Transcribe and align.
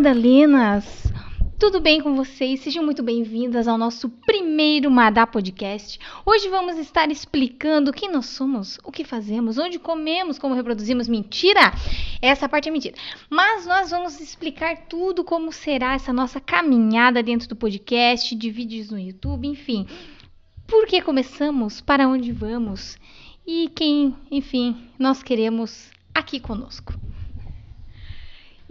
Madalenas! 0.00 1.12
Tudo 1.58 1.78
bem 1.78 2.00
com 2.00 2.16
vocês? 2.16 2.60
Sejam 2.60 2.82
muito 2.82 3.02
bem-vindas 3.02 3.68
ao 3.68 3.76
nosso 3.76 4.08
primeiro 4.08 4.90
Madá 4.90 5.26
Podcast. 5.26 6.00
Hoje 6.24 6.48
vamos 6.48 6.78
estar 6.78 7.10
explicando 7.10 7.92
quem 7.92 8.10
nós 8.10 8.24
somos, 8.24 8.78
o 8.82 8.90
que 8.90 9.04
fazemos, 9.04 9.58
onde 9.58 9.78
comemos, 9.78 10.38
como 10.38 10.54
reproduzimos. 10.54 11.06
Mentira! 11.06 11.74
Essa 12.22 12.48
parte 12.48 12.70
é 12.70 12.72
mentira. 12.72 12.96
Mas 13.28 13.66
nós 13.66 13.90
vamos 13.90 14.18
explicar 14.20 14.86
tudo 14.88 15.22
como 15.22 15.52
será 15.52 15.92
essa 15.92 16.14
nossa 16.14 16.40
caminhada 16.40 17.22
dentro 17.22 17.46
do 17.46 17.54
podcast, 17.54 18.34
de 18.34 18.50
vídeos 18.50 18.90
no 18.90 18.98
YouTube, 18.98 19.46
enfim. 19.46 19.86
Por 20.66 20.86
que 20.86 21.02
começamos? 21.02 21.82
Para 21.82 22.08
onde 22.08 22.32
vamos? 22.32 22.96
E 23.46 23.68
quem, 23.74 24.16
enfim, 24.30 24.78
nós 24.98 25.22
queremos 25.22 25.90
aqui 26.14 26.40
conosco. 26.40 26.94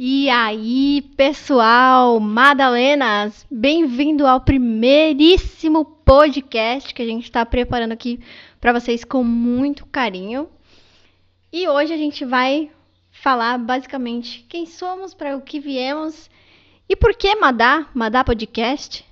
E 0.01 0.29
aí, 0.29 1.01
pessoal, 1.17 2.21
Madalenas, 2.21 3.45
bem-vindo 3.51 4.25
ao 4.25 4.39
primeiríssimo 4.39 5.83
podcast 5.83 6.93
que 6.93 7.01
a 7.01 7.05
gente 7.05 7.25
está 7.25 7.45
preparando 7.45 7.91
aqui 7.91 8.17
para 8.61 8.71
vocês 8.71 9.03
com 9.03 9.25
muito 9.25 9.85
carinho. 9.85 10.47
E 11.51 11.67
hoje 11.67 11.93
a 11.93 11.97
gente 11.97 12.23
vai 12.23 12.71
falar 13.11 13.57
basicamente 13.57 14.45
quem 14.47 14.65
somos, 14.65 15.13
para 15.13 15.35
o 15.35 15.41
que 15.41 15.59
viemos 15.59 16.29
e 16.87 16.95
por 16.95 17.13
que 17.13 17.35
Madá, 17.35 17.89
Madá 17.93 18.23
Podcast. 18.23 19.03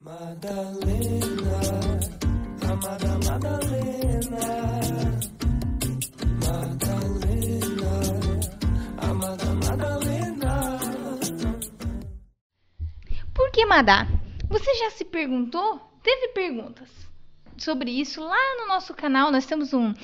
Madalena, 0.00 1.60
amada 2.62 2.76
Madalena. 2.88 3.15
Que 13.56 13.64
Madá? 13.64 14.06
Você 14.50 14.74
já 14.74 14.90
se 14.90 15.02
perguntou? 15.02 15.80
Teve 16.02 16.28
perguntas 16.34 16.90
sobre 17.56 17.90
isso 17.90 18.22
lá 18.22 18.36
no 18.58 18.68
nosso 18.68 18.92
canal. 18.92 19.32
Nós 19.32 19.46
temos 19.46 19.72
um, 19.72 19.94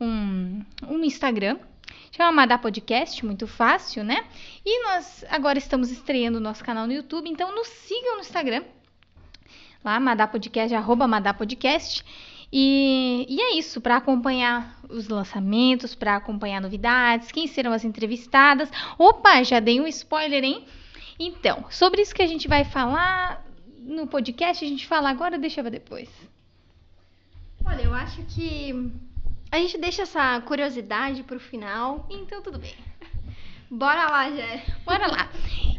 um, 0.00 0.64
um 0.88 1.04
Instagram, 1.04 1.58
chama 2.10 2.32
Madá 2.32 2.56
Podcast, 2.56 3.22
muito 3.22 3.46
fácil, 3.46 4.02
né? 4.02 4.24
E 4.64 4.84
nós 4.84 5.26
agora 5.28 5.58
estamos 5.58 5.90
estreando 5.90 6.38
o 6.38 6.40
nosso 6.40 6.64
canal 6.64 6.86
no 6.86 6.92
YouTube, 6.94 7.28
então 7.28 7.54
nos 7.54 7.68
sigam 7.68 8.14
no 8.14 8.22
Instagram, 8.22 8.64
lá 9.84 10.00
Madá 10.00 10.26
Podcast, 10.26 10.74
arroba 10.74 11.06
Madá 11.06 11.34
Podcast. 11.34 12.02
E, 12.50 13.26
e 13.28 13.42
é 13.42 13.58
isso, 13.58 13.78
para 13.82 13.98
acompanhar 13.98 14.80
os 14.88 15.08
lançamentos, 15.08 15.94
para 15.94 16.16
acompanhar 16.16 16.62
novidades, 16.62 17.30
quem 17.30 17.46
serão 17.46 17.74
as 17.74 17.84
entrevistadas. 17.84 18.70
Opa, 18.96 19.42
já 19.42 19.60
dei 19.60 19.82
um 19.82 19.86
spoiler, 19.86 20.42
hein? 20.42 20.64
Então, 21.24 21.64
sobre 21.70 22.02
isso 22.02 22.12
que 22.12 22.22
a 22.22 22.26
gente 22.26 22.48
vai 22.48 22.64
falar 22.64 23.46
no 23.78 24.08
podcast, 24.08 24.64
a 24.64 24.68
gente 24.68 24.88
fala 24.88 25.08
agora 25.08 25.36
ou 25.36 25.40
deixa 25.40 25.62
pra 25.62 25.70
depois? 25.70 26.08
Olha, 27.64 27.82
eu 27.82 27.94
acho 27.94 28.22
que 28.24 28.90
a 29.48 29.58
gente 29.58 29.78
deixa 29.78 30.02
essa 30.02 30.40
curiosidade 30.40 31.22
pro 31.22 31.38
final. 31.38 32.08
Então, 32.10 32.42
tudo 32.42 32.58
bem. 32.58 32.74
Bora 33.70 34.10
lá, 34.10 34.30
Jé. 34.32 34.64
Bora 34.84 35.06
lá. 35.06 35.30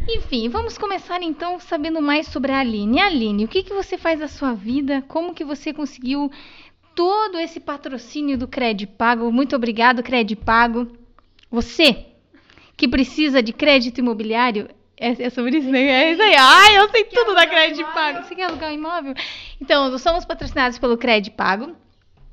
Enfim, 0.09 0.47
vamos 0.47 0.77
começar 0.77 1.21
então 1.21 1.59
sabendo 1.59 2.02
mais 2.02 2.27
sobre 2.27 2.53
a 2.53 2.59
Aline. 2.59 3.02
Aline, 3.02 3.44
o 3.44 3.47
que, 3.49 3.64
que 3.64 3.73
você 3.73 3.97
faz 3.97 4.21
da 4.21 4.30
sua 4.30 4.53
vida? 4.53 5.02
Como 5.09 5.33
que 5.33 5.43
você 5.43 5.73
conseguiu 5.73 6.32
todo 6.95 7.37
esse 7.37 7.59
patrocínio 7.59 8.37
do 8.37 8.48
Pago? 8.87 9.30
Muito 9.30 9.58
obrigado, 9.58 10.02
Pago. 10.37 10.87
Você 11.52 12.05
que 12.77 12.87
precisa 12.87 13.43
de 13.43 13.52
crédito 13.52 13.99
imobiliário, 13.99 14.70
é, 15.03 15.23
é, 15.23 15.30
sobre 15.30 15.58
isso, 15.58 15.69
né? 15.69 15.81
É 15.81 16.14
isso 16.14 16.21
aí. 16.21 16.36
Ai, 16.36 16.77
eu 16.77 16.89
sei 16.89 17.03
tudo 17.03 17.36
da 17.36 17.45
Crédito 17.45 17.83
Pago. 17.93 18.23
Você 18.23 18.33
quer 18.33 18.43
alugar 18.43 18.71
um 18.71 18.73
imóvel? 18.73 19.14
Então, 19.59 19.89
nós 19.89 20.02
somos 20.02 20.23
patrocinados 20.23 20.80
pelo 20.80 20.97
Crédito 20.97 21.36
Pago. 21.36 21.75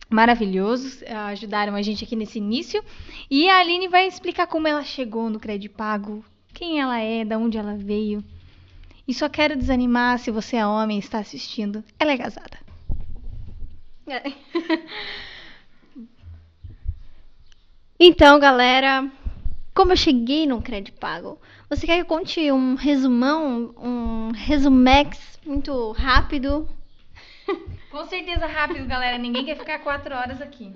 Maravilhosos, 0.09 1.03
eh, 1.03 1.15
ajudaram 1.15 1.75
a 1.75 1.83
gente 1.83 2.05
aqui 2.05 2.15
nesse 2.15 2.39
início. 2.39 2.83
E 3.29 3.49
a 3.49 3.59
Aline 3.59 3.89
vai 3.89 4.07
explicar 4.07 4.47
como 4.47 4.69
ela 4.69 4.85
chegou 4.85 5.29
no 5.29 5.41
Crédito 5.41 5.75
Pago, 5.75 6.25
quem 6.55 6.81
ela 6.81 7.01
é, 7.01 7.25
de 7.25 7.35
onde 7.35 7.59
ela 7.59 7.77
veio. 7.77 8.23
E 9.07 9.13
só 9.13 9.29
quero 9.29 9.57
desanimar 9.57 10.21
se 10.21 10.31
você 10.31 10.57
é 10.57 10.67
homem 10.67 10.97
e 10.97 11.01
está 11.01 11.19
assistindo. 11.19 11.83
Ela 11.99 12.13
é 12.13 12.19
casada. 12.19 12.59
É. 14.07 14.33
então, 17.99 18.39
galera, 18.39 19.11
como 19.75 19.93
eu 19.93 19.97
cheguei 19.97 20.47
no 20.47 20.63
Crédito 20.63 20.99
Pago? 20.99 21.39
Você 21.71 21.87
quer 21.87 21.95
que 21.95 22.01
eu 22.01 22.07
conte 22.07 22.51
um 22.51 22.75
resumão, 22.75 23.73
um 23.79 24.33
resumex 24.33 25.39
muito 25.47 25.93
rápido? 25.93 26.69
Com 27.93 28.05
certeza 28.07 28.45
rápido, 28.45 28.85
galera. 28.89 29.17
Ninguém 29.17 29.45
quer 29.45 29.57
ficar 29.57 29.79
quatro 29.79 30.13
horas 30.13 30.43
aqui. 30.43 30.73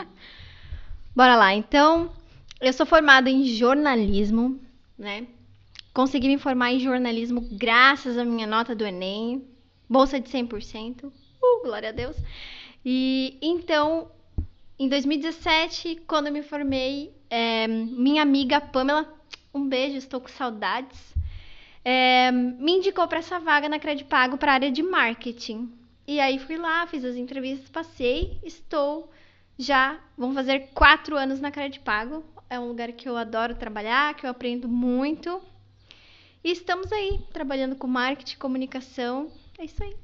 Bora 1.14 1.34
lá. 1.34 1.52
Então, 1.52 2.12
eu 2.60 2.72
sou 2.72 2.86
formada 2.86 3.28
em 3.28 3.44
jornalismo, 3.44 4.60
né? 4.96 5.26
Consegui 5.92 6.28
me 6.28 6.38
formar 6.38 6.70
em 6.70 6.78
jornalismo 6.78 7.40
graças 7.40 8.16
à 8.16 8.24
minha 8.24 8.46
nota 8.46 8.72
do 8.72 8.86
Enem. 8.86 9.44
Bolsa 9.90 10.20
de 10.20 10.30
100%. 10.30 11.06
Uh, 11.06 11.62
glória 11.64 11.88
a 11.88 11.92
Deus. 11.92 12.16
E 12.84 13.36
então, 13.42 14.12
em 14.78 14.88
2017, 14.88 16.02
quando 16.06 16.28
eu 16.28 16.32
me 16.32 16.42
formei, 16.42 17.12
é, 17.28 17.66
minha 17.66 18.22
amiga 18.22 18.60
Pamela 18.60 19.12
um 19.54 19.68
beijo, 19.68 19.96
estou 19.96 20.20
com 20.20 20.28
saudades. 20.28 21.14
É, 21.84 22.30
me 22.32 22.72
indicou 22.72 23.06
para 23.06 23.18
essa 23.18 23.38
vaga 23.38 23.68
na 23.68 23.78
Pago 24.08 24.36
para 24.36 24.52
a 24.52 24.54
área 24.54 24.72
de 24.72 24.82
marketing. 24.82 25.72
E 26.06 26.20
aí 26.20 26.38
fui 26.38 26.56
lá, 26.56 26.86
fiz 26.86 27.04
as 27.04 27.16
entrevistas, 27.16 27.70
passei, 27.70 28.38
estou 28.42 29.10
já, 29.58 29.98
vão 30.18 30.34
fazer 30.34 30.70
quatro 30.74 31.16
anos 31.16 31.40
na 31.40 31.50
Pago. 31.84 32.24
É 32.50 32.58
um 32.58 32.68
lugar 32.68 32.92
que 32.92 33.08
eu 33.08 33.16
adoro 33.16 33.54
trabalhar, 33.54 34.14
que 34.14 34.26
eu 34.26 34.30
aprendo 34.30 34.68
muito. 34.68 35.40
E 36.42 36.50
estamos 36.50 36.92
aí, 36.92 37.20
trabalhando 37.32 37.76
com 37.76 37.86
marketing, 37.86 38.36
comunicação. 38.36 39.30
É 39.58 39.64
isso 39.64 39.82
aí. 39.82 40.03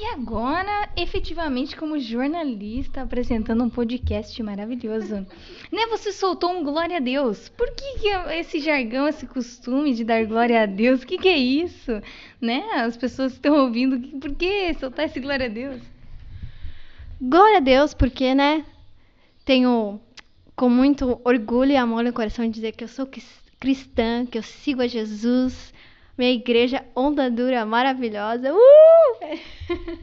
E 0.00 0.04
agora, 0.14 0.88
efetivamente, 0.96 1.76
como 1.76 1.98
jornalista, 1.98 3.02
apresentando 3.02 3.62
um 3.62 3.68
podcast 3.68 4.42
maravilhoso. 4.42 5.26
né? 5.70 5.86
Você 5.90 6.10
soltou 6.10 6.50
um 6.52 6.64
glória 6.64 6.96
a 6.96 7.00
Deus. 7.00 7.50
Por 7.50 7.70
que, 7.72 7.98
que 7.98 8.08
esse 8.32 8.60
jargão, 8.60 9.06
esse 9.06 9.26
costume 9.26 9.92
de 9.92 10.02
dar 10.02 10.24
glória 10.24 10.62
a 10.62 10.64
Deus? 10.64 11.02
O 11.02 11.06
que, 11.06 11.18
que 11.18 11.28
é 11.28 11.36
isso? 11.36 12.00
Né? 12.40 12.64
As 12.76 12.96
pessoas 12.96 13.34
estão 13.34 13.54
ouvindo, 13.54 14.18
por 14.18 14.34
que 14.34 14.72
soltar 14.72 15.04
esse 15.04 15.20
glória 15.20 15.44
a 15.44 15.50
Deus? 15.50 15.82
Glória 17.20 17.58
a 17.58 17.60
Deus, 17.60 17.92
porque, 17.92 18.34
né? 18.34 18.64
Tenho 19.44 20.00
com 20.56 20.70
muito 20.70 21.20
orgulho 21.22 21.72
e 21.72 21.76
amor 21.76 22.04
no 22.04 22.12
coração 22.14 22.46
de 22.46 22.52
dizer 22.52 22.72
que 22.72 22.84
eu 22.84 22.88
sou 22.88 23.06
cristã, 23.58 24.24
que 24.24 24.38
eu 24.38 24.42
sigo 24.42 24.80
a 24.80 24.86
Jesus, 24.86 25.74
minha 26.20 26.32
igreja 26.32 26.84
onda 26.94 27.30
dura, 27.30 27.64
maravilhosa. 27.64 28.52
Uh! 28.52 29.38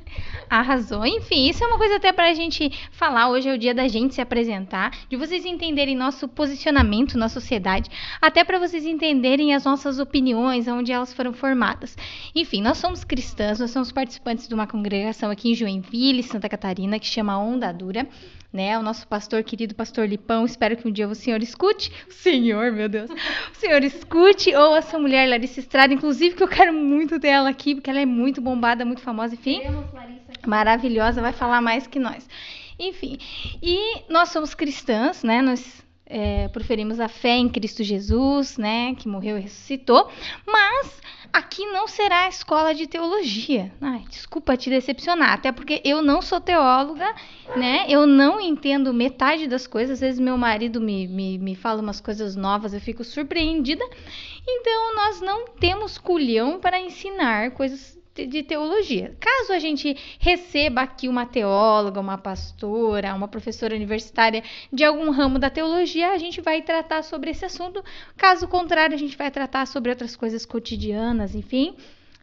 Arrasou. 0.49 1.05
Enfim, 1.05 1.47
isso 1.47 1.63
é 1.63 1.67
uma 1.67 1.77
coisa 1.77 1.97
até 1.97 2.11
pra 2.11 2.33
gente 2.33 2.71
falar. 2.91 3.29
Hoje 3.29 3.47
é 3.47 3.53
o 3.53 3.57
dia 3.57 3.73
da 3.73 3.87
gente 3.87 4.15
se 4.15 4.21
apresentar, 4.21 4.97
de 5.07 5.15
vocês 5.15 5.45
entenderem 5.45 5.95
nosso 5.95 6.27
posicionamento 6.27 7.19
na 7.19 7.29
sociedade, 7.29 7.91
até 8.19 8.43
para 8.43 8.57
vocês 8.57 8.83
entenderem 8.83 9.53
as 9.53 9.65
nossas 9.65 9.99
opiniões, 9.99 10.67
onde 10.67 10.91
elas 10.91 11.13
foram 11.13 11.33
formadas. 11.33 11.95
Enfim, 12.33 12.63
nós 12.63 12.79
somos 12.79 13.03
cristãs, 13.03 13.59
nós 13.59 13.69
somos 13.69 13.91
participantes 13.91 14.47
de 14.47 14.55
uma 14.55 14.65
congregação 14.65 15.29
aqui 15.29 15.51
em 15.51 15.53
Joinville, 15.53 16.23
Santa 16.23 16.49
Catarina, 16.49 16.97
que 16.97 17.05
chama 17.05 17.37
Onda 17.37 17.71
Dura 17.71 18.07
né? 18.57 18.77
O 18.77 18.81
nosso 18.81 19.07
pastor 19.07 19.43
querido, 19.43 19.75
pastor 19.75 20.09
Lipão, 20.09 20.43
espero 20.43 20.75
que 20.75 20.87
um 20.87 20.91
dia 20.91 21.07
o 21.07 21.13
senhor 21.13 21.43
escute. 21.43 21.91
O 22.09 22.11
senhor, 22.11 22.71
meu 22.71 22.89
Deus. 22.89 23.07
O 23.11 23.55
senhor 23.55 23.83
escute 23.83 24.53
ou 24.55 24.73
a 24.73 24.81
sua 24.81 24.99
mulher 24.99 25.29
Larissa 25.29 25.59
Estrada, 25.59 25.93
inclusive 25.93 26.35
que 26.35 26.41
eu 26.41 26.47
quero 26.47 26.73
muito 26.73 27.19
ter 27.19 27.27
ela 27.27 27.49
aqui, 27.49 27.75
porque 27.75 27.89
ela 27.89 27.99
é 28.01 28.05
muito 28.05 28.41
bombada, 28.41 28.83
muito 28.83 29.01
famosa, 29.01 29.35
enfim. 29.35 29.61
Maravilhosa, 30.45 31.21
vai 31.21 31.33
falar 31.33 31.61
mais 31.61 31.85
que 31.85 31.99
nós. 31.99 32.27
Enfim, 32.79 33.19
e 33.61 34.01
nós 34.09 34.29
somos 34.29 34.55
cristãs, 34.55 35.23
né? 35.23 35.39
Nós 35.41 35.85
é, 36.09 36.47
proferimos 36.47 36.99
a 36.99 37.07
fé 37.07 37.35
em 37.35 37.49
Cristo 37.49 37.83
Jesus, 37.83 38.57
né, 38.57 38.95
que 38.95 39.07
morreu 39.07 39.37
e 39.37 39.41
ressuscitou, 39.41 40.09
mas 40.45 41.01
aqui 41.33 41.65
não 41.65 41.87
será 41.87 42.25
a 42.25 42.29
escola 42.29 42.73
de 42.73 42.87
teologia. 42.87 43.71
Ai, 43.81 44.03
desculpa 44.09 44.55
te 44.55 44.69
decepcionar, 44.69 45.33
até 45.33 45.51
porque 45.51 45.81
eu 45.83 46.01
não 46.01 46.21
sou 46.21 46.39
teóloga, 46.39 47.13
né, 47.55 47.85
eu 47.89 48.07
não 48.07 48.39
entendo 48.39 48.93
metade 48.93 49.47
das 49.47 49.67
coisas, 49.67 49.95
às 49.95 49.99
vezes 49.99 50.19
meu 50.19 50.37
marido 50.37 50.79
me, 50.79 51.07
me, 51.07 51.37
me 51.37 51.55
fala 51.55 51.81
umas 51.81 51.99
coisas 51.99 52.35
novas, 52.35 52.73
eu 52.73 52.79
fico 52.79 53.03
surpreendida, 53.03 53.83
então 54.47 54.95
nós 54.95 55.21
não 55.21 55.45
temos 55.59 55.97
culhão 55.97 56.59
para 56.59 56.79
ensinar 56.79 57.51
coisas 57.51 57.96
de 58.25 58.43
teologia. 58.43 59.15
Caso 59.19 59.53
a 59.53 59.59
gente 59.59 59.95
receba 60.19 60.81
aqui 60.81 61.07
uma 61.07 61.25
teóloga, 61.25 61.99
uma 61.99 62.17
pastora, 62.17 63.13
uma 63.13 63.27
professora 63.27 63.75
universitária 63.75 64.43
de 64.71 64.83
algum 64.83 65.11
ramo 65.11 65.37
da 65.37 65.49
teologia, 65.49 66.11
a 66.11 66.17
gente 66.17 66.41
vai 66.41 66.61
tratar 66.61 67.03
sobre 67.03 67.31
esse 67.31 67.45
assunto. 67.45 67.83
Caso 68.15 68.47
contrário, 68.47 68.95
a 68.95 68.99
gente 68.99 69.17
vai 69.17 69.29
tratar 69.29 69.67
sobre 69.67 69.91
outras 69.91 70.15
coisas 70.15 70.45
cotidianas, 70.45 71.35
enfim. 71.35 71.75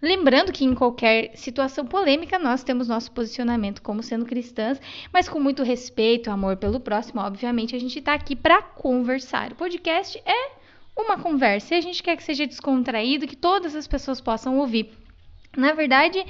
Lembrando 0.05 0.53
que 0.53 0.67
em 0.67 0.75
qualquer 0.75 1.31
situação 1.35 1.87
polêmica 1.87 2.39
nós 2.39 2.63
temos 2.63 2.89
nosso 2.89 3.11
posicionamento 3.13 3.81
como 3.81 4.03
sendo 4.03 4.27
cristãs, 4.27 4.79
mas 5.11 5.31
com 5.31 5.41
muito 5.41 5.63
respeito, 5.63 6.31
amor 6.31 6.59
pelo 6.59 6.79
próximo, 6.79 7.23
obviamente 7.23 7.75
a 7.75 7.79
gente 7.79 8.01
está 8.01 8.13
aqui 8.13 8.37
para 8.37 8.61
conversar. 8.61 9.53
O 9.53 9.55
podcast 9.55 10.21
é 10.27 10.51
uma 10.95 11.19
conversa 11.19 11.75
e 11.75 11.79
a 11.79 11.81
gente 11.81 12.03
quer 12.03 12.17
que 12.17 12.23
seja 12.23 12.47
descontraído, 12.47 13.27
que 13.27 13.35
todas 13.35 13.75
as 13.75 13.87
pessoas 13.87 14.21
possam 14.21 14.59
ouvir. 14.59 15.04
Na 15.57 15.73
verdade, 15.73 16.25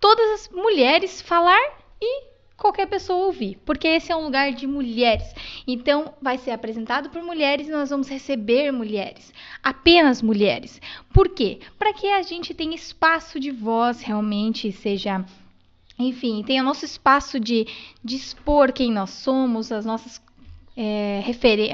todas 0.00 0.40
as 0.40 0.48
mulheres 0.48 1.20
falar 1.20 1.60
e 2.00 2.24
qualquer 2.56 2.86
pessoa 2.86 3.26
ouvir, 3.26 3.58
porque 3.64 3.86
esse 3.86 4.10
é 4.10 4.16
um 4.16 4.24
lugar 4.24 4.52
de 4.52 4.66
mulheres. 4.66 5.34
Então, 5.66 6.14
vai 6.20 6.38
ser 6.38 6.52
apresentado 6.52 7.10
por 7.10 7.22
mulheres 7.22 7.68
e 7.68 7.70
nós 7.70 7.90
vamos 7.90 8.08
receber 8.08 8.72
mulheres, 8.72 9.32
apenas 9.62 10.22
mulheres. 10.22 10.80
Por 11.12 11.28
quê? 11.28 11.60
Para 11.78 11.92
que 11.92 12.06
a 12.08 12.22
gente 12.22 12.54
tenha 12.54 12.74
espaço 12.74 13.38
de 13.38 13.50
voz 13.50 14.00
realmente, 14.00 14.72
seja 14.72 15.24
enfim, 15.98 16.42
tenha 16.46 16.62
nosso 16.62 16.84
espaço 16.84 17.40
de, 17.40 17.66
de 18.04 18.16
expor 18.16 18.70
quem 18.70 18.92
nós 18.92 19.10
somos, 19.10 19.72
as 19.72 19.86
nossas 19.86 20.20
é, 20.76 21.22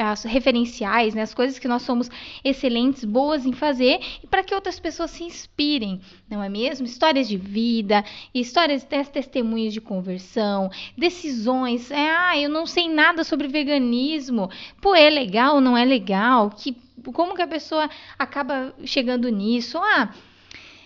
as 0.01 0.23
referenciais, 0.23 1.15
né, 1.15 1.23
as 1.23 1.35
coisas 1.35 1.59
que 1.59 1.67
nós 1.67 1.83
somos 1.83 2.09
excelentes, 2.45 3.05
boas 3.05 3.45
em 3.45 3.53
fazer, 3.53 4.01
e 4.23 4.27
para 4.27 4.45
que 4.45 4.55
outras 4.55 4.79
pessoas 4.79 5.11
se 5.11 5.25
inspirem, 5.25 6.01
não 6.31 6.43
é 6.43 6.49
mesmo? 6.49 6.87
Histórias 6.87 7.29
de 7.29 7.37
vida, 7.37 8.05
histórias, 8.33 8.87
testemunhos 9.13 9.75
de 9.75 9.81
conversão, 9.81 10.71
decisões. 10.97 11.91
É, 11.91 12.11
ah, 12.11 12.39
eu 12.39 12.49
não 12.49 12.67
sei 12.67 12.89
nada 12.89 13.25
sobre 13.25 13.49
veganismo. 13.49 14.49
Pô, 14.81 14.95
é 14.95 15.11
legal, 15.11 15.61
não 15.61 15.77
é 15.77 15.85
legal? 15.85 16.51
Que, 16.51 16.77
como 17.13 17.35
que 17.35 17.43
a 17.43 17.47
pessoa 17.47 17.91
acaba 18.19 18.73
chegando 18.85 19.29
nisso? 19.29 19.79
Ah, 19.79 20.15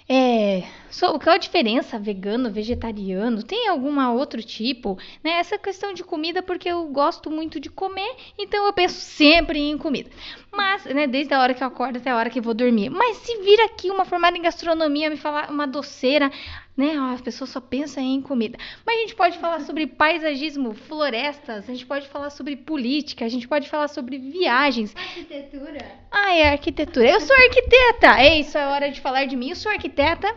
é, 0.09 0.63
so, 0.89 1.19
qual 1.19 1.35
a 1.35 1.39
diferença 1.39 1.99
vegano, 1.99 2.51
vegetariano? 2.51 3.43
Tem 3.43 3.69
alguma 3.69 4.13
outro 4.13 4.41
tipo? 4.41 4.97
Né? 5.23 5.33
Essa 5.33 5.59
questão 5.59 5.93
de 5.93 6.05
comida, 6.05 6.43
porque 6.43 6.69
eu 6.69 6.87
gosto 6.87 7.29
muito 7.29 7.59
de 7.59 7.69
comer, 7.69 8.15
então 8.39 8.67
eu 8.67 8.73
penso 8.73 9.01
sempre 9.01 9.59
em 9.59 9.77
comida. 9.77 10.09
Mas, 10.57 10.85
né, 10.87 11.07
desde 11.07 11.35
a 11.35 11.41
hora 11.41 11.53
que 11.53 11.63
eu 11.63 11.67
acordo 11.67 11.99
até 11.99 12.11
a 12.11 12.17
hora 12.17 12.31
que 12.31 12.39
eu 12.39 12.43
vou 12.43 12.55
dormir. 12.55 12.89
Mas 12.89 13.19
se 13.19 13.37
vir 13.43 13.61
aqui 13.61 13.91
uma 13.91 14.05
formada 14.05 14.37
em 14.37 14.43
gastronomia 14.43 15.11
me 15.11 15.17
falar 15.17 15.51
uma 15.51 15.67
doceira, 15.67 16.31
né? 16.77 16.97
As 17.13 17.21
pessoas 17.21 17.51
só 17.51 17.61
pensam 17.61 18.03
em 18.03 18.21
comida. 18.21 18.59
Mas 18.85 18.97
a 18.97 19.01
gente 19.01 19.15
pode 19.15 19.39
falar 19.39 19.61
sobre 19.61 19.87
paisagismo, 19.87 20.75
florestas, 20.75 21.69
a 21.69 21.73
gente 21.73 21.87
pode 21.87 22.09
falar 22.09 22.31
sobre 22.31 22.57
política, 22.57 23.25
a 23.25 23.29
gente 23.29 23.47
pode 23.47 23.69
falar 23.69 23.89
sobre 23.89 24.19
viagens. 24.19 24.95
Arquitetura. 24.97 25.85
Ah, 26.11 26.35
é 26.35 26.51
arquitetura. 26.51 27.11
Eu 27.11 27.21
sou 27.21 27.37
arquiteta. 27.37 28.21
É 28.21 28.39
isso, 28.41 28.57
é 28.57 28.67
hora 28.67 28.91
de 28.91 29.01
falar 29.01 29.27
de 29.27 29.37
mim. 29.37 29.51
Eu 29.51 29.57
sou 29.57 29.71
arquiteta. 29.71 30.35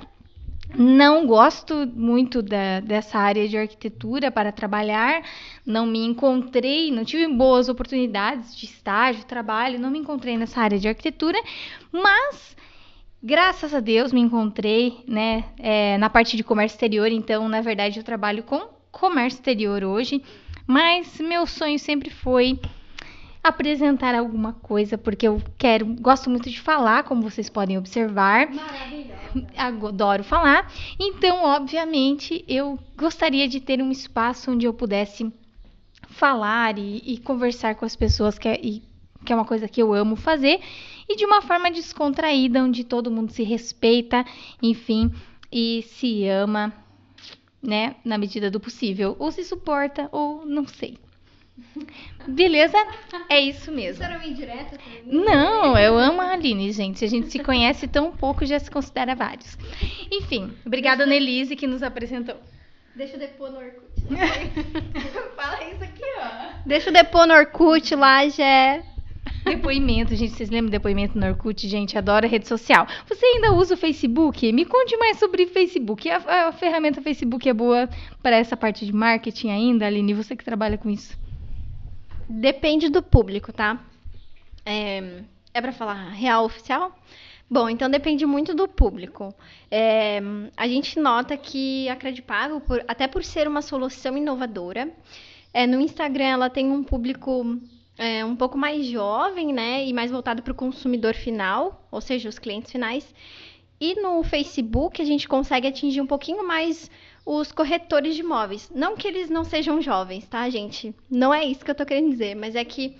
Não 0.78 1.26
gosto 1.26 1.88
muito 1.96 2.42
da, 2.42 2.80
dessa 2.80 3.18
área 3.18 3.48
de 3.48 3.58
arquitetura 3.58 4.30
para 4.30 4.52
trabalhar, 4.52 5.24
não 5.66 5.86
me 5.86 6.06
encontrei, 6.06 6.92
não 6.92 7.04
tive 7.04 7.28
boas 7.28 7.70
oportunidades 7.70 8.56
de 8.56 8.66
estágio, 8.66 9.26
trabalho, 9.26 9.80
não 9.80 9.90
me 9.90 9.98
encontrei 9.98 10.38
nessa 10.38 10.62
área 10.62 10.78
de 10.78 10.88
arquitetura, 10.88 11.42
mas 11.92 12.56
Graças 13.22 13.74
a 13.74 13.82
Deus 13.82 14.14
me 14.14 14.22
encontrei, 14.22 15.04
né, 15.06 15.44
é, 15.58 15.98
na 15.98 16.10
parte 16.10 16.38
de 16.38 16.44
comércio 16.44 16.76
exterior, 16.76 17.12
então, 17.12 17.50
na 17.50 17.60
verdade, 17.60 18.00
eu 18.00 18.04
trabalho 18.04 18.44
com 18.44 18.70
comércio 18.94 19.40
exterior 19.40 19.84
hoje, 19.84 20.24
mas 20.66 21.20
meu 21.20 21.46
sonho 21.46 21.78
sempre 21.78 22.10
foi 22.10 22.58
apresentar 23.44 24.16
alguma 24.16 24.54
coisa, 24.54 24.98
porque 24.98 25.28
eu 25.28 25.42
quero, 25.58 25.86
gosto 25.86 26.30
muito 26.30 26.50
de 26.50 26.60
falar, 26.60 27.04
como 27.04 27.22
vocês 27.22 27.50
podem 27.50 27.78
observar. 27.78 28.50
Adoro 29.58 30.24
falar. 30.24 30.72
Então, 31.00 31.44
obviamente, 31.44 32.44
eu 32.48 32.78
gostaria 32.98 33.48
de 33.48 33.60
ter 33.60 33.82
um 33.82 33.92
espaço 33.92 34.52
onde 34.52 34.66
eu 34.66 34.74
pudesse 34.74 35.32
falar 36.08 36.78
e, 36.78 37.02
e 37.06 37.18
conversar 37.20 37.76
com 37.76 37.86
as 37.86 37.96
pessoas, 37.96 38.38
que 38.38 38.48
é, 38.48 38.60
e, 38.62 38.84
que 39.24 39.32
é 39.32 39.36
uma 39.36 39.46
coisa 39.46 39.68
que 39.68 39.82
eu 39.82 39.94
amo 39.94 40.16
fazer 40.16 40.60
e 41.08 41.16
de 41.16 41.26
uma 41.26 41.42
forma 41.42 41.72
descontraída, 41.72 42.64
onde 42.64 42.84
todo 42.84 43.12
mundo 43.12 43.32
se 43.32 43.44
respeita, 43.44 44.26
enfim, 44.62 45.12
e 45.52 45.84
se 45.84 46.28
ama, 46.28 46.74
né, 47.62 47.96
na 48.04 48.18
medida 48.18 48.52
do 48.52 48.60
possível, 48.60 49.16
ou 49.18 49.32
se 49.32 49.44
suporta, 49.44 50.10
ou 50.12 50.46
não 50.46 50.68
sei. 50.68 50.98
Beleza? 52.28 52.78
É 53.30 53.40
isso 53.40 53.72
mesmo. 53.72 53.94
Isso 53.94 54.04
era 54.04 54.16
uma 54.16 54.26
indireta 54.26 54.78
Não, 55.06 55.78
eu 55.78 55.98
amo 55.98 56.22
a 56.22 56.32
Aline, 56.32 56.72
gente. 56.72 57.04
A 57.04 57.08
gente 57.08 57.32
se 57.32 57.40
conhece 57.40 57.88
tão 57.88 58.12
pouco, 58.12 58.46
já 58.46 58.60
se 58.60 58.70
considera 58.70 59.16
vários. 59.16 59.58
Enfim, 60.12 60.54
obrigada, 60.66 61.06
Nelise, 61.06 61.56
que 61.56 61.68
nos 61.68 61.84
apresentou. 61.84 62.38
Deixa 62.96 63.16
eu 63.16 63.20
depor 63.20 63.52
no 63.52 63.60
Orkut. 63.60 63.86
Fala 65.36 65.64
isso 65.72 65.84
aqui, 65.84 66.04
ó. 66.20 66.50
Deixa 66.66 66.90
eu 66.90 66.94
depor 66.94 67.28
no 67.28 67.34
Orkut 67.34 67.96
lá, 67.96 68.28
já. 68.28 68.84
Depoimento, 69.46 70.16
gente. 70.16 70.34
Vocês 70.34 70.50
lembram 70.50 70.70
do 70.70 70.72
depoimento 70.72 71.18
no 71.18 71.26
Orkut? 71.26 71.68
Gente, 71.68 71.98
adora 71.98 72.28
rede 72.28 72.48
social. 72.48 72.86
Você 73.08 73.26
ainda 73.26 73.54
usa 73.54 73.76
o 73.76 73.78
Facebook? 73.78 74.52
Me 74.52 74.66
conte 74.66 74.98
mais 74.98 75.18
sobre 75.18 75.48
Facebook. 75.48 76.10
A, 76.10 76.48
a 76.48 76.52
ferramenta 76.52 77.02
Facebook 77.02 77.48
é 77.48 77.54
boa 77.54 77.90
para 78.22 78.36
essa 78.36 78.58
parte 78.58 78.86
de 78.86 78.94
marketing 78.94 79.50
ainda, 79.50 79.86
Aline? 79.86 80.14
Você 80.14 80.36
que 80.36 80.44
trabalha 80.44 80.78
com 80.78 80.90
isso. 80.90 81.18
Depende 82.30 82.90
do 82.90 83.02
público, 83.02 83.52
tá? 83.52 83.84
É, 84.64 85.24
é 85.52 85.60
para 85.60 85.72
falar 85.72 86.10
real 86.12 86.46
oficial? 86.46 86.96
Bom, 87.50 87.68
então 87.68 87.90
depende 87.90 88.24
muito 88.24 88.54
do 88.54 88.68
público. 88.68 89.34
É, 89.72 90.22
a 90.56 90.68
gente 90.68 91.00
nota 91.00 91.36
que 91.36 91.90
a 91.90 91.96
Credipago, 91.96 92.62
por, 92.62 92.86
até 92.88 93.08
por 93.08 93.24
ser 93.24 93.48
uma 93.48 93.64
solução 93.64 94.16
inovadora, 94.16 94.92
é, 95.52 95.66
no 95.66 95.82
Instagram 95.82 96.26
ela 96.26 96.50
tem 96.52 96.72
um 96.72 96.84
público 96.84 97.58
é, 97.98 98.24
um 98.24 98.36
pouco 98.36 98.56
mais 98.56 98.86
jovem, 98.86 99.52
né? 99.52 99.84
E 99.84 99.92
mais 99.92 100.12
voltado 100.12 100.44
para 100.44 100.52
o 100.52 100.56
consumidor 100.56 101.16
final, 101.16 101.88
ou 101.90 102.00
seja, 102.00 102.30
os 102.30 102.38
clientes 102.38 102.72
finais. 102.72 103.12
E 103.80 103.96
no 104.02 104.24
Facebook 104.24 105.02
a 105.02 105.06
gente 105.06 105.28
consegue 105.28 105.68
atingir 105.68 106.02
um 106.02 106.08
pouquinho 106.08 106.46
mais 106.46 106.90
os 107.26 107.52
corretores 107.52 108.16
de 108.16 108.22
imóveis. 108.22 108.70
Não 108.74 108.96
que 108.98 109.08
eles 109.08 109.30
não 109.30 109.44
sejam 109.44 109.82
jovens, 109.82 110.28
tá, 110.28 110.50
gente? 110.50 110.94
Não 111.10 111.34
é 111.34 111.46
isso 111.46 111.64
que 111.64 111.72
eu 111.72 111.76
tô 111.76 111.86
querendo 111.86 112.10
dizer, 112.10 112.36
mas 112.36 112.56
é 112.56 112.66
que 112.66 112.96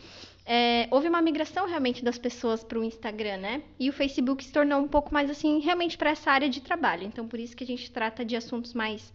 é, 0.46 0.88
houve 0.90 1.08
uma 1.08 1.22
migração 1.22 1.68
realmente 1.68 2.04
das 2.04 2.18
pessoas 2.18 2.64
para 2.64 2.80
o 2.80 2.84
Instagram, 2.84 3.38
né? 3.38 3.62
E 3.80 3.90
o 3.90 3.94
Facebook 3.94 4.44
se 4.44 4.52
tornou 4.52 4.80
um 4.80 4.88
pouco 4.88 5.14
mais 5.14 5.30
assim, 5.30 5.60
realmente 5.60 5.98
para 5.98 6.12
essa 6.12 6.32
área 6.32 6.50
de 6.50 6.62
trabalho. 6.62 7.04
Então, 7.04 7.28
por 7.28 7.40
isso 7.40 7.56
que 7.56 7.64
a 7.64 7.68
gente 7.68 7.92
trata 7.92 8.24
de 8.24 8.36
assuntos 8.36 8.74
mais 8.74 9.14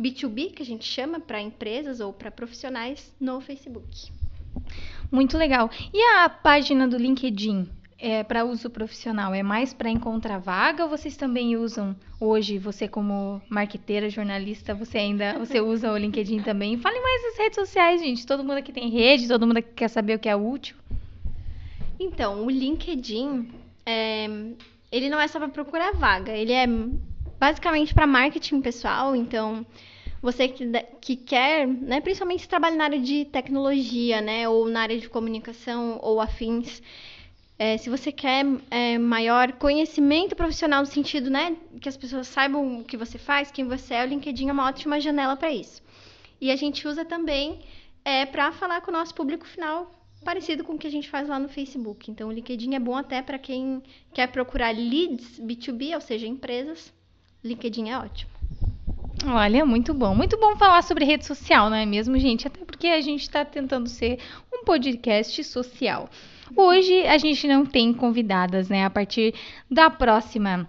B2B, 0.00 0.52
que 0.52 0.62
a 0.62 0.66
gente 0.66 0.84
chama 0.84 1.20
para 1.20 1.40
empresas 1.40 2.00
ou 2.00 2.12
para 2.12 2.30
profissionais 2.30 3.14
no 3.20 3.40
Facebook. 3.40 4.10
Muito 5.10 5.36
legal. 5.36 5.70
E 5.92 6.02
a 6.16 6.28
página 6.28 6.88
do 6.88 6.96
LinkedIn? 6.96 7.68
É, 8.04 8.24
para 8.24 8.44
uso 8.44 8.68
profissional, 8.68 9.32
é 9.32 9.44
mais 9.44 9.72
para 9.72 9.88
encontrar 9.88 10.38
vaga 10.38 10.82
ou 10.82 10.90
vocês 10.90 11.16
também 11.16 11.56
usam 11.56 11.94
hoje, 12.18 12.58
você 12.58 12.88
como 12.88 13.40
marqueteira, 13.48 14.10
jornalista, 14.10 14.74
você 14.74 14.98
ainda 14.98 15.38
você 15.38 15.60
usa 15.62 15.92
o 15.92 15.96
LinkedIn 15.96 16.42
também? 16.42 16.76
Fale 16.76 16.98
mais 17.00 17.22
das 17.22 17.38
redes 17.38 17.54
sociais, 17.54 18.00
gente. 18.00 18.26
Todo 18.26 18.42
mundo 18.42 18.56
aqui 18.56 18.72
tem 18.72 18.90
rede, 18.90 19.28
todo 19.28 19.46
mundo 19.46 19.58
aqui 19.58 19.68
quer 19.76 19.86
saber 19.86 20.16
o 20.16 20.18
que 20.18 20.28
é 20.28 20.34
útil. 20.34 20.74
Então, 22.00 22.44
o 22.44 22.50
LinkedIn, 22.50 23.48
é, 23.86 24.26
ele 24.90 25.08
não 25.08 25.20
é 25.20 25.28
só 25.28 25.38
para 25.38 25.48
procurar 25.48 25.92
vaga, 25.92 26.32
ele 26.32 26.52
é 26.52 26.66
basicamente 27.38 27.94
para 27.94 28.04
marketing 28.04 28.60
pessoal, 28.60 29.14
então 29.14 29.64
você 30.20 30.48
que, 30.48 30.64
que 31.00 31.16
quer, 31.16 31.68
né, 31.68 32.00
principalmente 32.00 32.42
se 32.42 32.48
trabalha 32.48 32.74
na 32.74 32.84
área 32.84 33.00
de 33.00 33.26
tecnologia, 33.26 34.20
né, 34.20 34.48
ou 34.48 34.68
na 34.68 34.80
área 34.80 34.98
de 34.98 35.08
comunicação 35.08 36.00
ou 36.02 36.20
afins, 36.20 36.82
é, 37.62 37.78
se 37.78 37.88
você 37.88 38.10
quer 38.10 38.44
é, 38.72 38.98
maior 38.98 39.52
conhecimento 39.52 40.34
profissional 40.34 40.80
no 40.80 40.86
sentido, 40.86 41.30
né, 41.30 41.56
que 41.80 41.88
as 41.88 41.96
pessoas 41.96 42.26
saibam 42.26 42.80
o 42.80 42.84
que 42.84 42.96
você 42.96 43.18
faz, 43.18 43.52
quem 43.52 43.68
você 43.68 43.94
é, 43.94 44.04
o 44.04 44.08
LinkedIn 44.08 44.48
é 44.48 44.52
uma 44.52 44.66
ótima 44.66 44.98
janela 44.98 45.36
para 45.36 45.52
isso. 45.52 45.80
E 46.40 46.50
a 46.50 46.56
gente 46.56 46.88
usa 46.88 47.04
também 47.04 47.60
é, 48.04 48.26
para 48.26 48.50
falar 48.50 48.80
com 48.80 48.90
o 48.90 48.92
nosso 48.92 49.14
público 49.14 49.46
final, 49.46 49.92
parecido 50.24 50.64
com 50.64 50.72
o 50.72 50.78
que 50.78 50.88
a 50.88 50.90
gente 50.90 51.08
faz 51.08 51.28
lá 51.28 51.38
no 51.38 51.48
Facebook. 51.48 52.10
Então, 52.10 52.30
o 52.30 52.32
LinkedIn 52.32 52.74
é 52.74 52.80
bom 52.80 52.96
até 52.96 53.22
para 53.22 53.38
quem 53.38 53.80
quer 54.12 54.26
procurar 54.26 54.74
leads 54.74 55.38
B2B, 55.38 55.94
ou 55.94 56.00
seja, 56.00 56.26
empresas. 56.26 56.92
LinkedIn 57.44 57.90
é 57.90 57.96
ótimo. 57.96 58.32
Olha, 59.24 59.64
muito 59.64 59.94
bom. 59.94 60.16
Muito 60.16 60.36
bom 60.36 60.56
falar 60.56 60.82
sobre 60.82 61.04
rede 61.04 61.24
social, 61.24 61.70
não 61.70 61.76
é 61.76 61.86
mesmo, 61.86 62.18
gente? 62.18 62.44
Até 62.44 62.64
porque 62.64 62.88
a 62.88 63.00
gente 63.00 63.22
está 63.22 63.44
tentando 63.44 63.88
ser 63.88 64.18
um 64.52 64.64
podcast 64.64 65.44
social. 65.44 66.10
Hoje 66.56 67.06
a 67.06 67.18
gente 67.18 67.46
não 67.46 67.64
tem 67.64 67.92
convidadas, 67.92 68.68
né? 68.68 68.84
A 68.84 68.90
partir 68.90 69.34
da 69.70 69.88
próxima 69.90 70.68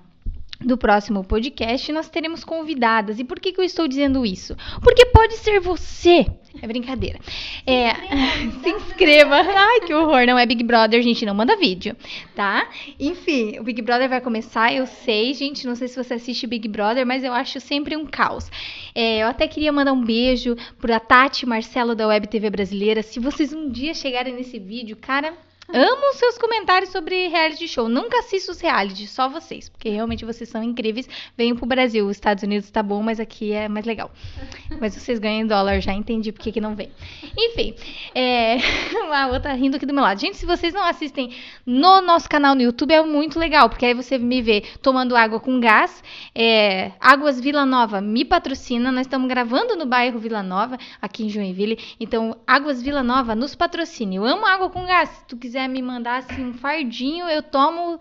do 0.63 0.77
próximo 0.77 1.23
podcast, 1.23 1.91
nós 1.91 2.09
teremos 2.09 2.43
convidadas. 2.43 3.19
E 3.19 3.23
por 3.23 3.39
que, 3.39 3.51
que 3.51 3.59
eu 3.59 3.65
estou 3.65 3.87
dizendo 3.87 4.25
isso? 4.25 4.55
Porque 4.81 5.05
pode 5.07 5.35
ser 5.35 5.59
você. 5.59 6.25
É 6.61 6.67
brincadeira. 6.67 7.19
É, 7.65 7.93
se 8.63 8.69
inscreva. 8.69 9.35
Ai, 9.35 9.81
que 9.81 9.93
horror. 9.93 10.25
Não 10.25 10.37
é 10.37 10.45
Big 10.45 10.63
Brother, 10.63 11.01
gente. 11.01 11.25
Não 11.25 11.33
manda 11.33 11.57
vídeo, 11.57 11.95
tá? 12.35 12.69
Enfim, 12.99 13.59
o 13.59 13.63
Big 13.63 13.81
Brother 13.81 14.07
vai 14.07 14.21
começar. 14.21 14.73
Eu 14.73 14.85
sei, 14.85 15.33
gente. 15.33 15.67
Não 15.67 15.75
sei 15.75 15.87
se 15.87 16.01
você 16.01 16.13
assiste 16.13 16.47
Big 16.47 16.67
Brother, 16.67 17.05
mas 17.05 17.23
eu 17.23 17.33
acho 17.33 17.59
sempre 17.59 17.97
um 17.97 18.05
caos. 18.05 18.49
É, 18.95 19.23
eu 19.23 19.27
até 19.27 19.47
queria 19.47 19.71
mandar 19.71 19.93
um 19.93 20.03
beijo 20.03 20.55
para 20.79 20.99
Tati 20.99 21.45
Marcelo 21.45 21.95
da 21.95 22.07
Web 22.07 22.27
TV 22.27 22.49
Brasileira. 22.49 23.01
Se 23.01 23.19
vocês 23.19 23.51
um 23.51 23.69
dia 23.69 23.93
chegarem 23.93 24.33
nesse 24.33 24.59
vídeo, 24.59 24.95
cara 24.95 25.33
Amo 25.70 26.13
seus 26.13 26.38
comentários 26.38 26.91
sobre 26.91 27.29
reality 27.29 27.67
show. 27.67 27.88
Nunca 27.88 28.20
assisto 28.20 28.51
os 28.51 28.60
reality, 28.60 29.08
só 29.08 29.29
vocês, 29.29 29.70
porque 29.70 29.89
realmente 29.89 30.25
vocês 30.25 30.50
são 30.50 30.62
incríveis. 30.62 31.08
Venham 31.38 31.55
pro 31.55 31.65
Brasil, 31.65 32.05
os 32.05 32.17
Estados 32.17 32.43
Unidos 32.43 32.70
tá 32.70 32.84
bom, 32.84 33.01
mas 33.01 33.20
aqui 33.20 33.53
é 33.53 33.67
mais 33.70 33.86
legal. 33.86 34.12
Mas 34.79 34.96
vocês 34.96 35.20
ganham 35.20 35.41
em 35.41 35.48
dólar, 35.48 35.79
já 35.79 35.93
entendi 35.93 36.32
por 36.32 36.41
que, 36.41 36.51
que 36.51 36.60
não 36.60 36.75
vem. 36.75 36.91
Enfim, 37.38 37.75
é... 38.13 38.58
a 39.13 39.27
outra 39.27 39.53
rindo 39.53 39.77
aqui 39.77 39.86
do 39.86 39.93
meu 39.93 40.03
lado. 40.03 40.20
Gente, 40.20 40.36
se 40.36 40.46
vocês 40.46 40.74
não 40.74 40.84
assistem 40.84 41.34
no 41.65 42.01
nosso 42.01 42.27
canal 42.27 42.55
no 42.55 42.62
YouTube, 42.62 42.91
é 42.91 43.01
muito 43.01 43.39
legal, 43.39 43.70
porque 43.70 43.86
aí 43.86 43.93
você 43.93 44.17
me 44.17 44.41
vê 44.41 44.62
tomando 44.82 45.15
água 45.15 45.39
com 45.39 45.60
gás. 45.60 46.03
É... 46.36 46.91
Águas 47.00 47.39
Vila 47.39 47.65
Nova 47.65 48.01
me 48.01 48.25
patrocina. 48.25 48.91
Nós 48.91 49.01
estamos 49.01 49.29
gravando 49.29 49.75
no 49.75 49.86
bairro 49.86 50.20
Vila 50.20 50.43
Nova, 50.43 50.77
aqui 51.01 51.24
em 51.24 51.29
Joinville. 51.29 51.79
Então, 52.00 52.36
Águas 52.46 52.82
Vila 52.82 53.03
Nova 53.03 53.36
nos 53.36 53.55
patrocine. 53.55 54.17
Eu 54.17 54.25
amo 54.25 54.46
água 54.46 54.70
com 54.70 54.86
gás. 54.86 55.10
Se 55.10 55.25
tu 55.27 55.38
quiser 55.38 55.62
quiser 55.63 55.67
me 55.67 55.82
mandar 55.82 56.17
assim, 56.17 56.46
um 56.46 56.53
fardinho, 56.53 57.27
eu 57.27 57.41
tomo 57.41 58.00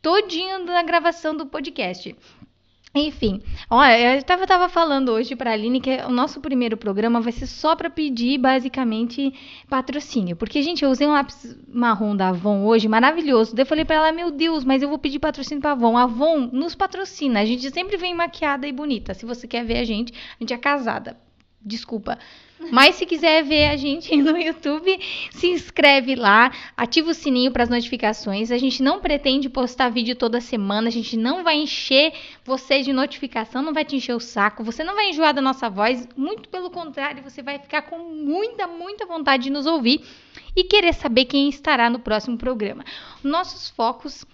todinho 0.00 0.64
da 0.64 0.82
gravação 0.82 1.36
do 1.36 1.46
podcast. 1.46 2.14
Enfim, 2.94 3.42
olha, 3.70 4.16
eu 4.16 4.22
tava, 4.22 4.46
tava 4.46 4.68
falando 4.68 5.10
hoje 5.10 5.36
pra 5.36 5.52
Aline 5.52 5.80
que 5.80 5.98
o 5.98 6.10
nosso 6.10 6.40
primeiro 6.40 6.76
programa 6.76 7.20
vai 7.20 7.32
ser 7.32 7.46
só 7.46 7.76
para 7.76 7.90
pedir 7.90 8.38
basicamente 8.38 9.32
patrocínio. 9.68 10.34
Porque, 10.34 10.62
gente, 10.62 10.82
eu 10.82 10.90
usei 10.90 11.06
um 11.06 11.12
lápis 11.12 11.56
marrom 11.68 12.16
da 12.16 12.30
Avon 12.30 12.64
hoje, 12.64 12.88
maravilhoso. 12.88 13.54
Daí 13.54 13.62
eu 13.62 13.66
falei 13.66 13.84
pra 13.84 13.96
ela, 13.96 14.12
meu 14.12 14.30
Deus, 14.30 14.64
mas 14.64 14.82
eu 14.82 14.88
vou 14.88 14.98
pedir 14.98 15.18
patrocínio 15.18 15.60
pra 15.60 15.72
Avon. 15.72 15.98
A 15.98 16.04
Avon 16.04 16.48
nos 16.50 16.74
patrocina, 16.74 17.40
a 17.40 17.44
gente 17.44 17.70
sempre 17.70 17.98
vem 17.98 18.14
maquiada 18.14 18.66
e 18.66 18.72
bonita. 18.72 19.12
Se 19.12 19.26
você 19.26 19.46
quer 19.46 19.64
ver 19.64 19.78
a 19.78 19.84
gente, 19.84 20.12
a 20.12 20.42
gente 20.42 20.54
é 20.54 20.58
casada. 20.58 21.27
Desculpa. 21.60 22.18
Mas 22.70 22.96
se 22.96 23.06
quiser 23.06 23.44
ver 23.44 23.68
a 23.68 23.76
gente 23.76 24.14
no 24.16 24.36
YouTube, 24.36 24.98
se 25.30 25.48
inscreve 25.48 26.14
lá, 26.14 26.52
ativa 26.76 27.10
o 27.10 27.14
sininho 27.14 27.52
para 27.52 27.62
as 27.62 27.68
notificações. 27.68 28.50
A 28.50 28.58
gente 28.58 28.82
não 28.82 29.00
pretende 29.00 29.48
postar 29.48 29.88
vídeo 29.88 30.16
toda 30.16 30.40
semana, 30.40 30.88
a 30.88 30.90
gente 30.90 31.16
não 31.16 31.44
vai 31.44 31.56
encher 31.56 32.12
você 32.44 32.80
de 32.80 32.92
notificação, 32.92 33.62
não 33.62 33.72
vai 33.72 33.84
te 33.84 33.96
encher 33.96 34.14
o 34.14 34.20
saco, 34.20 34.64
você 34.64 34.82
não 34.82 34.94
vai 34.94 35.10
enjoar 35.10 35.34
da 35.34 35.40
nossa 35.40 35.68
voz, 35.68 36.08
muito 36.16 36.48
pelo 36.48 36.70
contrário, 36.70 37.22
você 37.22 37.42
vai 37.42 37.58
ficar 37.58 37.82
com 37.82 37.98
muita, 37.98 38.66
muita 38.66 39.06
vontade 39.06 39.44
de 39.44 39.50
nos 39.50 39.66
ouvir 39.66 40.04
e 40.56 40.64
querer 40.64 40.94
saber 40.94 41.26
quem 41.26 41.48
estará 41.48 41.88
no 41.88 42.00
próximo 42.00 42.36
programa. 42.36 42.84
Nossos 43.22 43.70
focos 43.70 44.24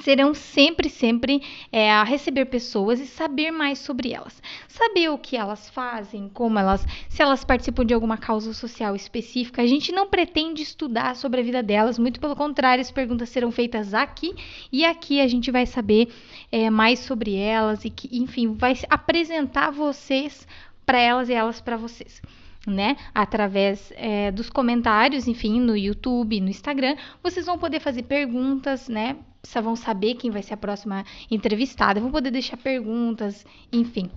serão 0.00 0.34
sempre, 0.34 0.88
sempre 0.88 1.42
é, 1.70 1.90
a 1.90 2.02
receber 2.02 2.46
pessoas 2.46 3.00
e 3.00 3.06
saber 3.06 3.50
mais 3.50 3.78
sobre 3.78 4.12
elas. 4.12 4.42
Saber 4.68 5.10
o 5.10 5.18
que 5.18 5.36
elas 5.36 5.68
fazem, 5.70 6.28
como 6.28 6.58
elas, 6.58 6.86
se 7.08 7.22
elas 7.22 7.44
participam 7.44 7.84
de 7.84 7.94
alguma 7.94 8.16
causa 8.16 8.52
social 8.52 8.96
específica. 8.96 9.62
A 9.62 9.66
gente 9.66 9.92
não 9.92 10.08
pretende 10.08 10.62
estudar 10.62 11.14
sobre 11.16 11.40
a 11.40 11.44
vida 11.44 11.62
delas, 11.62 11.98
muito 11.98 12.20
pelo 12.20 12.36
contrário, 12.36 12.82
as 12.82 12.90
perguntas 12.90 13.28
serão 13.28 13.52
feitas 13.52 13.94
aqui 13.94 14.34
e 14.70 14.84
aqui 14.84 15.20
a 15.20 15.26
gente 15.26 15.50
vai 15.50 15.66
saber 15.66 16.08
é, 16.50 16.70
mais 16.70 16.98
sobre 17.00 17.36
elas 17.36 17.84
e 17.84 17.90
que, 17.90 18.08
enfim, 18.16 18.54
vai 18.54 18.74
apresentar 18.88 19.70
vocês 19.70 20.46
para 20.84 20.98
elas 20.98 21.28
e 21.28 21.32
elas 21.32 21.60
para 21.60 21.76
vocês 21.76 22.20
né? 22.66 22.96
Através 23.14 23.92
é, 23.96 24.30
dos 24.30 24.48
comentários, 24.48 25.26
enfim, 25.26 25.60
no 25.60 25.76
YouTube, 25.76 26.40
no 26.40 26.48
Instagram, 26.48 26.96
vocês 27.22 27.46
vão 27.46 27.58
poder 27.58 27.80
fazer 27.80 28.04
perguntas, 28.04 28.88
né? 28.88 29.16
Vão 29.62 29.74
saber 29.74 30.14
quem 30.14 30.30
vai 30.30 30.42
ser 30.42 30.54
a 30.54 30.56
próxima 30.56 31.04
entrevistada, 31.30 32.00
vão 32.00 32.12
poder 32.12 32.30
deixar 32.30 32.56
perguntas, 32.56 33.44
enfim. 33.72 34.10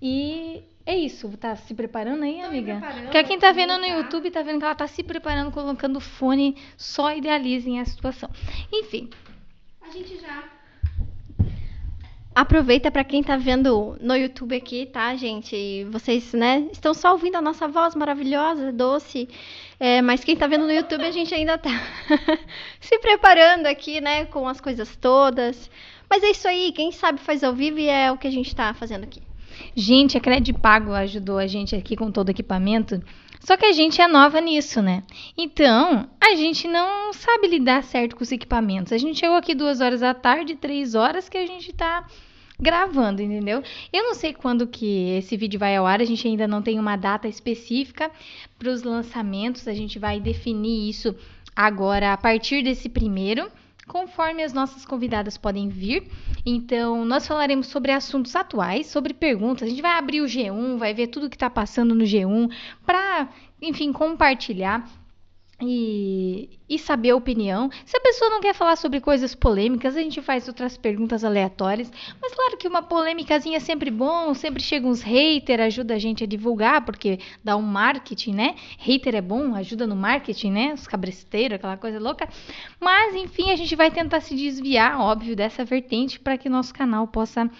E 0.00 0.62
é 0.86 0.96
isso, 0.96 1.28
tá 1.36 1.54
se 1.56 1.74
preparando 1.74 2.24
aí, 2.24 2.40
Tô 2.40 2.46
amiga? 2.46 2.80
Porque 3.02 3.22
quem 3.24 3.38
tá 3.38 3.52
vendo 3.52 3.76
no. 3.76 3.84
YouTube 3.84 4.30
tá 4.30 4.42
vendo 4.42 4.58
que 4.58 4.64
ela 4.64 4.74
tá 4.74 4.86
se 4.86 5.02
preparando, 5.02 5.50
colocando 5.50 6.00
fone, 6.00 6.56
só 6.76 7.14
idealizem 7.14 7.78
a 7.80 7.84
situação. 7.84 8.30
Enfim. 8.72 9.10
A 9.82 9.90
gente 9.90 10.18
já 10.18 10.59
Aproveita 12.40 12.90
para 12.90 13.04
quem 13.04 13.22
tá 13.22 13.36
vendo 13.36 13.98
no 14.00 14.16
YouTube 14.16 14.56
aqui, 14.56 14.86
tá, 14.86 15.14
gente? 15.14 15.84
Vocês, 15.90 16.32
né, 16.32 16.66
estão 16.72 16.94
só 16.94 17.12
ouvindo 17.12 17.36
a 17.36 17.42
nossa 17.42 17.68
voz 17.68 17.94
maravilhosa, 17.94 18.72
doce. 18.72 19.28
É, 19.78 20.00
mas 20.00 20.24
quem 20.24 20.34
tá 20.34 20.46
vendo 20.46 20.64
no 20.64 20.72
YouTube, 20.72 21.04
a 21.04 21.10
gente 21.10 21.34
ainda 21.34 21.58
tá 21.58 21.68
se 22.80 22.98
preparando 22.98 23.66
aqui, 23.66 24.00
né, 24.00 24.24
com 24.24 24.48
as 24.48 24.58
coisas 24.58 24.96
todas. 24.96 25.70
Mas 26.08 26.22
é 26.22 26.30
isso 26.30 26.48
aí, 26.48 26.72
quem 26.72 26.90
sabe 26.90 27.20
faz 27.20 27.44
ao 27.44 27.52
vivo 27.52 27.78
e 27.78 27.88
é 27.90 28.10
o 28.10 28.16
que 28.16 28.26
a 28.26 28.32
gente 28.32 28.56
tá 28.56 28.72
fazendo 28.72 29.04
aqui. 29.04 29.20
Gente, 29.76 30.16
a 30.16 30.20
Credit 30.20 30.58
Pago 30.58 30.92
ajudou 30.92 31.36
a 31.36 31.46
gente 31.46 31.76
aqui 31.76 31.94
com 31.94 32.10
todo 32.10 32.28
o 32.28 32.30
equipamento. 32.30 33.02
Só 33.40 33.54
que 33.54 33.66
a 33.66 33.72
gente 33.72 34.00
é 34.00 34.08
nova 34.08 34.40
nisso, 34.40 34.80
né? 34.80 35.02
Então, 35.36 36.08
a 36.18 36.34
gente 36.34 36.66
não 36.66 37.12
sabe 37.12 37.48
lidar 37.48 37.84
certo 37.84 38.16
com 38.16 38.22
os 38.22 38.32
equipamentos. 38.32 38.94
A 38.94 38.98
gente 38.98 39.18
chegou 39.18 39.36
aqui 39.36 39.54
duas 39.54 39.82
horas 39.82 40.00
da 40.00 40.14
tarde, 40.14 40.56
três 40.56 40.94
horas 40.94 41.28
que 41.28 41.36
a 41.36 41.44
gente 41.44 41.70
tá 41.74 42.06
gravando, 42.60 43.22
entendeu? 43.22 43.62
Eu 43.92 44.04
não 44.04 44.14
sei 44.14 44.32
quando 44.32 44.66
que 44.66 45.10
esse 45.16 45.36
vídeo 45.36 45.58
vai 45.58 45.76
ao 45.76 45.86
ar, 45.86 46.00
a 46.00 46.04
gente 46.04 46.26
ainda 46.26 46.46
não 46.46 46.62
tem 46.62 46.78
uma 46.78 46.96
data 46.96 47.26
específica 47.26 48.10
para 48.58 48.70
os 48.70 48.82
lançamentos, 48.82 49.66
a 49.66 49.74
gente 49.74 49.98
vai 49.98 50.20
definir 50.20 50.88
isso 50.90 51.14
agora 51.56 52.12
a 52.12 52.16
partir 52.16 52.62
desse 52.62 52.88
primeiro 52.88 53.50
conforme 53.90 54.44
as 54.44 54.52
nossas 54.52 54.86
convidadas 54.86 55.36
podem 55.36 55.68
vir. 55.68 56.06
Então, 56.46 57.04
nós 57.04 57.26
falaremos 57.26 57.66
sobre 57.66 57.90
assuntos 57.90 58.36
atuais, 58.36 58.86
sobre 58.86 59.12
perguntas. 59.12 59.66
A 59.66 59.68
gente 59.68 59.82
vai 59.82 59.98
abrir 59.98 60.20
o 60.20 60.26
G1, 60.26 60.78
vai 60.78 60.94
ver 60.94 61.08
tudo 61.08 61.28
que 61.28 61.34
está 61.34 61.50
passando 61.50 61.92
no 61.92 62.04
G1 62.04 62.54
para, 62.86 63.28
enfim, 63.60 63.92
compartilhar 63.92 64.88
e, 65.60 66.48
e, 66.68 66.78
saber 66.78 67.10
a 67.10 67.16
opinião. 67.16 67.70
Se 67.84 67.96
a 67.96 68.00
pessoa 68.00 68.30
não 68.30 68.40
quer 68.40 68.54
falar 68.54 68.76
sobre 68.76 69.00
coisas 69.00 69.34
polêmicas, 69.34 69.96
a 69.96 70.00
gente 70.00 70.22
faz 70.22 70.48
outras 70.48 70.76
perguntas 70.76 71.24
aleatórias. 71.24 71.90
Mas 72.20 72.34
claro 72.34 72.56
que 72.56 72.66
uma 72.66 72.82
polêmicazinha 72.82 73.58
é 73.58 73.60
sempre 73.60 73.90
bom, 73.90 74.32
sempre 74.34 74.62
chega 74.62 74.86
uns 74.86 75.02
haters, 75.02 75.62
ajuda 75.62 75.94
a 75.94 75.98
gente 75.98 76.24
a 76.24 76.26
divulgar, 76.26 76.84
porque 76.84 77.18
dá 77.44 77.56
um 77.56 77.62
marketing, 77.62 78.34
né? 78.34 78.54
Hater 78.78 79.14
é 79.14 79.20
bom, 79.20 79.54
ajuda 79.54 79.86
no 79.86 79.96
marketing, 79.96 80.50
né? 80.50 80.74
Os 80.74 80.86
cabresteiros, 80.86 81.56
aquela 81.56 81.76
coisa 81.76 81.98
louca. 81.98 82.28
Mas, 82.80 83.14
enfim, 83.14 83.50
a 83.50 83.56
gente 83.56 83.76
vai 83.76 83.90
tentar 83.90 84.20
se 84.20 84.34
desviar, 84.34 85.00
óbvio, 85.00 85.36
dessa 85.36 85.64
vertente 85.64 86.18
para 86.18 86.38
que 86.38 86.48
nosso 86.48 86.72
canal 86.72 87.06
possa 87.06 87.50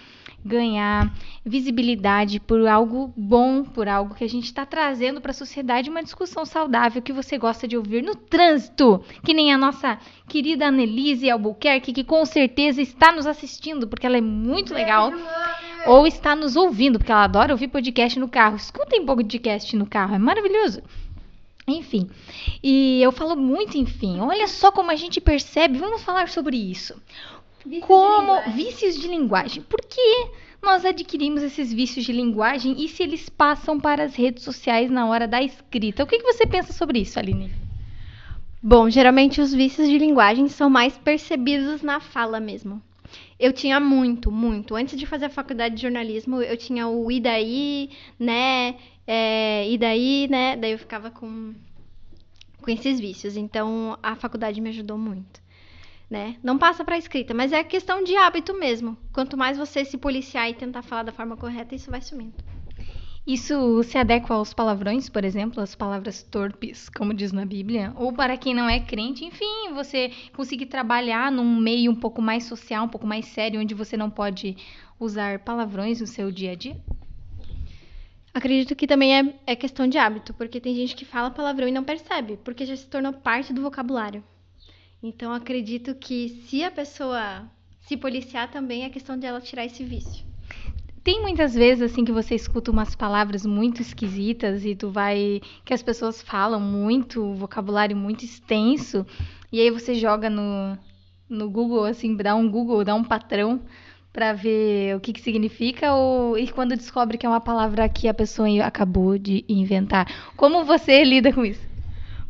ganhar 0.43 1.13
visibilidade 1.45 2.39
por 2.39 2.67
algo 2.67 3.13
bom, 3.15 3.63
por 3.63 3.87
algo 3.87 4.15
que 4.15 4.23
a 4.23 4.29
gente 4.29 4.45
está 4.45 4.65
trazendo 4.65 5.21
para 5.21 5.31
a 5.31 5.33
sociedade, 5.33 5.89
uma 5.89 6.03
discussão 6.03 6.45
saudável 6.45 7.01
que 7.01 7.13
você 7.13 7.37
gosta 7.37 7.67
de 7.67 7.77
ouvir 7.77 8.03
no 8.03 8.15
trânsito, 8.15 9.03
que 9.23 9.33
nem 9.33 9.53
a 9.53 9.57
nossa 9.57 9.99
querida 10.27 10.67
Annelise 10.67 11.29
Albuquerque, 11.29 11.93
que 11.93 12.03
com 12.03 12.25
certeza 12.25 12.81
está 12.81 13.11
nos 13.11 13.27
assistindo, 13.27 13.87
porque 13.87 14.05
ela 14.05 14.17
é 14.17 14.21
muito 14.21 14.73
legal, 14.73 15.11
ou 15.85 16.07
está 16.07 16.35
nos 16.35 16.55
ouvindo, 16.55 16.97
porque 16.99 17.11
ela 17.11 17.23
adora 17.23 17.53
ouvir 17.53 17.67
podcast 17.67 18.19
no 18.19 18.27
carro. 18.27 18.55
Escutem 18.55 19.01
um 19.01 19.05
pouco 19.05 19.23
de 19.23 19.37
podcast 19.37 19.75
no 19.75 19.85
carro, 19.85 20.15
é 20.15 20.19
maravilhoso. 20.19 20.81
Enfim, 21.67 22.09
e 22.61 23.01
eu 23.01 23.11
falo 23.11 23.35
muito, 23.35 23.77
enfim. 23.77 24.19
Olha 24.19 24.47
só 24.47 24.71
como 24.71 24.91
a 24.91 24.95
gente 24.95 25.21
percebe. 25.21 25.77
Vamos 25.77 26.03
falar 26.03 26.27
sobre 26.27 26.57
isso. 26.57 26.99
Vícios 27.65 27.85
como 27.85 28.41
de 28.43 28.51
vícios 28.51 28.95
de 28.95 29.07
linguagem. 29.07 29.61
Por 29.61 29.81
que 29.81 30.29
nós 30.61 30.83
adquirimos 30.83 31.43
esses 31.43 31.71
vícios 31.71 32.05
de 32.05 32.11
linguagem 32.11 32.83
e 32.83 32.87
se 32.87 33.03
eles 33.03 33.29
passam 33.29 33.79
para 33.79 34.03
as 34.03 34.15
redes 34.15 34.43
sociais 34.43 34.89
na 34.89 35.07
hora 35.07 35.27
da 35.27 35.41
escrita? 35.41 36.03
O 36.03 36.07
que, 36.07 36.17
que 36.17 36.33
você 36.33 36.45
pensa 36.45 36.73
sobre 36.73 36.99
isso, 36.99 37.19
Aline? 37.19 37.51
Bom, 38.61 38.89
geralmente 38.89 39.41
os 39.41 39.53
vícios 39.53 39.87
de 39.87 39.97
linguagem 39.97 40.47
são 40.47 40.69
mais 40.69 40.97
percebidos 40.97 41.81
na 41.81 41.99
fala 41.99 42.39
mesmo. 42.39 42.81
Eu 43.39 43.51
tinha 43.51 43.79
muito, 43.79 44.31
muito. 44.31 44.75
Antes 44.75 44.97
de 44.97 45.05
fazer 45.05 45.25
a 45.25 45.29
faculdade 45.29 45.75
de 45.75 45.81
jornalismo, 45.81 46.41
eu 46.41 46.55
tinha 46.57 46.87
o 46.87 47.11
e 47.11 47.19
daí, 47.19 47.89
né? 48.19 48.75
É, 49.05 49.69
e 49.69 49.77
daí, 49.77 50.27
né? 50.29 50.55
Daí 50.55 50.71
eu 50.71 50.79
ficava 50.79 51.09
com, 51.09 51.53
com 52.61 52.71
esses 52.71 52.99
vícios. 52.99 53.35
Então 53.35 53.97
a 54.01 54.15
faculdade 54.15 54.61
me 54.61 54.69
ajudou 54.69 54.97
muito 54.97 55.40
né? 56.11 56.35
Não 56.43 56.57
passa 56.57 56.83
para 56.83 56.97
escrita, 56.97 57.33
mas 57.33 57.53
é 57.53 57.63
questão 57.63 58.03
de 58.03 58.13
hábito 58.17 58.53
mesmo. 58.53 58.97
Quanto 59.13 59.37
mais 59.37 59.57
você 59.57 59.85
se 59.85 59.97
policiar 59.97 60.49
e 60.49 60.53
tentar 60.53 60.81
falar 60.81 61.03
da 61.03 61.11
forma 61.13 61.37
correta, 61.37 61.73
isso 61.73 61.89
vai 61.89 62.01
sumindo. 62.01 62.33
Isso 63.25 63.81
se 63.83 63.97
adequa 63.97 64.33
aos 64.33 64.53
palavrões, 64.53 65.07
por 65.07 65.23
exemplo, 65.23 65.61
as 65.61 65.73
palavras 65.73 66.21
torpes, 66.21 66.89
como 66.89 67.13
diz 67.13 67.31
na 67.31 67.45
Bíblia, 67.45 67.93
ou 67.95 68.11
para 68.11 68.35
quem 68.35 68.53
não 68.53 68.67
é 68.67 68.79
crente, 68.79 69.23
enfim, 69.23 69.71
você 69.73 70.11
conseguir 70.35 70.65
trabalhar 70.65 71.31
num 71.31 71.55
meio 71.55 71.91
um 71.91 71.95
pouco 71.95 72.21
mais 72.21 72.43
social, 72.43 72.85
um 72.85 72.89
pouco 72.89 73.07
mais 73.07 73.27
sério, 73.27 73.61
onde 73.61 73.73
você 73.73 73.95
não 73.95 74.09
pode 74.09 74.57
usar 74.99 75.39
palavrões 75.39 76.01
no 76.01 76.07
seu 76.07 76.29
dia 76.29 76.51
a 76.51 76.55
dia? 76.55 76.75
Acredito 78.33 78.75
que 78.75 78.87
também 78.87 79.17
é, 79.17 79.33
é 79.47 79.55
questão 79.55 79.87
de 79.87 79.97
hábito, 79.97 80.33
porque 80.33 80.59
tem 80.59 80.75
gente 80.75 80.95
que 80.95 81.05
fala 81.05 81.31
palavrão 81.31 81.67
e 81.67 81.71
não 81.71 81.83
percebe, 81.83 82.37
porque 82.43 82.65
já 82.65 82.75
se 82.75 82.87
tornou 82.87 83.13
parte 83.13 83.53
do 83.53 83.61
vocabulário. 83.61 84.23
Então 85.03 85.33
acredito 85.33 85.95
que 85.95 86.29
se 86.29 86.63
a 86.63 86.69
pessoa 86.69 87.43
se 87.81 87.97
policiar 87.97 88.51
também 88.51 88.83
é 88.83 88.89
questão 88.89 89.17
de 89.17 89.25
ela 89.25 89.41
tirar 89.41 89.65
esse 89.65 89.83
vício. 89.83 90.23
Tem 91.03 91.19
muitas 91.21 91.55
vezes 91.55 91.91
assim 91.91 92.05
que 92.05 92.11
você 92.11 92.35
escuta 92.35 92.69
umas 92.69 92.95
palavras 92.95 93.43
muito 93.43 93.81
esquisitas 93.81 94.63
e 94.63 94.75
tu 94.75 94.91
vai 94.91 95.41
que 95.65 95.73
as 95.73 95.81
pessoas 95.81 96.21
falam 96.21 96.59
muito, 96.59 97.33
vocabulário 97.33 97.97
muito 97.97 98.23
extenso, 98.23 99.05
e 99.51 99.59
aí 99.59 99.71
você 99.71 99.95
joga 99.95 100.29
no 100.29 100.77
no 101.27 101.49
Google 101.49 101.85
assim, 101.85 102.15
dá 102.15 102.35
um 102.35 102.49
Google, 102.49 102.83
dá 102.83 102.93
um 102.93 103.03
patrão 103.03 103.61
para 104.13 104.33
ver 104.33 104.95
o 104.95 104.99
que, 104.99 105.13
que 105.13 105.21
significa 105.21 105.93
ou 105.93 106.37
e 106.37 106.47
quando 106.51 106.75
descobre 106.75 107.17
que 107.17 107.25
é 107.25 107.29
uma 107.29 107.41
palavra 107.41 107.89
que 107.89 108.07
a 108.07 108.13
pessoa 108.13 108.47
acabou 108.63 109.17
de 109.17 109.43
inventar. 109.49 110.05
Como 110.35 110.63
você 110.63 111.01
lida 111.05 111.33
com 111.33 111.43
isso? 111.43 111.70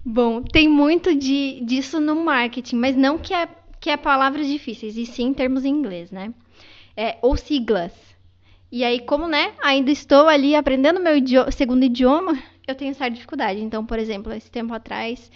Bom, 0.03 0.41
tem 0.41 0.67
muito 0.67 1.15
de, 1.15 1.61
disso 1.63 1.99
no 1.99 2.15
marketing, 2.15 2.75
mas 2.75 2.95
não 2.95 3.17
que 3.17 3.33
é, 3.33 3.47
que 3.79 3.89
é 3.89 3.97
palavras 3.97 4.47
difíceis, 4.47 4.97
e 4.97 5.05
sim 5.05 5.33
termos 5.33 5.63
em 5.63 5.69
inglês, 5.69 6.11
né? 6.11 6.33
É, 6.97 7.17
ou 7.21 7.37
siglas. 7.37 7.93
E 8.71 8.83
aí, 8.83 9.01
como, 9.01 9.27
né, 9.27 9.53
ainda 9.61 9.91
estou 9.91 10.27
ali 10.27 10.55
aprendendo 10.55 10.99
meu 10.99 11.17
idioma, 11.17 11.51
segundo 11.51 11.83
idioma, 11.83 12.41
eu 12.67 12.73
tenho 12.73 12.91
essa 12.91 13.09
dificuldade. 13.09 13.61
Então, 13.61 13.85
por 13.85 13.99
exemplo, 13.99 14.33
esse 14.33 14.49
tempo 14.49 14.73
atrás, 14.73 15.31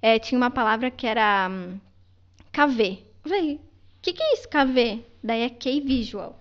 é, 0.00 0.18
tinha 0.18 0.38
uma 0.38 0.50
palavra 0.50 0.90
que 0.90 1.06
era 1.06 1.48
um, 1.50 1.78
KV. 2.52 3.02
Falei, 3.22 3.56
o 3.56 3.60
que, 4.00 4.12
que 4.12 4.22
é 4.22 4.34
isso, 4.34 4.48
KV? 4.48 5.04
Daí 5.22 5.42
é 5.42 5.50
Key 5.50 5.80
Visual. 5.80 6.38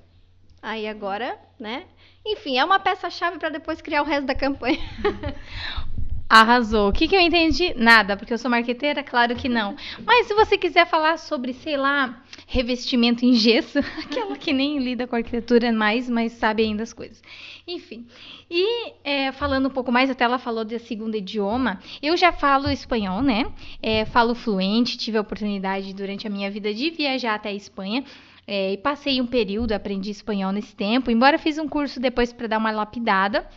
Aí 0.62 0.88
agora, 0.88 1.38
né? 1.60 1.86
Enfim, 2.26 2.58
é 2.58 2.64
uma 2.64 2.80
peça-chave 2.80 3.38
para 3.38 3.50
depois 3.50 3.82
criar 3.82 4.02
o 4.02 4.06
resto 4.06 4.26
da 4.26 4.36
campanha. 4.36 4.80
Arrasou. 6.28 6.90
O 6.90 6.92
que, 6.92 7.08
que 7.08 7.16
eu 7.16 7.20
entendi? 7.20 7.74
Nada, 7.76 8.18
porque 8.18 8.34
eu 8.34 8.38
sou 8.38 8.50
marqueteira? 8.50 9.04
Claro 9.04 9.36
que 9.36 9.48
não. 9.48 9.76
Mas 10.04 10.26
se 10.26 10.34
você 10.34 10.58
quiser 10.58 10.88
falar 10.88 11.18
sobre, 11.18 11.54
sei 11.54 11.78
lá, 11.78 12.24
revestimento 12.48 13.24
em 13.24 13.34
gesso, 13.34 13.78
aquela 14.04 14.36
que 14.36 14.52
nem 14.52 14.80
lida 14.80 15.06
com 15.06 15.16
arquitetura 15.16 15.72
mais, 15.72 16.10
mas 16.10 16.32
sabe 16.34 16.64
ainda 16.64 16.82
as 16.82 16.94
coisas. 16.94 17.22
Enfim. 17.68 18.08
E 18.50 18.94
é, 19.04 19.32
falando 19.32 19.68
um 19.68 19.72
pouco 19.72 19.92
mais, 19.92 20.10
até 20.10 20.24
ela 20.24 20.40
falou 20.40 20.66
de 20.66 20.80
segundo 20.80 21.16
idioma, 21.16 21.80
eu 22.02 22.18
já 22.18 22.32
falo 22.32 22.70
espanhol, 22.70 23.22
né? 23.22 23.46
É, 23.82 24.06
falo 24.06 24.34
fluente, 24.34 24.98
tive 24.98 25.18
a 25.18 25.22
oportunidade 25.22 25.94
durante 25.94 26.26
a 26.26 26.30
minha 26.30 26.50
vida 26.50 26.74
de 26.74 26.90
viajar 26.90 27.36
até 27.36 27.50
a 27.50 27.54
Espanha. 27.54 28.04
É, 28.48 28.74
e 28.74 28.78
passei 28.78 29.20
um 29.20 29.26
período, 29.26 29.72
aprendi 29.72 30.12
espanhol 30.12 30.52
nesse 30.52 30.76
tempo, 30.76 31.10
embora 31.10 31.38
fiz 31.40 31.58
um 31.58 31.68
curso 31.68 32.00
depois 32.00 32.32
para 32.32 32.48
dar 32.48 32.58
uma 32.58 32.72
lapidada. 32.72 33.48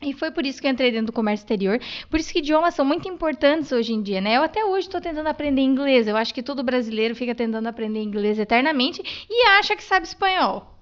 E 0.00 0.12
foi 0.12 0.30
por 0.30 0.46
isso 0.46 0.60
que 0.60 0.66
eu 0.66 0.70
entrei 0.70 0.92
dentro 0.92 1.06
do 1.06 1.12
comércio 1.12 1.44
exterior. 1.44 1.80
Por 2.08 2.20
isso 2.20 2.32
que 2.32 2.38
idiomas 2.38 2.74
são 2.74 2.84
muito 2.84 3.08
importantes 3.08 3.72
hoje 3.72 3.92
em 3.92 4.00
dia, 4.00 4.20
né? 4.20 4.36
Eu 4.36 4.42
até 4.42 4.64
hoje 4.64 4.86
estou 4.86 5.00
tentando 5.00 5.26
aprender 5.26 5.60
inglês. 5.60 6.06
Eu 6.06 6.16
acho 6.16 6.32
que 6.32 6.42
todo 6.42 6.62
brasileiro 6.62 7.16
fica 7.16 7.34
tentando 7.34 7.66
aprender 7.66 8.00
inglês 8.00 8.38
eternamente 8.38 9.02
e 9.28 9.46
acha 9.58 9.74
que 9.74 9.82
sabe 9.82 10.06
espanhol. 10.06 10.78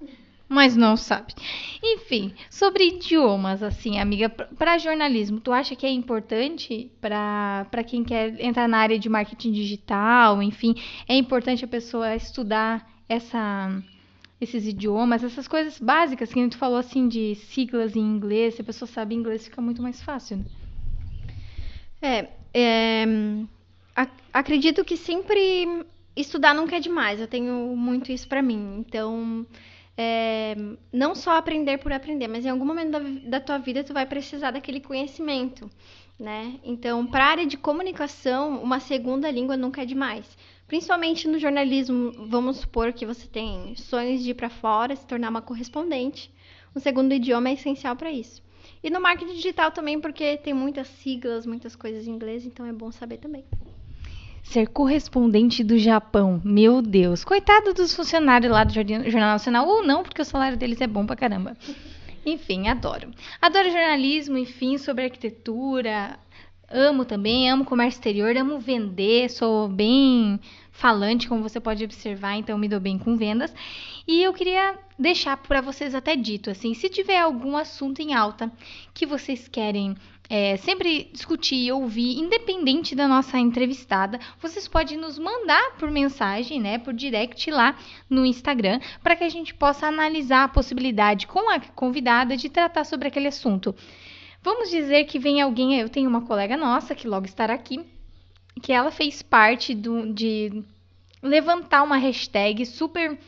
Mas 0.49 0.76
não 0.76 0.96
sabe. 0.96 1.35
Enfim, 1.82 2.32
sobre 2.49 2.87
idiomas, 2.87 3.62
assim, 3.64 3.99
amiga, 3.99 4.28
para 4.28 4.78
jornalismo, 4.78 5.40
tu 5.40 5.50
acha 5.50 5.75
que 5.75 5.85
é 5.85 5.90
importante 5.90 6.92
para 7.00 7.82
quem 7.85 8.04
quer 8.04 8.38
entrar 8.38 8.68
na 8.68 8.78
área 8.78 8.99
de 8.99 9.08
marketing 9.08 9.50
digital? 9.50 10.40
Enfim, 10.42 10.76
é 11.08 11.16
importante 11.16 11.64
a 11.64 11.68
pessoa 11.68 12.14
estudar 12.14 12.87
essa 13.08 13.82
esses 14.40 14.66
idiomas, 14.66 15.25
essas 15.25 15.49
coisas 15.49 15.78
básicas 15.78 16.32
que 16.32 16.39
a 16.39 16.43
gente 16.43 16.56
falou 16.56 16.78
assim 16.78 17.08
de 17.08 17.34
siglas 17.34 17.97
em 17.97 18.00
inglês, 18.00 18.54
se 18.54 18.60
a 18.63 18.65
pessoa 18.65 18.89
sabe 18.89 19.15
inglês 19.15 19.45
fica 19.45 19.63
muito 19.63 19.82
mais 19.82 20.02
fácil. 20.02 20.39
Né? 20.39 20.45
É, 22.02 22.28
é 22.54 23.04
ac 23.95 24.10
acredito 24.32 24.84
que 24.84 24.97
sempre 24.97 25.87
estudar 26.15 26.54
nunca 26.54 26.76
é 26.76 26.80
demais. 26.80 27.21
Eu 27.21 27.26
tenho 27.26 27.75
muito 27.76 28.13
isso 28.13 28.28
para 28.28 28.43
mim. 28.43 28.76
Então, 28.78 29.47
é, 29.97 30.54
não 30.93 31.15
só 31.15 31.37
aprender 31.37 31.78
por 31.78 31.93
aprender, 31.93 32.28
mas 32.28 32.45
em 32.45 32.50
algum 32.50 32.65
momento 32.65 32.91
da, 32.91 32.99
da 32.99 33.41
tua 33.41 33.58
vida 33.58 33.82
tu 33.82 33.95
vai 33.95 34.04
precisar 34.04 34.50
daquele 34.50 34.80
conhecimento, 34.80 35.71
né? 36.19 36.58
Então, 36.63 37.06
para 37.06 37.25
a 37.25 37.28
área 37.28 37.47
de 37.47 37.56
comunicação, 37.56 38.63
uma 38.63 38.80
segunda 38.80 39.30
língua 39.30 39.56
nunca 39.56 39.82
é 39.82 39.87
demais. 39.87 40.26
Principalmente 40.67 41.29
no 41.29 41.39
jornalismo, 41.39 42.13
vamos 42.29 42.57
supor 42.57 42.93
que 42.93 43.07
você 43.07 43.26
tem 43.26 43.76
sonhos 43.76 44.23
de 44.23 44.31
ir 44.31 44.35
para 44.35 44.50
fora, 44.50 44.97
se 44.97 45.07
tornar 45.07 45.31
uma 45.31 45.41
correspondente. 45.41 46.31
Um 46.75 46.81
segundo 46.81 47.15
idioma 47.15 47.50
é 47.50 47.52
essencial 47.52 47.95
para 47.95 48.11
isso. 48.11 48.43
E 48.83 48.91
no 48.91 49.00
marketing 49.00 49.35
digital 49.35 49.71
também, 49.71 50.00
porque 50.00 50.37
tem 50.37 50.52
muitas 50.52 50.89
siglas, 50.89 51.47
muitas 51.47 51.76
coisas 51.76 52.07
em 52.07 52.11
inglês, 52.11 52.45
então 52.45 52.67
é 52.67 52.73
bom 52.73 52.91
saber 52.91 53.19
também. 53.19 53.45
Ser 54.43 54.69
correspondente 54.69 55.63
do 55.65 55.79
Japão, 55.79 56.41
meu 56.45 56.83
Deus. 56.83 57.25
Coitado 57.25 57.73
dos 57.73 57.95
funcionários 57.95 58.52
lá 58.52 58.65
do 58.65 58.73
Jornal 58.73 59.33
Nacional, 59.33 59.69
ou 59.69 59.85
não, 59.85 60.02
porque 60.02 60.23
o 60.23 60.25
salário 60.25 60.57
deles 60.57 60.81
é 60.81 60.87
bom 60.87 61.07
pra 61.07 61.17
caramba. 61.17 61.57
Enfim, 62.25 62.69
adoro. 62.69 63.11
Adoro 63.41 63.71
jornalismo, 63.71 64.37
enfim, 64.37 64.79
sobre 64.79 65.05
arquitetura, 65.05 66.19
Amo 66.69 67.05
também, 67.05 67.49
amo 67.49 67.65
comércio 67.65 67.99
exterior, 67.99 68.37
amo 68.37 68.59
vender, 68.59 69.31
sou 69.31 69.69
bem 69.69 70.41
falante, 70.73 71.29
como 71.29 71.41
você 71.41 71.61
pode 71.61 71.85
observar, 71.85 72.35
então 72.37 72.59
me 72.59 72.69
dou 72.69 72.81
bem 72.81 72.99
com 72.99 73.17
vendas. 73.17 73.55
E 74.07 74.21
eu 74.21 74.33
queria 74.33 74.76
deixar 74.99 75.37
para 75.37 75.61
vocês 75.61 75.95
até 75.95 76.17
dito 76.17 76.50
assim, 76.50 76.75
se 76.75 76.89
tiver 76.89 77.21
algum 77.21 77.57
assunto 77.57 78.00
em 78.00 78.15
alta 78.15 78.50
que 78.93 79.07
vocês 79.07 79.47
querem 79.47 79.97
é, 80.29 80.57
sempre 80.57 81.09
discutir 81.13 81.57
e 81.57 81.71
ouvir, 81.71 82.19
independente 82.19 82.97
da 82.97 83.07
nossa 83.07 83.39
entrevistada, 83.39 84.19
vocês 84.41 84.67
podem 84.67 84.99
nos 84.99 85.21
mandar 85.21 85.76
por 85.79 85.89
mensagem, 85.89 86.61
né, 86.61 86.79
por 86.79 86.93
direct 86.93 87.49
lá 87.49 87.76
no 88.11 88.26
Instagram, 88.26 88.81
para 89.05 89.15
que 89.15 89.23
a 89.23 89.29
gente 89.29 89.55
possa 89.55 89.87
analisar 89.87 90.43
a 90.43 90.49
possibilidade 90.49 91.29
com 91.29 91.49
a 91.49 91.61
convidada 91.61 92.37
de 92.37 92.49
tratar 92.49 92.85
sobre 92.85 93.07
aquele 93.07 93.29
assunto. 93.29 93.73
Vamos 94.47 94.71
dizer 94.71 95.06
que 95.06 95.19
vem 95.19 95.43
alguém, 95.43 95.76
eu 95.76 95.89
tenho 95.89 96.09
uma 96.09 96.21
colega 96.21 96.56
nossa 96.56 96.95
que 96.95 97.09
logo 97.09 97.26
estará 97.26 97.52
aqui, 97.52 97.85
que 98.63 98.73
ela 98.73 98.93
fez 98.93 99.21
parte 99.21 99.75
do, 99.75 100.15
de 100.15 100.63
levantar 101.21 101.82
uma 101.82 101.97
hashtag 101.97 102.65
super 102.65 103.19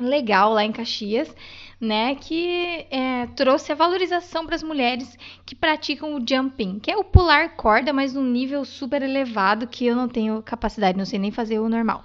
legal 0.00 0.54
lá 0.54 0.64
em 0.64 0.72
Caxias, 0.72 1.36
né, 1.78 2.14
que 2.14 2.86
é, 2.90 3.26
trouxe 3.36 3.72
a 3.72 3.74
valorização 3.74 4.46
para 4.46 4.54
as 4.54 4.62
mulheres 4.62 5.18
que 5.44 5.54
praticam 5.54 6.14
o 6.14 6.24
jumping, 6.26 6.78
que 6.78 6.90
é 6.90 6.96
o 6.96 7.04
pular 7.04 7.54
corda, 7.54 7.92
mas 7.92 8.14
num 8.14 8.24
nível 8.24 8.64
super 8.64 9.02
elevado 9.02 9.66
que 9.66 9.84
eu 9.84 9.94
não 9.94 10.08
tenho 10.08 10.42
capacidade, 10.42 10.96
não 10.96 11.04
sei 11.04 11.18
nem 11.18 11.30
fazer 11.30 11.58
o 11.58 11.68
normal, 11.68 12.02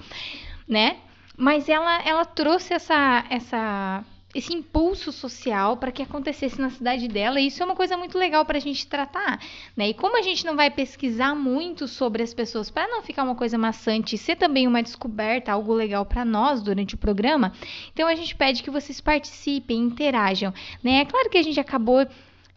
né? 0.68 0.98
Mas 1.38 1.70
ela, 1.70 2.02
ela 2.06 2.26
trouxe 2.26 2.74
essa, 2.74 3.24
essa 3.30 4.04
esse 4.34 4.54
impulso 4.54 5.12
social 5.12 5.78
para 5.78 5.92
que 5.92 6.02
acontecesse 6.02 6.60
na 6.60 6.70
cidade 6.70 7.08
dela, 7.08 7.40
e 7.40 7.48
isso 7.48 7.62
é 7.62 7.66
uma 7.66 7.76
coisa 7.76 7.96
muito 7.96 8.18
legal 8.18 8.44
para 8.46 8.58
a 8.58 8.62
gente 8.62 8.88
tratar, 8.88 9.40
né? 9.78 9.90
E 9.90 9.94
como 9.94 10.18
a 10.18 10.22
gente 10.22 10.46
não 10.46 10.56
vai 10.56 10.72
pesquisar 10.72 11.36
muito 11.36 11.88
sobre 11.88 12.24
as 12.24 12.34
pessoas 12.34 12.70
para 12.70 12.88
não 12.88 13.04
ficar 13.04 13.24
uma 13.24 13.36
coisa 13.36 13.58
maçante 13.58 14.16
e 14.16 14.18
ser 14.18 14.36
também 14.36 14.68
uma 14.68 14.82
descoberta, 14.82 15.52
algo 15.52 15.74
legal 15.74 16.06
para 16.06 16.26
nós 16.26 16.62
durante 16.62 16.96
o 16.96 16.98
programa, 16.98 17.54
então 17.92 18.08
a 18.08 18.16
gente 18.16 18.36
pede 18.36 18.64
que 18.64 18.72
vocês 18.72 19.00
participem, 19.00 19.80
interajam, 19.80 20.54
né? 20.84 21.02
É 21.02 21.06
claro 21.06 21.30
que 21.30 21.38
a 21.38 21.44
gente 21.44 21.60
acabou 21.60 22.08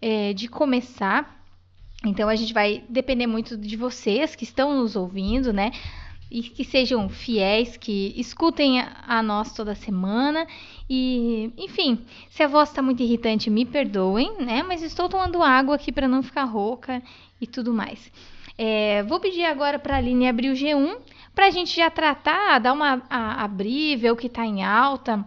é, 0.01 0.33
de 0.33 0.49
começar, 0.49 1.37
então 2.05 2.29
a 2.29 2.37
gente 2.37 2.53
vai 2.53 2.85
depender 2.89 3.27
muito 3.27 3.57
de 3.57 3.77
vocês 3.77 4.35
que 4.35 4.45
estão 4.45 4.75
nos 4.75 4.97
ouvindo, 4.97 5.53
né? 5.53 5.73
E 6.31 6.43
que 6.43 6.65
sejam 6.65 7.09
fiéis, 7.09 7.77
que 7.77 8.13
escutem 8.17 8.81
a, 8.81 9.23
nós 9.23 9.53
toda 9.53 9.75
semana. 9.75 10.47
E, 10.89 11.53
enfim, 11.57 12.05
se 12.31 12.43
a 12.43 12.49
voz 12.49 12.69
está 12.69 12.83
muito 12.83 13.03
irritante, 13.03 13.51
me 13.51 13.65
perdoem, 13.65 14.37
né? 14.39 14.63
Mas 14.63 14.83
estou 14.83 15.09
tomando 15.09 15.43
água 15.43 15.77
aqui 15.77 15.93
para 15.93 16.09
não 16.09 16.23
ficar 16.23 16.45
rouca 16.45 17.03
e 17.41 17.47
tudo 17.47 17.73
mais. 17.73 18.11
É, 18.59 19.03
vou 19.03 19.21
pedir 19.21 19.45
agora 19.45 19.79
para 19.79 19.95
a 19.95 19.99
Aline 19.99 20.29
abrir 20.29 20.51
o 20.51 20.55
G1 20.55 20.97
para 21.35 21.47
a 21.47 21.51
gente 21.51 21.77
já 21.77 21.91
tratar, 21.91 22.59
dar 22.59 22.73
uma 22.73 23.03
a, 23.11 23.45
abrir, 23.45 23.97
ver 23.97 24.11
o 24.11 24.17
que 24.17 24.27
está 24.27 24.45
em 24.45 24.65
alta 24.65 25.25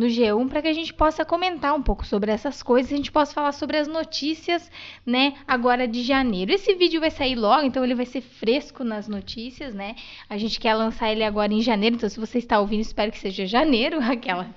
no 0.00 0.06
G1 0.06 0.48
para 0.48 0.62
que 0.62 0.68
a 0.68 0.72
gente 0.72 0.94
possa 0.94 1.26
comentar 1.26 1.74
um 1.74 1.82
pouco 1.82 2.06
sobre 2.06 2.32
essas 2.32 2.62
coisas, 2.62 2.90
a 2.90 2.96
gente 2.96 3.12
possa 3.12 3.34
falar 3.34 3.52
sobre 3.52 3.76
as 3.76 3.86
notícias, 3.86 4.70
né, 5.04 5.34
agora 5.46 5.86
de 5.86 6.02
janeiro. 6.02 6.50
Esse 6.50 6.74
vídeo 6.74 7.00
vai 7.00 7.10
sair 7.10 7.34
logo, 7.34 7.66
então 7.66 7.84
ele 7.84 7.94
vai 7.94 8.06
ser 8.06 8.22
fresco 8.22 8.82
nas 8.82 9.06
notícias, 9.06 9.74
né? 9.74 9.94
A 10.26 10.38
gente 10.38 10.58
quer 10.58 10.72
lançar 10.72 11.12
ele 11.12 11.22
agora 11.22 11.52
em 11.52 11.60
janeiro, 11.60 11.96
então 11.96 12.08
se 12.08 12.18
você 12.18 12.38
está 12.38 12.58
ouvindo, 12.58 12.80
espero 12.80 13.12
que 13.12 13.18
seja 13.18 13.44
janeiro, 13.44 14.00
aquela 14.02 14.48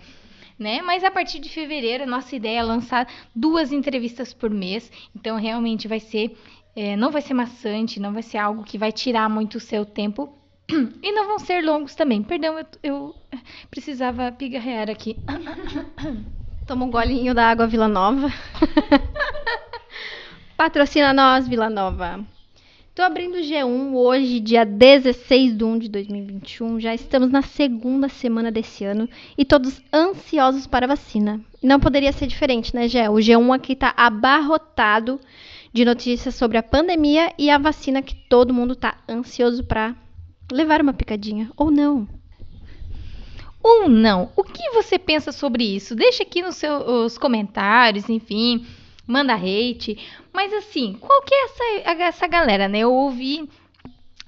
né? 0.58 0.82
Mas 0.82 1.04
a 1.04 1.12
partir 1.12 1.40
de 1.40 1.50
fevereiro, 1.50 2.04
a 2.04 2.08
nossa 2.08 2.34
ideia 2.36 2.60
é 2.60 2.64
lançar 2.64 3.06
duas 3.36 3.74
entrevistas 3.74 4.34
por 4.34 4.50
mês. 4.50 4.90
Então, 5.14 5.36
realmente 5.36 5.88
vai 5.88 6.00
ser. 6.00 6.38
É, 6.76 6.96
não 6.96 7.12
vai 7.12 7.22
ser 7.22 7.34
maçante, 7.34 8.00
não 8.00 8.14
vai 8.14 8.24
ser 8.24 8.38
algo 8.38 8.64
que 8.64 8.78
vai 8.78 8.92
tirar 8.92 9.28
muito 9.30 9.56
o 9.56 9.60
seu 9.60 9.84
tempo. 9.84 10.43
E 10.70 11.12
não 11.12 11.28
vão 11.28 11.40
ser 11.40 11.64
longos 11.64 11.96
também. 11.96 12.24
Perdão, 12.24 12.58
eu, 12.58 12.66
eu 12.82 13.16
precisava 13.70 14.32
pigarrear 14.32 14.90
aqui. 14.90 15.18
Toma 16.66 16.86
um 16.86 16.92
golinho 16.92 17.34
da 17.34 17.50
água 17.50 17.68
Vila 17.68 17.88
Nova. 17.88 18.32
Patrocina 20.56 21.14
nós, 21.14 21.48
Vila 21.48 21.70
Nova. 21.70 22.26
Tô 22.96 23.02
abrindo 23.02 23.38
o 23.38 23.42
G1 23.42 23.94
hoje, 23.96 24.40
dia 24.40 24.64
16 24.64 25.58
de 25.58 25.64
1 25.64 25.80
de 25.80 25.90
2021. 25.90 26.80
Já 26.80 26.94
estamos 26.94 27.32
na 27.32 27.42
segunda 27.42 28.08
semana 28.08 28.52
desse 28.52 28.86
ano 28.86 29.10
e 29.36 29.44
todos 29.44 29.82
ansiosos 29.92 30.68
para 30.68 30.86
a 30.86 30.90
vacina. 30.90 31.42
Não 31.62 31.80
poderia 31.80 32.12
ser 32.12 32.28
diferente, 32.28 32.74
né, 32.76 32.88
Gé? 32.88 33.10
O 33.10 33.16
G1 33.16 33.56
aqui 33.56 33.76
tá 33.76 33.94
abarrotado 33.98 35.20
de 35.74 35.84
notícias 35.84 36.36
sobre 36.36 36.58
a 36.58 36.64
pandemia 36.64 37.34
e 37.36 37.50
a 37.50 37.58
vacina 37.58 38.04
que 38.04 38.14
todo 38.14 38.54
mundo 38.54 38.76
tá 38.76 39.00
ansioso 39.10 39.64
para 39.64 39.96
levar 40.54 40.82
uma 40.82 40.94
picadinha 40.94 41.52
ou 41.58 41.72
não. 41.72 42.08
Ou 43.62 43.88
não. 43.88 44.32
O 44.36 44.44
que 44.44 44.70
você 44.72 45.00
pensa 45.00 45.32
sobre 45.32 45.64
isso? 45.64 45.96
Deixa 45.96 46.24
aqui 46.24 46.42
nos 46.42 46.56
seus 46.56 47.18
comentários, 47.18 48.10
enfim 48.10 48.66
manda 49.08 49.34
hate. 49.34 49.98
Mas 50.32 50.54
assim, 50.54 50.94
qual 51.00 51.22
que 51.24 51.34
é 51.34 51.46
essa, 51.46 52.04
essa 52.04 52.28
galera, 52.28 52.68
né? 52.68 52.80
Eu 52.80 52.94
ouvi. 52.94 53.50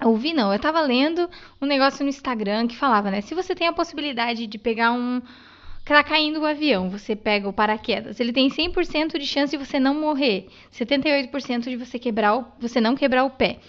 Ouvi 0.04 0.34
não, 0.34 0.52
eu 0.52 0.58
tava 0.58 0.80
lendo 0.82 1.28
um 1.60 1.64
negócio 1.64 2.02
no 2.04 2.10
Instagram 2.10 2.66
que 2.66 2.76
falava, 2.76 3.10
né? 3.10 3.22
Se 3.22 3.34
você 3.34 3.54
tem 3.54 3.66
a 3.66 3.72
possibilidade 3.72 4.46
de 4.46 4.58
pegar 4.58 4.92
um. 4.92 5.22
Tá 5.86 6.02
caindo 6.02 6.40
o 6.40 6.44
avião, 6.44 6.90
você 6.90 7.14
pega 7.14 7.48
o 7.48 7.52
paraquedas. 7.52 8.18
Ele 8.18 8.32
tem 8.32 8.50
100% 8.50 9.18
de 9.18 9.24
chance 9.26 9.56
de 9.56 9.64
você 9.64 9.78
não 9.78 9.94
morrer, 9.94 10.48
78% 10.72 11.60
de 11.60 11.76
você 11.76 11.96
quebrar 11.96 12.36
o, 12.36 12.44
você 12.58 12.80
não 12.80 12.96
quebrar 12.96 13.22
o 13.22 13.30
pé 13.30 13.60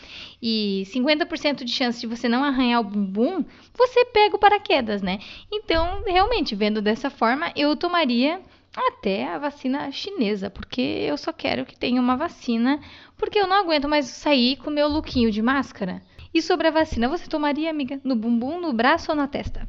e 0.41 0.84
50% 0.88 1.63
de 1.63 1.71
chance 1.71 2.00
de 2.00 2.08
você 2.08 2.30
não 2.30 2.43
arranhar 2.43 2.82
o 2.82 2.84
bumbum, 2.84 3.43
você 3.73 4.06
pega 4.06 4.36
o 4.36 4.39
paraquedas, 4.39 5.02
né? 5.02 5.19
Então, 5.52 6.04
realmente, 6.06 6.56
vendo 6.56 6.82
dessa 6.82 7.10
forma, 7.10 7.52
eu 7.56 7.76
tomaria 7.76 8.39
até 8.76 9.28
a 9.28 9.39
vacina 9.39 9.91
chinesa, 9.91 10.50
porque 10.50 10.82
eu 10.82 11.17
só 11.17 11.34
quero 11.34 11.65
que 11.65 11.78
tenha 11.78 12.00
uma 12.00 12.15
vacina, 12.15 12.80
porque 13.17 13.39
eu 13.39 13.47
não 13.47 13.56
aguento 13.56 13.89
mais 13.89 14.06
sair 14.06 14.58
com 14.58 14.69
meu 14.69 14.88
lookinho 14.88 15.32
de 15.32 15.41
máscara. 15.41 16.02
E 16.34 16.41
sobre 16.41 16.67
a 16.67 16.71
vacina, 16.71 17.10
você 17.10 17.28
tomaria, 17.28 17.69
amiga, 17.69 18.00
no 18.04 18.15
bumbum, 18.15 18.62
no 18.62 18.73
braço 18.73 19.12
ou 19.12 19.17
na 19.17 19.28
testa? 19.28 19.67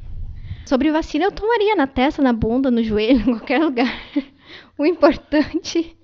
Sobre 0.67 0.91
vacina, 0.91 1.25
eu 1.25 1.31
tomaria 1.31 1.75
na 1.75 1.87
testa, 1.87 2.21
na 2.21 2.31
bunda, 2.31 2.69
no 2.69 2.83
joelho, 2.83 3.21
em 3.27 3.37
qualquer 3.37 3.59
lugar. 3.59 3.91
o 4.77 4.85
importante 4.85 5.97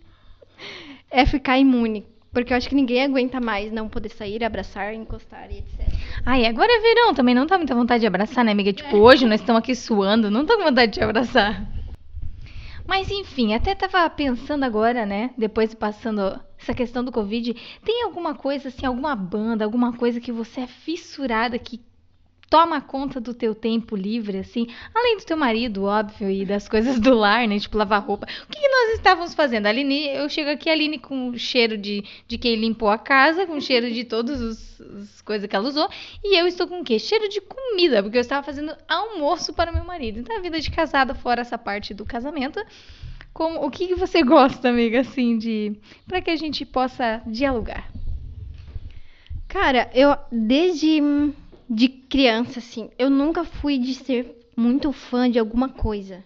é 1.12 1.24
ficar 1.24 1.60
imune. 1.60 2.15
Porque 2.36 2.52
eu 2.52 2.58
acho 2.58 2.68
que 2.68 2.76
ninguém 2.76 3.02
aguenta 3.02 3.40
mais 3.40 3.72
não 3.72 3.88
poder 3.88 4.10
sair, 4.10 4.44
abraçar, 4.44 4.94
encostar 4.94 5.50
e 5.50 5.60
etc. 5.60 5.88
Ai, 6.26 6.46
agora 6.46 6.70
é 6.70 6.82
verão, 6.82 7.14
também 7.14 7.34
não 7.34 7.48
tá 7.48 7.58
muita 7.58 7.74
vontade 7.74 8.02
de 8.02 8.08
abraçar, 8.08 8.44
né, 8.44 8.52
amiga? 8.52 8.74
Tipo, 8.74 8.98
é. 8.98 9.00
hoje 9.00 9.26
nós 9.26 9.40
estamos 9.40 9.60
aqui 9.60 9.74
suando, 9.74 10.30
não 10.30 10.46
tô 10.46 10.58
com 10.58 10.66
vontade 10.66 10.92
de 10.92 11.02
abraçar. 11.02 11.66
Mas 12.86 13.10
enfim, 13.10 13.54
até 13.54 13.74
tava 13.74 14.10
pensando 14.10 14.66
agora, 14.66 15.06
né? 15.06 15.30
Depois 15.38 15.74
passando 15.74 16.38
essa 16.60 16.74
questão 16.74 17.06
do 17.06 17.12
Covid, 17.12 17.56
tem 17.86 18.04
alguma 18.04 18.36
coisa 18.36 18.68
assim, 18.68 18.86
alguma 18.86 19.16
banda, 19.16 19.64
alguma 19.64 19.94
coisa 19.94 20.20
que 20.20 20.34
você 20.34 20.60
é 20.60 20.68
fissurada 20.68 21.58
que 21.58 21.80
toma 22.50 22.82
conta 22.82 23.20
do 23.20 23.34
teu 23.34 23.56
tempo 23.56 23.96
livre, 23.96 24.40
assim, 24.40 24.68
além 24.94 25.18
do 25.18 25.26
teu 25.26 25.38
marido, 25.38 25.86
óbvio, 25.86 26.30
e 26.30 26.46
das 26.46 26.70
coisas 26.70 27.00
do 27.00 27.14
lar, 27.14 27.48
né? 27.48 27.60
Tipo, 27.60 27.78
lavar 27.78 28.02
roupa. 28.02 28.28
O 28.44 28.48
que, 28.52 28.60
que 28.60 28.68
nós 28.68 28.96
estávamos 28.96 29.34
fazendo? 29.34 29.66
A 29.66 29.70
Aline, 29.70 30.08
eu 30.10 30.30
chego 30.30 30.50
aqui, 30.50 30.70
a 30.70 30.74
Aline 30.74 31.00
com 31.00 31.36
cheiro 31.38 31.78
de, 31.78 32.04
de 32.28 32.38
quem 32.38 32.56
limpou 32.56 32.90
a 32.90 32.98
casa, 32.98 33.46
com 33.46 33.60
cheiro 33.60 33.92
de 33.92 34.04
todas 34.04 34.42
as 34.42 35.22
coisas 35.22 35.50
que 35.50 35.56
ela 35.56 35.68
usou, 35.68 35.90
e 36.24 36.40
eu 36.40 36.48
estou 36.48 36.68
com 36.68 36.82
o 36.82 36.84
quê? 36.84 37.00
Cheiro 37.00 37.28
de 37.30 37.42
comida, 37.42 38.02
porque 38.02 38.18
eu 38.18 38.22
estava 38.22 38.46
fazendo 38.46 38.76
almoço 38.88 39.54
para 39.54 39.72
meu 39.72 39.84
marido. 39.84 40.20
Então, 40.20 40.38
a 40.38 40.42
vida 40.42 40.60
de 40.60 40.72
casada, 40.72 41.16
fora 41.16 41.42
essa 41.42 41.58
parte 41.58 41.94
do 41.94 42.06
casamento, 42.06 42.64
como, 43.34 43.66
o 43.66 43.70
que, 43.70 43.88
que 43.88 43.96
você 43.96 44.24
gosta, 44.24 44.70
amiga, 44.70 45.02
assim, 45.02 45.38
de. 45.38 45.76
para 46.08 46.22
que 46.22 46.32
a 46.32 46.36
gente 46.38 46.66
possa 46.66 47.22
dialogar? 47.26 47.90
Cara, 49.48 49.90
eu 49.94 50.16
desde 50.32 51.02
de 51.70 51.88
criança, 51.88 52.60
assim, 52.60 52.90
eu 52.98 53.10
nunca 53.10 53.44
fui 53.44 53.78
de 53.78 53.94
ser 53.94 54.36
muito 54.56 54.92
fã 54.92 55.30
de 55.30 55.40
alguma 55.40 55.70
coisa. 55.70 56.24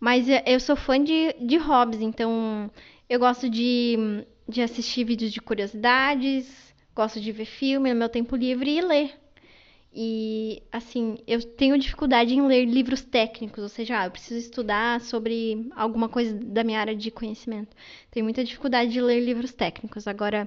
Mas 0.00 0.26
eu 0.46 0.60
sou 0.60 0.76
fã 0.76 1.02
de, 1.02 1.34
de 1.40 1.56
hobbies, 1.56 2.00
então 2.00 2.70
eu 3.08 3.18
gosto 3.18 3.48
de, 3.48 4.24
de 4.48 4.62
assistir 4.62 5.04
vídeos 5.04 5.32
de 5.32 5.40
curiosidades, 5.40 6.74
gosto 6.94 7.20
de 7.20 7.32
ver 7.32 7.44
filme 7.44 7.92
no 7.92 7.98
meu 7.98 8.08
tempo 8.08 8.36
livre 8.36 8.70
e 8.70 8.80
ler. 8.80 9.12
E, 9.92 10.62
assim, 10.70 11.18
eu 11.26 11.42
tenho 11.42 11.78
dificuldade 11.78 12.34
em 12.34 12.46
ler 12.46 12.64
livros 12.66 13.02
técnicos, 13.02 13.62
ou 13.62 13.68
seja, 13.68 14.00
ah, 14.00 14.06
eu 14.06 14.10
preciso 14.10 14.38
estudar 14.38 15.00
sobre 15.00 15.68
alguma 15.74 16.08
coisa 16.08 16.34
da 16.34 16.62
minha 16.62 16.78
área 16.78 16.94
de 16.94 17.10
conhecimento. 17.10 17.74
Tenho 18.10 18.24
muita 18.24 18.44
dificuldade 18.44 18.92
de 18.92 19.00
ler 19.00 19.20
livros 19.20 19.52
técnicos. 19.52 20.06
Agora, 20.06 20.46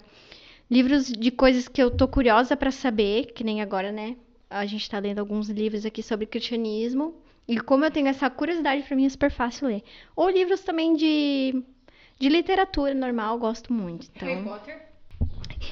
livros 0.71 1.07
de 1.11 1.29
coisas 1.29 1.67
que 1.67 1.83
eu 1.83 1.91
tô 1.91 2.07
curiosa 2.07 2.55
para 2.55 2.71
saber, 2.71 3.33
que 3.33 3.43
nem 3.43 3.61
agora, 3.61 3.91
né? 3.91 4.15
A 4.49 4.65
gente 4.65 4.89
tá 4.89 4.97
lendo 4.99 5.19
alguns 5.19 5.49
livros 5.49 5.85
aqui 5.85 6.01
sobre 6.01 6.25
cristianismo. 6.25 7.13
E 7.45 7.59
como 7.59 7.83
eu 7.83 7.91
tenho 7.91 8.07
essa 8.07 8.29
curiosidade, 8.29 8.83
para 8.83 8.95
mim 8.95 9.05
é 9.05 9.09
super 9.09 9.29
fácil 9.29 9.67
ler. 9.67 9.83
Ou 10.15 10.29
livros 10.29 10.61
também 10.61 10.95
de, 10.95 11.61
de 12.17 12.29
literatura 12.29 12.93
normal, 12.93 13.37
gosto 13.37 13.73
muito. 13.73 14.07
Então... 14.15 14.27
Harry 14.27 14.43
Potter? 14.43 14.81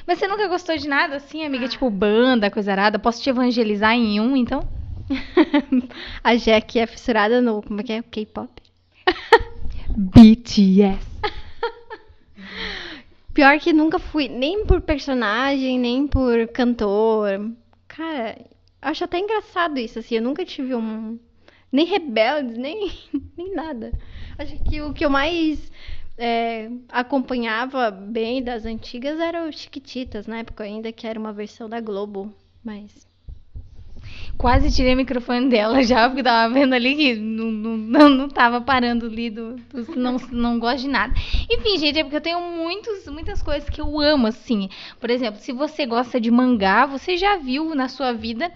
Mas 0.06 0.18
você 0.18 0.28
nunca 0.28 0.46
gostou 0.48 0.76
de 0.76 0.86
nada 0.86 1.16
assim, 1.16 1.44
amiga? 1.44 1.64
Ah. 1.64 1.68
Tipo 1.68 1.90
banda, 1.90 2.50
coisa 2.50 2.70
arada? 2.70 2.98
Posso 2.98 3.22
te 3.22 3.30
evangelizar 3.30 3.94
em 3.94 4.20
um, 4.20 4.36
então? 4.36 4.68
a 6.22 6.36
Jack 6.36 6.78
é 6.78 6.86
fissurada 6.86 7.40
no. 7.40 7.62
Como 7.62 7.80
é 7.80 7.84
que 7.84 7.92
é? 7.92 8.02
K-pop? 8.02 8.50
BTS. 9.96 11.10
Pior 13.32 13.58
que 13.60 13.72
nunca 13.72 13.98
fui, 13.98 14.28
nem 14.28 14.64
por 14.66 14.80
personagem, 14.80 15.78
nem 15.78 16.06
por 16.06 16.48
cantor. 16.48 17.52
Cara, 17.86 18.36
acho 18.82 19.04
até 19.04 19.18
engraçado 19.18 19.78
isso, 19.78 19.98
assim. 19.98 20.16
Eu 20.16 20.22
nunca 20.22 20.44
tive 20.44 20.74
um. 20.74 21.18
Nem 21.70 21.86
rebeldes, 21.86 22.56
nem, 22.56 22.90
nem 23.36 23.54
nada. 23.54 23.92
Acho 24.36 24.56
que 24.64 24.80
o 24.80 24.92
que 24.92 25.04
eu 25.04 25.10
mais 25.10 25.70
é, 26.18 26.70
acompanhava 26.88 27.90
bem 27.90 28.42
das 28.42 28.64
antigas 28.64 29.20
era 29.20 29.48
o 29.48 29.52
Chiquititas, 29.52 30.26
na 30.26 30.38
época 30.38 30.64
ainda, 30.64 30.92
que 30.92 31.06
era 31.06 31.18
uma 31.18 31.32
versão 31.32 31.68
da 31.68 31.80
Globo. 31.80 32.34
Mas 32.64 33.09
quase 34.36 34.74
tirei 34.74 34.94
o 34.94 34.96
microfone 34.96 35.48
dela 35.50 35.82
já, 35.82 36.08
porque 36.08 36.22
tava 36.22 36.52
vendo 36.52 36.74
ali 36.74 36.94
que 36.94 37.14
não, 37.14 37.50
não, 37.50 38.08
não 38.08 38.28
tava 38.28 38.60
parando 38.60 39.06
ali 39.06 39.28
do, 39.28 39.56
do 39.56 39.96
não, 39.96 40.16
não 40.32 40.58
gosto 40.58 40.82
de 40.82 40.88
nada. 40.88 41.12
Enfim, 41.50 41.78
gente, 41.78 41.98
é 41.98 42.02
porque 42.02 42.16
eu 42.16 42.20
tenho 42.20 42.40
muitos, 42.40 43.06
muitas 43.08 43.42
coisas 43.42 43.68
que 43.68 43.80
eu 43.80 44.00
amo, 44.00 44.26
assim. 44.26 44.68
Por 44.98 45.10
exemplo, 45.10 45.40
se 45.40 45.52
você 45.52 45.84
gosta 45.84 46.20
de 46.20 46.30
mangá, 46.30 46.86
você 46.86 47.16
já 47.16 47.36
viu 47.36 47.74
na 47.74 47.88
sua 47.88 48.12
vida 48.12 48.50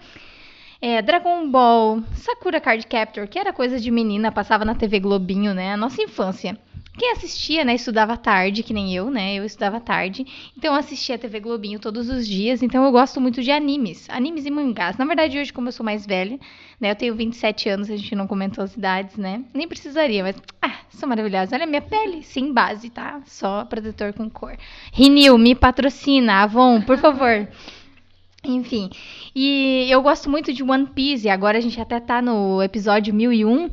é, 0.81 1.01
Dragon 1.01 1.49
Ball, 1.49 2.01
Sakura 2.15 2.59
Card 2.59 2.85
Captor, 2.87 3.27
que 3.27 3.39
era 3.39 3.53
coisa 3.53 3.79
de 3.79 3.91
menina, 3.91 4.31
passava 4.31 4.65
na 4.65 4.75
TV 4.75 4.99
Globinho, 4.99 5.53
né? 5.53 5.73
A 5.73 5.77
nossa 5.77 6.01
infância. 6.01 6.57
Quem 6.97 7.11
assistia, 7.11 7.65
né, 7.65 7.75
estudava 7.75 8.15
tarde, 8.15 8.63
que 8.63 8.73
nem 8.73 8.95
eu, 8.95 9.09
né? 9.09 9.35
Eu 9.35 9.43
estudava 9.43 9.81
tarde. 9.81 10.25
Então 10.57 10.73
eu 10.73 10.79
assistia 10.79 11.15
a 11.15 11.17
TV 11.17 11.41
Globinho 11.41 11.79
todos 11.79 12.09
os 12.09 12.25
dias. 12.25 12.63
Então 12.63 12.85
eu 12.85 12.91
gosto 12.91 13.19
muito 13.19 13.43
de 13.43 13.51
animes, 13.51 14.09
animes 14.09 14.45
e 14.45 14.51
mangás. 14.51 14.97
Na 14.97 15.05
verdade, 15.05 15.37
hoje, 15.37 15.51
como 15.51 15.67
eu 15.67 15.73
sou 15.73 15.85
mais 15.85 16.05
velha, 16.05 16.39
né? 16.79 16.91
Eu 16.91 16.95
tenho 16.95 17.15
27 17.15 17.67
anos, 17.67 17.89
a 17.89 17.97
gente 17.97 18.15
não 18.15 18.27
comentou 18.27 18.63
as 18.63 18.75
idades, 18.75 19.17
né? 19.17 19.43
Nem 19.53 19.67
precisaria, 19.67 20.23
mas 20.23 20.35
ah, 20.61 20.79
sou 20.89 21.09
maravilhosa. 21.09 21.55
Olha 21.55 21.65
a 21.65 21.67
minha 21.67 21.81
pele, 21.81 22.23
sem 22.23 22.53
base, 22.53 22.89
tá? 22.89 23.21
Só 23.25 23.65
protetor 23.65 24.13
com 24.13 24.29
cor. 24.29 24.57
Rinil, 24.93 25.37
me 25.37 25.53
patrocina, 25.53 26.43
Avon, 26.43 26.81
por 26.81 26.97
favor. 26.97 27.47
Enfim, 28.47 28.91
e 29.35 29.87
eu 29.89 30.01
gosto 30.01 30.29
muito 30.29 30.53
de 30.53 30.63
One 30.63 30.85
Piece. 30.87 31.27
Agora 31.27 31.57
a 31.57 31.61
gente 31.61 31.81
até 31.81 31.99
tá 31.99 32.21
no 32.21 32.61
episódio 32.61 33.13
1001 33.13 33.69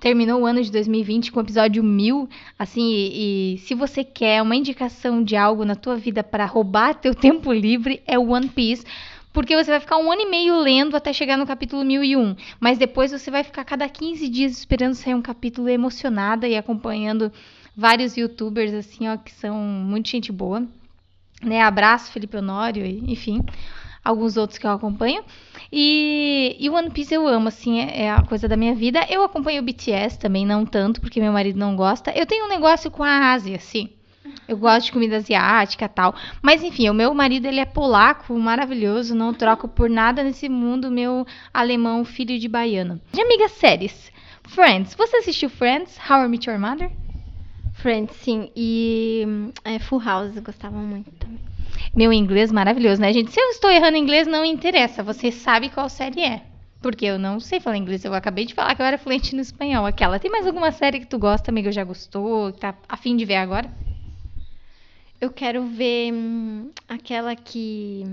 terminou 0.00 0.42
o 0.42 0.46
ano 0.46 0.62
de 0.62 0.70
2020 0.70 1.32
com 1.32 1.40
o 1.40 1.42
episódio 1.42 1.82
1000, 1.82 2.28
assim, 2.58 2.90
e, 2.90 3.54
e, 3.54 3.58
se 3.58 3.74
você 3.74 4.04
quer 4.04 4.42
uma 4.42 4.56
indicação 4.56 5.22
de 5.22 5.36
algo 5.36 5.64
na 5.64 5.74
tua 5.74 5.96
vida 5.96 6.22
para 6.22 6.44
roubar 6.44 6.94
teu 6.94 7.14
tempo 7.16 7.52
livre, 7.52 8.02
é 8.06 8.18
One 8.18 8.48
Piece, 8.48 8.84
porque 9.32 9.56
você 9.56 9.70
vai 9.70 9.80
ficar 9.80 9.96
um 9.98 10.10
ano 10.10 10.22
e 10.22 10.30
meio 10.30 10.58
lendo 10.58 10.96
até 10.96 11.12
chegar 11.12 11.36
no 11.36 11.46
capítulo 11.46 11.84
1001, 11.84 12.36
mas 12.58 12.78
depois 12.78 13.10
você 13.10 13.30
vai 13.30 13.44
ficar 13.44 13.64
cada 13.64 13.88
15 13.88 14.28
dias 14.28 14.52
esperando 14.52 14.94
sair 14.94 15.14
um 15.14 15.22
capítulo 15.22 15.68
emocionada 15.68 16.48
e 16.48 16.56
acompanhando 16.56 17.32
vários 17.76 18.16
youtubers, 18.16 18.74
assim, 18.74 19.08
ó, 19.08 19.16
que 19.16 19.32
são 19.32 19.56
muito 19.56 20.08
gente 20.08 20.32
boa, 20.32 20.66
né, 21.42 21.60
abraço 21.60 22.10
Felipe 22.10 22.36
Honório, 22.36 22.84
enfim 22.86 23.44
alguns 24.08 24.38
outros 24.38 24.58
que 24.58 24.66
eu 24.66 24.70
acompanho. 24.70 25.22
E, 25.70 26.56
e 26.58 26.70
One 26.70 26.90
Piece 26.90 27.14
eu 27.14 27.26
amo, 27.26 27.48
assim, 27.48 27.80
é, 27.80 28.02
é, 28.02 28.10
a 28.10 28.22
coisa 28.22 28.48
da 28.48 28.56
minha 28.56 28.74
vida. 28.74 29.04
Eu 29.08 29.22
acompanho 29.22 29.60
o 29.60 29.64
BTS 29.64 30.18
também, 30.18 30.46
não 30.46 30.64
tanto, 30.64 31.00
porque 31.00 31.20
meu 31.20 31.32
marido 31.32 31.58
não 31.58 31.76
gosta. 31.76 32.10
Eu 32.10 32.26
tenho 32.26 32.46
um 32.46 32.48
negócio 32.48 32.90
com 32.90 33.04
a 33.04 33.32
Ásia, 33.32 33.56
assim. 33.56 33.90
Eu 34.46 34.56
gosto 34.56 34.86
de 34.86 34.92
comida 34.92 35.16
asiática 35.16 35.88
tal. 35.88 36.14
Mas 36.42 36.62
enfim, 36.62 36.88
o 36.88 36.94
meu 36.94 37.12
marido 37.12 37.46
ele 37.46 37.60
é 37.60 37.66
polaco, 37.66 38.38
maravilhoso, 38.38 39.14
não 39.14 39.34
troco 39.34 39.68
por 39.68 39.90
nada 39.90 40.22
nesse 40.22 40.48
mundo, 40.48 40.90
meu 40.90 41.26
alemão, 41.52 42.04
filho 42.04 42.38
de 42.38 42.48
baiana. 42.48 43.00
De 43.12 43.20
amigas 43.20 43.52
séries. 43.52 44.10
Friends. 44.44 44.94
Você 44.94 45.18
assistiu 45.18 45.50
Friends? 45.50 45.98
How 46.08 46.24
I 46.24 46.28
Met 46.28 46.48
Your 46.48 46.58
Mother? 46.58 46.90
Friends, 47.74 48.16
sim. 48.16 48.50
E 48.56 49.52
é, 49.64 49.78
Full 49.78 50.00
House, 50.00 50.38
gostava 50.38 50.78
muito 50.78 51.10
também. 51.12 51.38
Meu 51.94 52.12
inglês 52.12 52.52
maravilhoso, 52.52 53.00
né, 53.00 53.12
gente? 53.12 53.30
Se 53.30 53.40
eu 53.40 53.48
estou 53.50 53.70
errando 53.70 53.96
inglês, 53.96 54.26
não 54.26 54.44
interessa. 54.44 55.02
Você 55.02 55.30
sabe 55.32 55.68
qual 55.68 55.88
série 55.88 56.20
é. 56.20 56.42
Porque 56.80 57.04
eu 57.04 57.18
não 57.18 57.40
sei 57.40 57.58
falar 57.58 57.76
inglês. 57.76 58.04
Eu 58.04 58.14
acabei 58.14 58.44
de 58.44 58.54
falar 58.54 58.74
que 58.74 58.82
eu 58.82 58.86
era 58.86 58.98
fluente 58.98 59.34
no 59.34 59.40
espanhol. 59.40 59.84
Aquela. 59.84 60.18
Tem 60.18 60.30
mais 60.30 60.46
alguma 60.46 60.70
série 60.70 61.00
que 61.00 61.06
tu 61.06 61.18
gosta, 61.18 61.50
amiga? 61.50 61.72
Já 61.72 61.82
gostou? 61.82 62.52
Tá 62.52 62.74
afim 62.88 63.16
de 63.16 63.24
ver 63.24 63.36
agora? 63.36 63.70
Eu 65.20 65.30
quero 65.32 65.66
ver 65.66 66.12
hum, 66.12 66.70
aquela 66.88 67.34
que. 67.34 68.04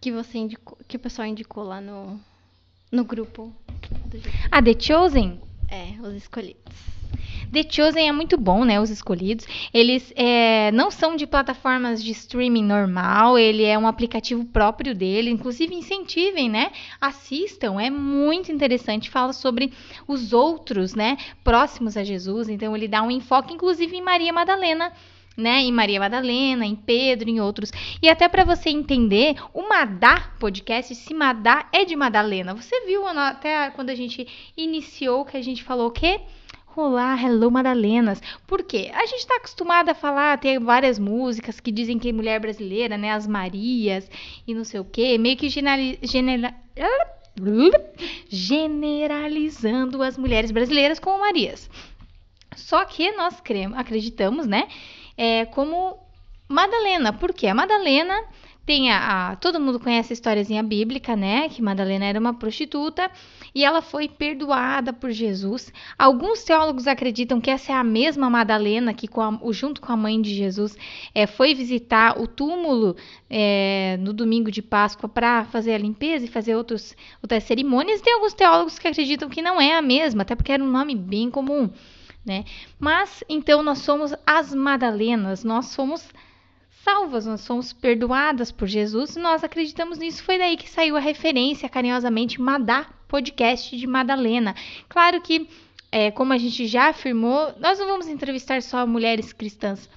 Que 0.00 0.10
você 0.10 0.38
indicou. 0.38 0.76
Que 0.88 0.96
o 0.96 1.00
pessoal 1.00 1.28
indicou 1.28 1.62
lá 1.62 1.80
no. 1.80 2.18
No 2.90 3.04
grupo. 3.04 3.54
Ah, 4.50 4.60
The 4.60 4.74
Chosen? 4.78 5.40
É, 5.68 5.92
os 6.02 6.14
escolhidos. 6.14 6.89
The 7.52 7.66
Chosen 7.68 8.08
é 8.08 8.12
muito 8.12 8.38
bom, 8.38 8.64
né? 8.64 8.80
Os 8.80 8.90
escolhidos. 8.90 9.46
Eles 9.74 10.12
é, 10.14 10.70
não 10.72 10.90
são 10.90 11.16
de 11.16 11.26
plataformas 11.26 12.02
de 12.02 12.12
streaming 12.12 12.64
normal, 12.64 13.38
ele 13.38 13.64
é 13.64 13.76
um 13.76 13.86
aplicativo 13.86 14.44
próprio 14.44 14.94
dele. 14.94 15.30
Inclusive, 15.30 15.74
incentivem, 15.74 16.48
né? 16.48 16.70
Assistam, 17.00 17.80
é 17.80 17.90
muito 17.90 18.52
interessante. 18.52 19.10
Fala 19.10 19.32
sobre 19.32 19.72
os 20.06 20.32
outros, 20.32 20.94
né? 20.94 21.16
Próximos 21.42 21.96
a 21.96 22.04
Jesus. 22.04 22.48
Então, 22.48 22.76
ele 22.76 22.86
dá 22.86 23.02
um 23.02 23.10
enfoque, 23.10 23.52
inclusive, 23.52 23.96
em 23.96 24.02
Maria 24.02 24.32
Madalena 24.32 24.92
né, 25.36 25.60
em 25.60 25.72
Maria 25.72 25.98
Madalena, 25.98 26.66
em 26.66 26.76
Pedro, 26.76 27.30
em 27.30 27.40
outros. 27.40 27.72
E 28.02 28.08
até 28.08 28.28
para 28.28 28.44
você 28.44 28.68
entender, 28.68 29.36
o 29.54 29.66
Madá 29.68 30.34
podcast, 30.38 30.94
se 30.94 31.14
Madá 31.14 31.68
é 31.72 31.84
de 31.84 31.96
Madalena. 31.96 32.54
Você 32.54 32.84
viu 32.84 33.06
até 33.06 33.70
quando 33.70 33.90
a 33.90 33.94
gente 33.94 34.26
iniciou 34.56 35.24
que 35.24 35.36
a 35.36 35.42
gente 35.42 35.64
falou 35.64 35.88
o 35.88 35.92
quê? 35.92 36.20
Olá, 36.76 37.20
hello 37.20 37.50
Madalenas. 37.50 38.22
Por 38.46 38.62
quê? 38.62 38.92
A 38.94 39.04
gente 39.04 39.18
está 39.18 39.34
acostumada 39.36 39.90
a 39.90 39.94
falar, 39.94 40.38
ter 40.38 40.60
várias 40.60 41.00
músicas 41.00 41.58
que 41.58 41.72
dizem 41.72 41.98
que 41.98 42.10
é 42.10 42.12
mulher 42.12 42.38
brasileira, 42.38 42.96
né? 42.96 43.10
As 43.10 43.26
Marias 43.26 44.08
e 44.46 44.54
não 44.54 44.62
sei 44.62 44.78
o 44.78 44.84
quê, 44.84 45.18
meio 45.18 45.36
que 45.36 45.48
genera... 45.48 46.54
generalizando 48.28 50.00
as 50.00 50.16
mulheres 50.16 50.52
brasileiras 50.52 51.00
como 51.00 51.18
Marias. 51.18 51.68
Só 52.54 52.84
que 52.84 53.10
nós 53.12 53.40
cremos, 53.40 53.76
acreditamos, 53.76 54.46
né? 54.46 54.68
É, 55.16 55.46
como 55.46 55.98
Madalena. 56.48 57.12
Por 57.12 57.34
quê? 57.34 57.48
A 57.48 57.54
Madalena 57.54 58.14
tem 58.64 58.90
a, 58.90 59.30
a, 59.30 59.36
todo 59.36 59.60
mundo 59.60 59.80
conhece 59.80 60.12
a 60.12 60.14
historiazinha 60.14 60.62
bíblica, 60.62 61.16
né? 61.16 61.48
Que 61.48 61.62
Madalena 61.62 62.04
era 62.04 62.20
uma 62.20 62.34
prostituta 62.34 63.10
e 63.54 63.64
ela 63.64 63.82
foi 63.82 64.08
perdoada 64.08 64.92
por 64.92 65.10
Jesus. 65.10 65.72
Alguns 65.98 66.44
teólogos 66.44 66.86
acreditam 66.86 67.40
que 67.40 67.50
essa 67.50 67.72
é 67.72 67.74
a 67.74 67.82
mesma 67.82 68.30
Madalena 68.30 68.94
que, 68.94 69.08
com 69.08 69.20
a, 69.20 69.38
junto 69.50 69.80
com 69.80 69.92
a 69.92 69.96
mãe 69.96 70.20
de 70.20 70.34
Jesus, 70.34 70.76
é, 71.14 71.26
foi 71.26 71.54
visitar 71.54 72.20
o 72.20 72.26
túmulo 72.26 72.96
é, 73.28 73.96
no 74.00 74.12
domingo 74.12 74.50
de 74.50 74.62
Páscoa 74.62 75.08
para 75.08 75.44
fazer 75.46 75.74
a 75.74 75.78
limpeza 75.78 76.26
e 76.26 76.28
fazer 76.28 76.54
outros, 76.54 76.94
outras 77.22 77.42
cerimônias. 77.44 78.00
Tem 78.00 78.14
alguns 78.14 78.34
teólogos 78.34 78.78
que 78.78 78.86
acreditam 78.86 79.28
que 79.28 79.42
não 79.42 79.60
é 79.60 79.74
a 79.74 79.82
mesma, 79.82 80.22
até 80.22 80.36
porque 80.36 80.52
era 80.52 80.62
um 80.62 80.70
nome 80.70 80.94
bem 80.94 81.30
comum. 81.30 81.70
Né? 82.24 82.44
Mas 82.78 83.24
então 83.28 83.62
nós 83.62 83.78
somos 83.78 84.14
as 84.26 84.54
Madalenas, 84.54 85.42
nós 85.42 85.66
somos 85.66 86.06
salvas, 86.84 87.26
nós 87.26 87.40
somos 87.42 87.72
perdoadas 87.72 88.50
por 88.50 88.66
Jesus, 88.66 89.16
nós 89.16 89.44
acreditamos 89.44 89.98
nisso. 89.98 90.22
Foi 90.22 90.38
daí 90.38 90.56
que 90.56 90.68
saiu 90.68 90.96
a 90.96 91.00
referência 91.00 91.68
carinhosamente 91.68 92.40
Madá, 92.40 92.86
podcast 93.08 93.76
de 93.76 93.86
Madalena. 93.86 94.54
Claro 94.88 95.20
que, 95.20 95.48
é, 95.92 96.10
como 96.10 96.32
a 96.32 96.38
gente 96.38 96.66
já 96.66 96.88
afirmou, 96.88 97.52
nós 97.58 97.78
não 97.78 97.86
vamos 97.86 98.08
entrevistar 98.08 98.62
só 98.62 98.86
mulheres 98.86 99.32
cristãs. 99.32 99.88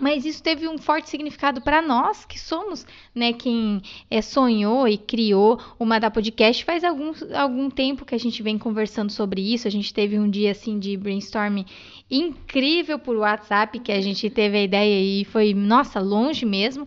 Mas 0.00 0.24
isso 0.24 0.42
teve 0.42 0.68
um 0.68 0.78
forte 0.78 1.08
significado 1.08 1.60
para 1.60 1.82
nós, 1.82 2.24
que 2.24 2.38
somos 2.38 2.86
né, 3.14 3.32
quem 3.32 3.82
é, 4.10 4.22
sonhou 4.22 4.86
e 4.86 4.96
criou 4.96 5.60
o 5.78 5.84
Madá 5.84 6.10
Podcast. 6.10 6.64
Faz 6.64 6.84
algum, 6.84 7.12
algum 7.34 7.68
tempo 7.70 8.04
que 8.04 8.14
a 8.14 8.18
gente 8.18 8.42
vem 8.42 8.58
conversando 8.58 9.10
sobre 9.10 9.40
isso. 9.40 9.66
A 9.66 9.70
gente 9.70 9.92
teve 9.92 10.18
um 10.18 10.28
dia 10.28 10.52
assim 10.52 10.78
de 10.78 10.96
brainstorm 10.96 11.64
incrível 12.10 12.98
por 12.98 13.16
WhatsApp, 13.16 13.78
que 13.80 13.92
a 13.92 14.00
gente 14.00 14.30
teve 14.30 14.58
a 14.58 14.62
ideia 14.62 15.20
e 15.20 15.24
foi, 15.24 15.52
nossa, 15.52 16.00
longe 16.00 16.46
mesmo. 16.46 16.86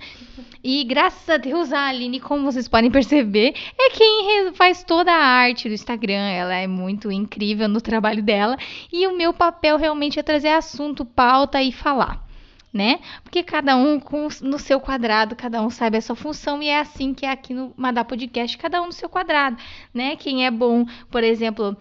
E 0.63 0.84
graças 0.84 1.28
a 1.30 1.38
Deus, 1.38 1.74
a 1.74 1.88
Aline, 1.88 2.19
como 2.19 2.43
vocês 2.43 2.67
podem 2.67 2.91
perceber, 2.91 3.54
é 3.78 3.89
quem 3.89 4.52
faz 4.54 4.84
toda 4.84 5.12
a 5.12 5.24
arte 5.24 5.67
do 5.67 5.74
Instagram. 5.74 6.13
Ela 6.13 6.56
é 6.56 6.67
muito 6.67 7.12
incrível 7.12 7.67
no 7.67 7.82
trabalho 7.82 8.24
dela. 8.24 8.58
E 8.91 9.06
o 9.08 9.17
meu 9.17 9.34
papel 9.34 9.78
realmente 9.78 10.19
é 10.19 10.24
trazer 10.24 10.50
assunto, 10.50 11.04
pauta 11.04 11.62
e 11.62 11.71
falar 11.71 12.31
né? 12.74 13.00
Porque 13.24 13.44
cada 13.44 13.76
um 13.76 14.00
com, 14.00 14.28
no 14.42 14.58
seu 14.58 14.80
quadrado, 14.80 15.36
cada 15.36 15.62
um 15.62 15.70
sabe 15.70 15.98
a 15.98 16.02
sua 16.02 16.16
função 16.16 16.62
e 16.62 16.68
é 16.68 16.80
assim 16.80 17.14
que 17.14 17.26
é 17.26 17.30
aqui 17.30 17.54
no 17.54 17.74
Madá 17.76 18.04
Podcast, 18.04 18.58
cada 18.58 18.82
um 18.82 18.88
no 18.88 18.94
seu 18.94 19.10
quadrado, 19.10 19.58
né? 19.94 20.16
Quem 20.16 20.46
é 20.46 20.52
bom, 20.52 20.86
por 21.10 21.24
exemplo, 21.24 21.76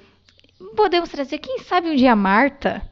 podemos 0.75 1.09
trazer, 1.09 1.39
quem 1.39 1.61
sabe 1.61 1.91
um 1.91 1.97
dia 1.97 2.17
Marta, 2.17 2.83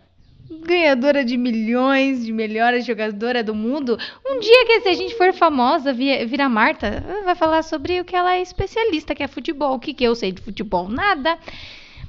ganhadora 0.65 1.25
de 1.25 1.37
milhões 1.37 2.25
de 2.25 2.33
melhores 2.33 2.87
jogadora 2.87 3.43
do 3.43 3.55
mundo, 3.55 3.99
um 4.27 4.39
dia 4.39 4.67
que 4.67 4.81
se 4.81 4.89
a 4.89 4.95
gente 4.95 5.17
for 5.17 5.33
famosa, 5.33 5.93
vira 5.93 6.49
Marta, 6.49 7.05
vai 7.25 7.35
falar 7.35 7.63
sobre 7.63 8.01
o 8.01 8.05
que 8.05 8.17
ela 8.17 8.35
é 8.35 8.43
especialista, 8.43 9.15
que 9.15 9.23
é 9.23 9.29
futebol, 9.29 9.75
o 9.75 9.81
que, 9.81 9.93
que 9.93 10.05
eu 10.05 10.15
sei 10.15 10.33
de 10.33 10.41
futebol? 10.41 10.89
Nada 10.89 11.39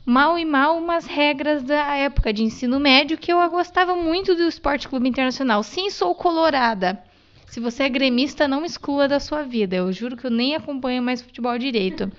mal 0.09 0.39
e 0.39 0.43
mal 0.43 0.75
umas 0.75 1.05
regras 1.05 1.61
da 1.61 1.95
época 1.95 2.33
de 2.33 2.41
ensino 2.41 2.79
médio 2.79 3.17
que 3.17 3.31
eu 3.31 3.49
gostava 3.49 3.95
muito 3.95 4.33
do 4.33 4.41
Esporte 4.41 4.89
Clube 4.89 5.07
Internacional. 5.07 5.61
Sim, 5.61 5.91
sou 5.91 6.15
colorada. 6.15 7.01
Se 7.45 7.59
você 7.59 7.83
é 7.83 7.89
gremista, 7.89 8.47
não 8.47 8.65
exclua 8.65 9.07
da 9.07 9.19
sua 9.19 9.43
vida. 9.43 9.75
Eu 9.75 9.91
juro 9.93 10.17
que 10.17 10.25
eu 10.25 10.31
nem 10.31 10.55
acompanho 10.55 11.03
mais 11.03 11.21
futebol 11.21 11.55
direito. 11.59 12.11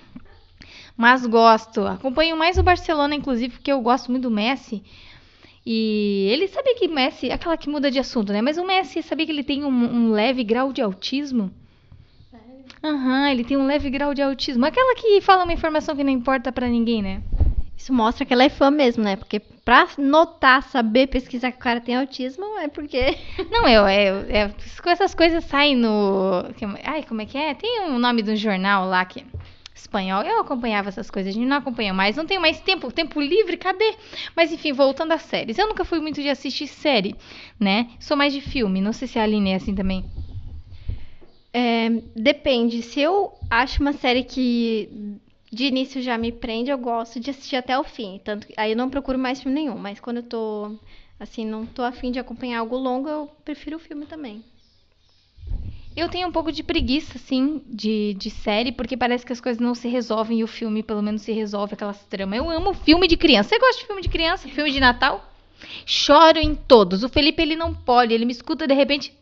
Mas 0.95 1.25
gosto. 1.25 1.85
Acompanho 1.85 2.37
mais 2.37 2.57
o 2.57 2.63
Barcelona, 2.63 3.13
inclusive, 3.13 3.53
porque 3.55 3.71
eu 3.71 3.81
gosto 3.81 4.09
muito 4.09 4.23
do 4.23 4.31
Messi. 4.31 4.81
E 5.65 6.29
ele 6.31 6.47
sabia 6.47 6.75
que 6.75 6.87
Messi, 6.87 7.29
aquela 7.29 7.57
que 7.57 7.69
muda 7.69 7.91
de 7.91 7.99
assunto, 7.99 8.31
né? 8.31 8.41
Mas 8.41 8.57
o 8.57 8.65
Messi 8.65 9.03
sabia 9.03 9.25
que 9.25 9.31
ele 9.31 9.43
tem 9.43 9.65
um, 9.65 9.69
um 9.69 10.11
leve 10.11 10.43
grau 10.45 10.71
de 10.71 10.81
autismo. 10.81 11.51
Aham, 12.83 13.21
uhum, 13.21 13.27
ele 13.27 13.43
tem 13.43 13.57
um 13.57 13.65
leve 13.65 13.89
grau 13.89 14.13
de 14.13 14.21
autismo. 14.21 14.65
Aquela 14.65 14.95
que 14.95 15.21
fala 15.21 15.43
uma 15.43 15.53
informação 15.53 15.95
que 15.95 16.03
não 16.03 16.11
importa 16.11 16.51
para 16.51 16.67
ninguém, 16.67 17.01
né? 17.01 17.21
Isso 17.81 17.91
mostra 17.91 18.23
que 18.23 18.31
ela 18.31 18.43
é 18.43 18.49
fã 18.49 18.69
mesmo, 18.69 19.03
né? 19.03 19.15
Porque 19.15 19.39
pra 19.39 19.87
notar, 19.97 20.61
saber, 20.61 21.07
pesquisar 21.07 21.51
que 21.51 21.57
o 21.57 21.61
cara 21.61 21.81
tem 21.81 21.95
autismo, 21.95 22.45
é 22.59 22.67
porque. 22.67 23.17
Não, 23.49 23.67
eu, 23.67 23.87
eu, 23.89 24.15
eu 24.29 24.55
essas 24.85 25.15
coisas 25.15 25.43
saem 25.45 25.75
no. 25.75 26.45
Ai, 26.83 27.01
como 27.01 27.23
é 27.23 27.25
que 27.25 27.39
é? 27.39 27.55
Tem 27.55 27.81
um 27.89 27.97
nome 27.97 28.21
do 28.21 28.35
jornal 28.35 28.87
lá 28.87 29.03
que. 29.03 29.25
Espanhol, 29.73 30.21
eu 30.21 30.41
acompanhava 30.41 30.89
essas 30.89 31.09
coisas, 31.09 31.31
a 31.31 31.33
gente 31.33 31.47
não 31.47 31.57
acompanha 31.57 31.91
mais, 31.91 32.15
não 32.15 32.25
tenho 32.25 32.39
mais 32.39 32.61
tempo, 32.61 32.91
tempo 32.91 33.19
livre, 33.19 33.57
cadê? 33.57 33.95
Mas 34.35 34.51
enfim, 34.51 34.71
voltando 34.73 35.11
às 35.11 35.23
séries. 35.23 35.57
Eu 35.57 35.67
nunca 35.67 35.83
fui 35.83 35.99
muito 35.99 36.21
de 36.21 36.29
assistir 36.29 36.67
série, 36.67 37.15
né? 37.59 37.87
Sou 37.99 38.15
mais 38.15 38.31
de 38.31 38.41
filme, 38.41 38.79
não 38.79 38.93
sei 38.93 39.07
se 39.07 39.17
a 39.17 39.23
Aline 39.23 39.53
é 39.53 39.55
assim 39.55 39.73
também. 39.73 40.05
É, 41.51 41.89
depende. 42.15 42.83
Se 42.83 43.01
eu 43.01 43.33
acho 43.49 43.81
uma 43.81 43.93
série 43.93 44.23
que 44.23 45.19
de 45.51 45.65
início 45.65 46.01
já 46.01 46.17
me 46.17 46.31
prende, 46.31 46.71
eu 46.71 46.77
gosto 46.77 47.19
de 47.19 47.29
assistir 47.29 47.57
até 47.57 47.77
o 47.77 47.83
fim. 47.83 48.19
Tanto 48.23 48.47
aí 48.55 48.71
eu 48.71 48.77
não 48.77 48.89
procuro 48.89 49.19
mais 49.19 49.41
filme 49.41 49.55
nenhum, 49.55 49.77
mas 49.77 49.99
quando 49.99 50.17
eu 50.17 50.23
tô 50.23 50.77
assim, 51.19 51.45
não 51.45 51.65
tô 51.65 51.83
afim 51.83 52.11
de 52.11 52.19
acompanhar 52.19 52.59
algo 52.59 52.77
longo, 52.77 53.07
eu 53.09 53.29
prefiro 53.43 53.77
o 53.77 53.79
filme 53.79 54.05
também. 54.05 54.43
Eu 55.95 56.07
tenho 56.07 56.27
um 56.27 56.31
pouco 56.31 56.53
de 56.53 56.63
preguiça, 56.63 57.17
assim, 57.17 57.61
de, 57.67 58.13
de 58.13 58.29
série, 58.29 58.71
porque 58.71 58.95
parece 58.95 59.25
que 59.25 59.33
as 59.33 59.41
coisas 59.41 59.61
não 59.61 59.75
se 59.75 59.89
resolvem 59.89 60.39
e 60.39 60.43
o 60.43 60.47
filme, 60.47 60.81
pelo 60.81 61.01
menos, 61.01 61.21
se 61.21 61.33
resolve 61.33 61.73
aquelas 61.73 62.01
tramas. 62.05 62.39
Eu 62.39 62.49
amo 62.49 62.73
filme 62.73 63.09
de 63.09 63.17
criança. 63.17 63.49
Você 63.49 63.59
gosta 63.59 63.81
de 63.81 63.87
filme 63.87 64.01
de 64.01 64.07
criança? 64.07 64.47
Filme 64.47 64.71
de 64.71 64.79
Natal? 64.79 65.29
Choro 65.85 66.39
em 66.39 66.55
todos. 66.55 67.03
O 67.03 67.09
Felipe, 67.09 67.41
ele 67.41 67.57
não 67.57 67.73
pode, 67.75 68.13
ele 68.13 68.23
me 68.23 68.31
escuta 68.31 68.65
de 68.65 68.73
repente. 68.73 69.13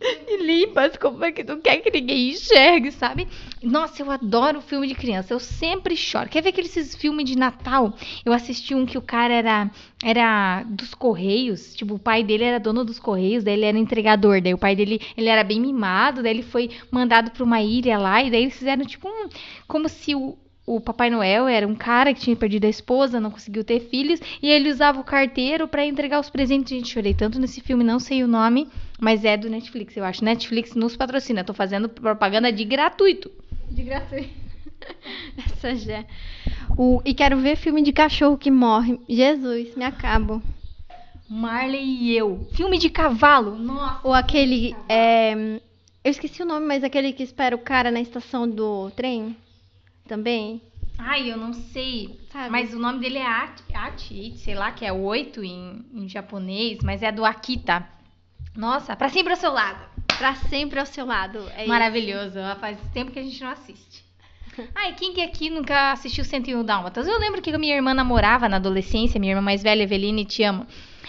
E 0.00 0.42
limpas, 0.42 0.96
como 0.96 1.24
é 1.24 1.32
que 1.32 1.42
não 1.42 1.60
quer 1.60 1.78
que 1.78 1.90
ninguém 1.90 2.30
enxergue, 2.30 2.92
sabe? 2.92 3.26
Nossa, 3.62 4.02
eu 4.02 4.10
adoro 4.10 4.60
filme 4.60 4.86
de 4.86 4.94
criança, 4.94 5.34
eu 5.34 5.40
sempre 5.40 5.96
choro. 5.96 6.28
Quer 6.28 6.42
ver 6.42 6.50
aqueles 6.50 6.94
filmes 6.94 7.24
de 7.24 7.36
Natal? 7.36 7.92
Eu 8.24 8.32
assisti 8.32 8.74
um 8.74 8.86
que 8.86 8.96
o 8.96 9.02
cara 9.02 9.34
era 9.34 9.70
era 10.04 10.62
dos 10.62 10.94
correios, 10.94 11.74
tipo, 11.74 11.94
o 11.94 11.98
pai 11.98 12.22
dele 12.22 12.44
era 12.44 12.60
dono 12.60 12.84
dos 12.84 13.00
correios, 13.00 13.42
daí 13.42 13.54
ele 13.54 13.64
era 13.64 13.78
entregador, 13.78 14.40
daí 14.40 14.54
o 14.54 14.58
pai 14.58 14.76
dele, 14.76 15.00
ele 15.16 15.28
era 15.28 15.42
bem 15.42 15.60
mimado, 15.60 16.22
daí 16.22 16.32
ele 16.32 16.42
foi 16.44 16.70
mandado 16.90 17.32
para 17.32 17.42
uma 17.42 17.60
ilha 17.60 17.98
lá 17.98 18.22
e 18.22 18.30
daí 18.30 18.42
eles 18.42 18.56
fizeram 18.56 18.84
tipo 18.84 19.08
um 19.08 19.28
como 19.66 19.88
se 19.88 20.14
o 20.14 20.38
o 20.68 20.78
Papai 20.80 21.08
Noel 21.08 21.48
era 21.48 21.66
um 21.66 21.74
cara 21.74 22.12
que 22.12 22.20
tinha 22.20 22.36
perdido 22.36 22.66
a 22.66 22.68
esposa, 22.68 23.18
não 23.18 23.30
conseguiu 23.30 23.64
ter 23.64 23.80
filhos, 23.80 24.20
e 24.42 24.50
ele 24.50 24.70
usava 24.70 25.00
o 25.00 25.04
carteiro 25.04 25.66
para 25.66 25.86
entregar 25.86 26.20
os 26.20 26.28
presentes. 26.28 26.68
Gente, 26.68 26.90
chorei 26.90 27.14
tanto 27.14 27.40
nesse 27.40 27.62
filme, 27.62 27.82
não 27.82 27.98
sei 27.98 28.22
o 28.22 28.28
nome, 28.28 28.68
mas 29.00 29.24
é 29.24 29.34
do 29.34 29.48
Netflix, 29.48 29.96
eu 29.96 30.04
acho. 30.04 30.22
Netflix 30.22 30.74
nos 30.74 30.94
patrocina, 30.94 31.42
tô 31.42 31.54
fazendo 31.54 31.88
propaganda 31.88 32.52
de 32.52 32.64
gratuito. 32.64 33.30
De 33.70 33.82
gratuito. 33.82 34.28
Essa 35.38 35.74
já. 35.74 36.04
O, 36.76 37.00
e 37.02 37.14
quero 37.14 37.38
ver 37.38 37.56
filme 37.56 37.80
de 37.80 37.92
cachorro 37.92 38.36
que 38.36 38.50
morre. 38.50 39.00
Jesus, 39.08 39.74
me 39.74 39.84
acabo. 39.84 40.42
Marley 41.30 41.82
e 41.82 42.16
eu. 42.16 42.46
Filme 42.52 42.76
de 42.78 42.90
cavalo. 42.90 43.56
Nossa. 43.56 44.00
Ou 44.04 44.12
aquele. 44.12 44.76
É, 44.86 45.32
eu 46.04 46.10
esqueci 46.10 46.42
o 46.42 46.46
nome, 46.46 46.66
mas 46.66 46.84
aquele 46.84 47.12
que 47.12 47.22
espera 47.22 47.56
o 47.56 47.58
cara 47.58 47.90
na 47.90 48.00
estação 48.00 48.48
do 48.48 48.90
trem 48.90 49.34
também? 50.08 50.60
Ai, 50.98 51.30
eu 51.30 51.36
não 51.36 51.52
sei. 51.52 52.18
Sabe? 52.32 52.50
Mas 52.50 52.74
o 52.74 52.78
nome 52.78 52.98
dele 52.98 53.18
é 53.18 53.26
Ati, 53.26 54.32
sei 54.36 54.54
lá, 54.56 54.72
que 54.72 54.84
é 54.84 54.92
oito 54.92 55.44
em, 55.44 55.86
em 55.94 56.08
japonês, 56.08 56.80
mas 56.82 57.02
é 57.02 57.12
do 57.12 57.24
Akita. 57.24 57.86
Nossa, 58.56 58.96
pra 58.96 59.08
sempre 59.08 59.32
ao 59.32 59.38
seu 59.38 59.52
lado. 59.52 59.78
Pra 60.18 60.34
sempre 60.34 60.80
ao 60.80 60.86
seu 60.86 61.06
lado. 61.06 61.38
É 61.56 61.64
Maravilhoso. 61.66 62.40
Isso. 62.40 62.60
Faz 62.60 62.76
tempo 62.92 63.12
que 63.12 63.20
a 63.20 63.22
gente 63.22 63.40
não 63.40 63.50
assiste. 63.50 64.04
Ai, 64.74 64.94
quem 64.94 65.12
que 65.12 65.20
aqui 65.20 65.48
nunca 65.48 65.92
assistiu 65.92 66.24
101 66.24 66.64
Dálmatas? 66.64 67.06
Eu 67.06 67.20
lembro 67.20 67.40
que 67.40 67.50
a 67.50 67.58
minha 67.58 67.76
irmã 67.76 67.94
namorava 67.94 68.48
na 68.48 68.56
adolescência, 68.56 69.20
minha 69.20 69.32
irmã 69.32 69.42
mais 69.42 69.62
velha, 69.62 69.84
Eveline, 69.84 70.24
te 70.24 70.42
amo. 70.42 70.66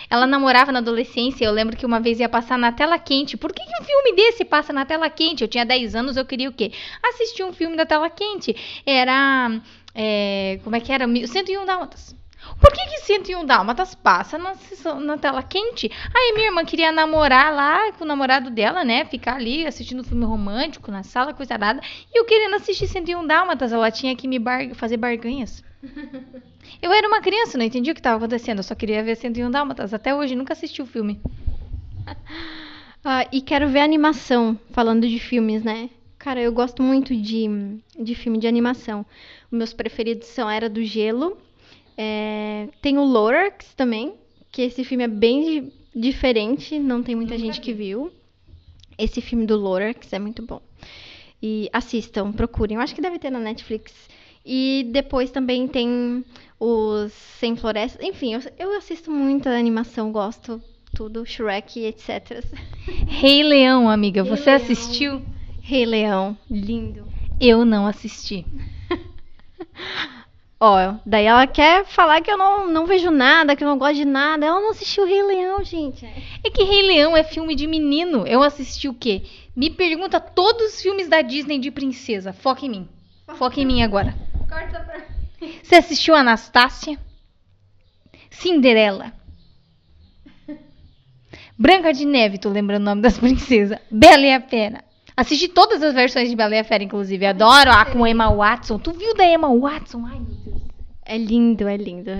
Ela 0.09 0.25
namorava 0.25 0.71
na 0.71 0.79
adolescência, 0.79 1.45
eu 1.45 1.51
lembro 1.51 1.77
que 1.77 1.85
uma 1.85 1.99
vez 1.99 2.19
ia 2.19 2.27
passar 2.27 2.57
na 2.57 2.71
tela 2.71 2.97
quente. 2.97 3.37
Por 3.37 3.53
que, 3.53 3.63
que 3.63 3.81
um 3.81 3.85
filme 3.85 4.15
desse 4.15 4.43
passa 4.43 4.73
na 4.73 4.85
tela 4.85 5.09
quente? 5.09 5.43
Eu 5.43 5.47
tinha 5.47 5.65
10 5.65 5.95
anos, 5.95 6.17
eu 6.17 6.25
queria 6.25 6.49
o 6.49 6.53
quê? 6.53 6.71
Assistir 7.03 7.43
um 7.43 7.53
filme 7.53 7.77
da 7.77 7.85
tela 7.85 8.09
quente. 8.09 8.55
Era. 8.85 9.61
É, 9.93 10.59
como 10.63 10.75
é 10.75 10.79
que 10.79 10.91
era? 10.91 11.05
101 11.07 11.65
Dálmatas. 11.65 12.17
Por 12.59 12.71
que, 12.71 12.85
que 12.87 13.01
101 13.01 13.45
Dálmatas 13.45 13.93
passa 13.93 14.37
na, 14.37 14.55
na 14.99 15.17
tela 15.17 15.43
quente? 15.43 15.91
Aí 16.15 16.33
minha 16.33 16.47
irmã 16.47 16.65
queria 16.65 16.91
namorar 16.91 17.53
lá 17.53 17.91
com 17.93 18.03
o 18.03 18.07
namorado 18.07 18.49
dela, 18.49 18.83
né? 18.83 19.05
Ficar 19.05 19.35
ali 19.35 19.67
assistindo 19.67 20.03
filme 20.03 20.25
romântico 20.25 20.91
na 20.91 21.03
sala, 21.03 21.33
coisa 21.33 21.57
nada. 21.57 21.81
E 22.13 22.19
eu 22.19 22.25
querendo 22.25 22.55
assistir 22.55 22.87
101 22.87 23.27
Dálmatas, 23.27 23.71
ela 23.71 23.91
tinha 23.91 24.15
que 24.15 24.27
me 24.27 24.39
bar 24.39 24.73
fazer 24.73 24.97
barganhas. 24.97 25.63
Eu 26.81 26.91
era 26.91 27.07
uma 27.07 27.21
criança, 27.21 27.57
não 27.57 27.65
entendi 27.65 27.91
o 27.91 27.93
que 27.93 27.99
estava 27.99 28.17
acontecendo. 28.17 28.59
Eu 28.59 28.63
só 28.63 28.75
queria 28.75 29.03
ver 29.03 29.15
101 29.15 29.51
Dálmatas. 29.51 29.93
Até 29.93 30.13
hoje, 30.13 30.35
nunca 30.35 30.53
assisti 30.53 30.81
o 30.81 30.85
filme. 30.85 31.19
Ah, 33.01 33.25
e 33.31 33.39
quero 33.39 33.69
ver 33.69 33.79
animação, 33.79 34.59
falando 34.71 35.07
de 35.07 35.19
filmes, 35.19 35.63
né? 35.63 35.89
Cara, 36.17 36.41
eu 36.41 36.51
gosto 36.51 36.83
muito 36.83 37.15
de, 37.15 37.47
de 37.97 38.13
filme 38.13 38.37
de 38.37 38.45
animação. 38.45 39.05
Os 39.49 39.57
meus 39.57 39.71
preferidos 39.71 40.27
são 40.27 40.49
Era 40.49 40.69
do 40.69 40.83
Gelo. 40.83 41.37
É, 41.97 42.67
tem 42.81 42.97
o 42.97 43.05
Lorax 43.05 43.73
também, 43.73 44.15
que 44.51 44.63
esse 44.63 44.83
filme 44.83 45.05
é 45.05 45.07
bem 45.07 45.71
diferente, 45.95 46.77
não 46.77 47.01
tem 47.01 47.15
muita 47.15 47.37
gente 47.37 47.61
que 47.61 47.71
viu. 47.71 48.11
Esse 48.97 49.21
filme 49.21 49.45
do 49.45 49.57
Lorax 49.57 50.11
é 50.11 50.19
muito 50.19 50.45
bom. 50.45 50.61
E 51.41 51.69
assistam, 51.71 52.33
procurem. 52.33 52.75
Eu 52.75 52.81
acho 52.81 52.93
que 52.93 53.01
deve 53.01 53.17
ter 53.17 53.29
na 53.29 53.39
Netflix. 53.39 53.93
E 54.45 54.87
depois 54.91 55.31
também 55.31 55.69
tem 55.69 56.25
os 56.59 57.13
Sem 57.39 57.55
Florestas. 57.55 58.05
Enfim, 58.05 58.33
eu, 58.33 58.41
eu 58.57 58.77
assisto 58.77 59.09
muita 59.09 59.49
animação, 59.51 60.11
gosto 60.11 60.61
tudo, 60.95 61.25
Shrek, 61.25 61.85
etc. 61.85 62.43
Rei 63.07 63.43
Leão, 63.43 63.89
amiga, 63.89 64.23
Rei 64.23 64.29
você 64.29 64.49
Leão. 64.51 64.61
assistiu? 64.61 65.21
Rei 65.61 65.85
Leão, 65.85 66.37
lindo. 66.49 67.07
Eu 67.39 67.63
não 67.63 67.87
assisti. 67.87 68.45
Ó, 70.59 70.95
daí 71.05 71.25
ela 71.25 71.47
quer 71.47 71.85
falar 71.85 72.19
que 72.21 72.29
eu 72.29 72.37
não, 72.37 72.69
não 72.69 72.85
vejo 72.85 73.09
nada, 73.09 73.55
que 73.55 73.63
eu 73.63 73.67
não 73.67 73.77
gosto 73.77 73.95
de 73.95 74.03
nada. 74.03 74.45
Ela 74.45 74.59
não 74.59 74.71
assistiu 74.71 75.05
Rei 75.05 75.23
Leão, 75.23 75.63
gente. 75.63 76.05
É 76.43 76.49
que 76.49 76.63
Rei 76.63 76.81
Leão 76.81 77.15
é 77.15 77.23
filme 77.23 77.55
de 77.55 77.65
menino. 77.65 78.27
Eu 78.27 78.43
assisti 78.43 78.89
o 78.89 78.93
quê? 78.93 79.23
Me 79.55 79.69
pergunta 79.69 80.19
todos 80.19 80.73
os 80.73 80.81
filmes 80.81 81.07
da 81.07 81.21
Disney 81.21 81.59
de 81.59 81.71
princesa. 81.71 82.33
Foca 82.33 82.65
em 82.65 82.69
mim. 82.69 82.89
Foca 83.35 83.61
em 83.61 83.65
mim 83.65 83.81
agora. 83.81 84.13
Corta 84.49 84.81
pra 84.81 85.18
Você 85.63 85.75
assistiu 85.75 86.15
Anastácia? 86.15 86.99
Cinderela. 88.29 89.13
Branca 91.57 91.91
de 91.91 92.05
Neve, 92.05 92.37
tô 92.37 92.49
lembrando 92.49 92.83
o 92.83 92.85
nome 92.85 93.01
das 93.01 93.17
princesas. 93.19 93.77
Bela 93.91 94.23
e 94.25 94.33
a 94.33 94.41
Fera. 94.41 94.83
Assisti 95.15 95.49
todas 95.49 95.83
as 95.83 95.93
versões 95.93 96.29
de 96.29 96.35
Bela 96.35 96.55
e 96.55 96.59
a 96.59 96.63
Fera, 96.63 96.83
inclusive. 96.83 97.25
Adoro 97.25 97.71
a 97.71 97.85
com 97.85 98.07
Emma 98.07 98.29
Watson. 98.33 98.79
Tu 98.79 98.93
viu 98.93 99.13
da 99.15 99.25
Emma 99.25 99.53
Watson? 99.53 100.05
Ai. 100.05 100.21
É 101.11 101.17
lindo, 101.17 101.67
é 101.67 101.75
lindo. 101.75 102.11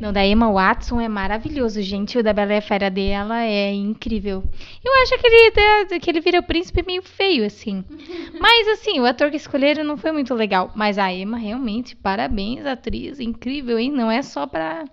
Não, 0.00 0.12
da 0.12 0.24
Emma 0.24 0.48
Watson 0.52 1.00
é 1.00 1.08
maravilhoso, 1.08 1.82
gente. 1.82 2.16
O 2.16 2.22
da 2.22 2.32
Bela 2.32 2.54
e 2.54 2.58
a 2.58 2.62
Fera 2.62 2.88
dela 2.88 3.42
é 3.42 3.72
incrível. 3.72 4.44
Eu 4.84 5.02
acho 5.02 5.18
que 5.18 5.26
ele, 5.26 5.98
que 5.98 6.08
ele 6.08 6.20
vira 6.20 6.38
o 6.38 6.44
príncipe 6.44 6.80
meio 6.86 7.02
feio, 7.02 7.44
assim. 7.44 7.84
Mas, 8.40 8.68
assim, 8.68 9.00
o 9.00 9.04
ator 9.04 9.32
que 9.32 9.36
escolheram 9.36 9.82
não 9.82 9.96
foi 9.96 10.12
muito 10.12 10.32
legal. 10.32 10.70
Mas 10.76 10.96
a 10.96 11.12
Emma, 11.12 11.36
realmente, 11.36 11.96
parabéns, 11.96 12.64
atriz. 12.64 13.18
Incrível, 13.18 13.80
hein? 13.80 13.90
Não 13.90 14.08
é 14.08 14.22
só 14.22 14.46
pra, 14.46 14.84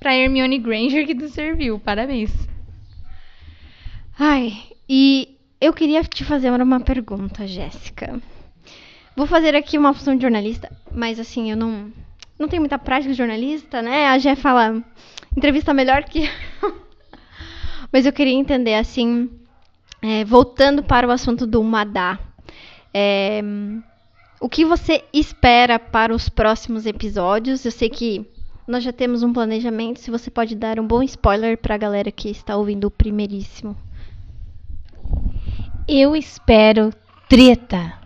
pra 0.00 0.16
Hermione 0.16 0.58
Granger 0.58 1.06
que 1.06 1.14
tu 1.14 1.28
serviu. 1.28 1.78
Parabéns. 1.78 2.32
Ai, 4.18 4.54
e 4.88 5.38
eu 5.60 5.72
queria 5.72 6.02
te 6.02 6.24
fazer 6.24 6.50
uma 6.50 6.80
pergunta, 6.80 7.46
Jéssica. 7.46 8.20
Vou 9.14 9.28
fazer 9.28 9.54
aqui 9.54 9.78
uma 9.78 9.94
função 9.94 10.16
de 10.16 10.22
jornalista, 10.22 10.68
mas 10.90 11.20
assim, 11.20 11.52
eu 11.52 11.56
não 11.56 11.92
não 12.38 12.48
tem 12.48 12.60
muita 12.60 12.78
prática 12.78 13.10
de 13.10 13.18
jornalista, 13.18 13.82
né? 13.82 14.06
A 14.06 14.18
Jé 14.18 14.36
fala 14.36 14.82
entrevista 15.36 15.74
melhor 15.74 16.04
que. 16.04 16.30
Mas 17.92 18.06
eu 18.06 18.12
queria 18.12 18.34
entender, 18.34 18.74
assim, 18.74 19.30
é, 20.02 20.24
voltando 20.24 20.82
para 20.82 21.08
o 21.08 21.10
assunto 21.10 21.46
do 21.46 21.62
Madá. 21.64 22.18
É, 22.92 23.42
o 24.40 24.48
que 24.48 24.64
você 24.64 25.02
espera 25.12 25.78
para 25.78 26.14
os 26.14 26.28
próximos 26.28 26.86
episódios? 26.86 27.64
Eu 27.64 27.72
sei 27.72 27.88
que 27.88 28.24
nós 28.66 28.84
já 28.84 28.92
temos 28.92 29.22
um 29.22 29.32
planejamento. 29.32 30.00
Se 30.00 30.10
você 30.10 30.30
pode 30.30 30.54
dar 30.54 30.78
um 30.78 30.86
bom 30.86 31.02
spoiler 31.02 31.58
para 31.58 31.74
a 31.74 31.78
galera 31.78 32.12
que 32.12 32.28
está 32.28 32.56
ouvindo 32.56 32.84
o 32.84 32.90
primeiríssimo. 32.90 33.76
Eu 35.88 36.14
espero 36.14 36.92
treta 37.28 37.98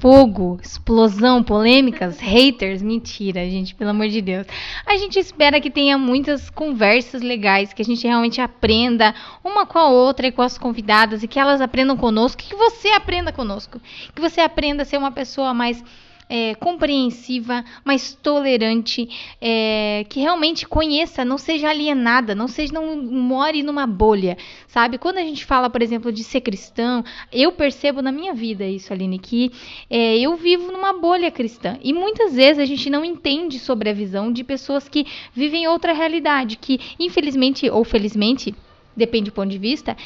fogo, 0.00 0.58
explosão, 0.62 1.44
polêmicas, 1.44 2.18
haters, 2.18 2.80
mentira, 2.80 3.48
gente, 3.48 3.74
pelo 3.74 3.90
amor 3.90 4.08
de 4.08 4.22
Deus. 4.22 4.46
A 4.86 4.96
gente 4.96 5.18
espera 5.18 5.60
que 5.60 5.70
tenha 5.70 5.98
muitas 5.98 6.48
conversas 6.48 7.20
legais, 7.20 7.74
que 7.74 7.82
a 7.82 7.84
gente 7.84 8.06
realmente 8.06 8.40
aprenda 8.40 9.14
uma 9.44 9.66
com 9.66 9.78
a 9.78 9.90
outra 9.90 10.26
e 10.26 10.32
com 10.32 10.40
as 10.40 10.56
convidadas 10.56 11.22
e 11.22 11.28
que 11.28 11.38
elas 11.38 11.60
aprendam 11.60 11.98
conosco, 11.98 12.42
que 12.42 12.56
você 12.56 12.88
aprenda 12.88 13.30
conosco, 13.30 13.78
que 14.14 14.22
você 14.22 14.40
aprenda 14.40 14.82
a 14.82 14.86
ser 14.86 14.96
uma 14.96 15.12
pessoa 15.12 15.52
mais 15.52 15.84
é, 16.30 16.54
compreensiva, 16.54 17.64
mais 17.84 18.14
tolerante, 18.14 19.08
é, 19.40 20.06
que 20.08 20.20
realmente 20.20 20.64
conheça, 20.66 21.24
não 21.24 21.36
seja 21.36 21.68
alienada, 21.68 22.36
não 22.36 22.46
seja 22.46 22.72
não 22.72 23.02
more 23.02 23.64
numa 23.64 23.84
bolha, 23.84 24.38
sabe? 24.68 24.96
Quando 24.96 25.18
a 25.18 25.22
gente 25.22 25.44
fala, 25.44 25.68
por 25.68 25.82
exemplo, 25.82 26.12
de 26.12 26.22
ser 26.22 26.40
cristão, 26.40 27.04
eu 27.32 27.50
percebo 27.50 28.00
na 28.00 28.12
minha 28.12 28.32
vida 28.32 28.64
isso, 28.64 28.92
Aline, 28.92 29.18
que 29.18 29.50
é, 29.90 30.16
eu 30.18 30.36
vivo 30.36 30.70
numa 30.70 30.92
bolha 30.92 31.32
cristã 31.32 31.76
e 31.82 31.92
muitas 31.92 32.36
vezes 32.36 32.60
a 32.60 32.64
gente 32.64 32.88
não 32.88 33.04
entende 33.04 33.58
sobre 33.58 33.90
a 33.90 33.92
visão 33.92 34.32
de 34.32 34.44
pessoas 34.44 34.88
que 34.88 35.04
vivem 35.34 35.66
outra 35.66 35.92
realidade, 35.92 36.56
que 36.56 36.78
infelizmente 36.98 37.68
ou 37.68 37.82
felizmente 37.82 38.54
depende 39.00 39.30
do 39.30 39.34
ponto 39.34 39.48
de 39.48 39.58
vista, 39.58 39.96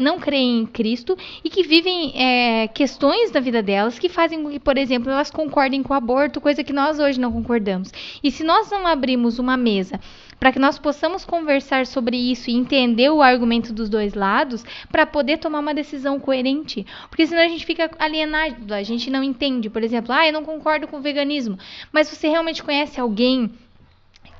não 0.00 0.20
creem 0.20 0.60
em 0.60 0.66
Cristo 0.66 1.16
e 1.42 1.50
que 1.50 1.62
vivem 1.62 2.12
é, 2.14 2.68
questões 2.68 3.30
da 3.30 3.40
vida 3.40 3.62
delas 3.62 3.98
que 3.98 4.08
fazem 4.08 4.42
com 4.42 4.50
que, 4.50 4.60
por 4.60 4.78
exemplo, 4.78 5.10
elas 5.10 5.30
concordem 5.30 5.82
com 5.82 5.92
o 5.92 5.96
aborto, 5.96 6.40
coisa 6.40 6.62
que 6.62 6.72
nós 6.72 6.98
hoje 6.98 7.18
não 7.18 7.32
concordamos. 7.32 7.92
E 8.22 8.30
se 8.30 8.44
nós 8.44 8.70
não 8.70 8.86
abrimos 8.86 9.38
uma 9.38 9.56
mesa 9.56 9.98
para 10.38 10.52
que 10.52 10.58
nós 10.58 10.78
possamos 10.78 11.24
conversar 11.24 11.86
sobre 11.86 12.16
isso 12.16 12.50
e 12.50 12.54
entender 12.54 13.10
o 13.10 13.22
argumento 13.22 13.72
dos 13.72 13.88
dois 13.88 14.14
lados 14.14 14.64
para 14.92 15.06
poder 15.06 15.38
tomar 15.38 15.60
uma 15.60 15.74
decisão 15.74 16.20
coerente. 16.20 16.86
Porque 17.08 17.26
senão 17.26 17.42
a 17.42 17.48
gente 17.48 17.64
fica 17.64 17.90
alienado, 17.98 18.74
a 18.74 18.82
gente 18.82 19.10
não 19.10 19.22
entende. 19.22 19.70
Por 19.70 19.82
exemplo, 19.82 20.12
ah, 20.12 20.26
eu 20.26 20.32
não 20.32 20.44
concordo 20.44 20.86
com 20.86 20.98
o 20.98 21.02
veganismo, 21.02 21.58
mas 21.90 22.08
você 22.08 22.28
realmente 22.28 22.62
conhece 22.62 23.00
alguém 23.00 23.50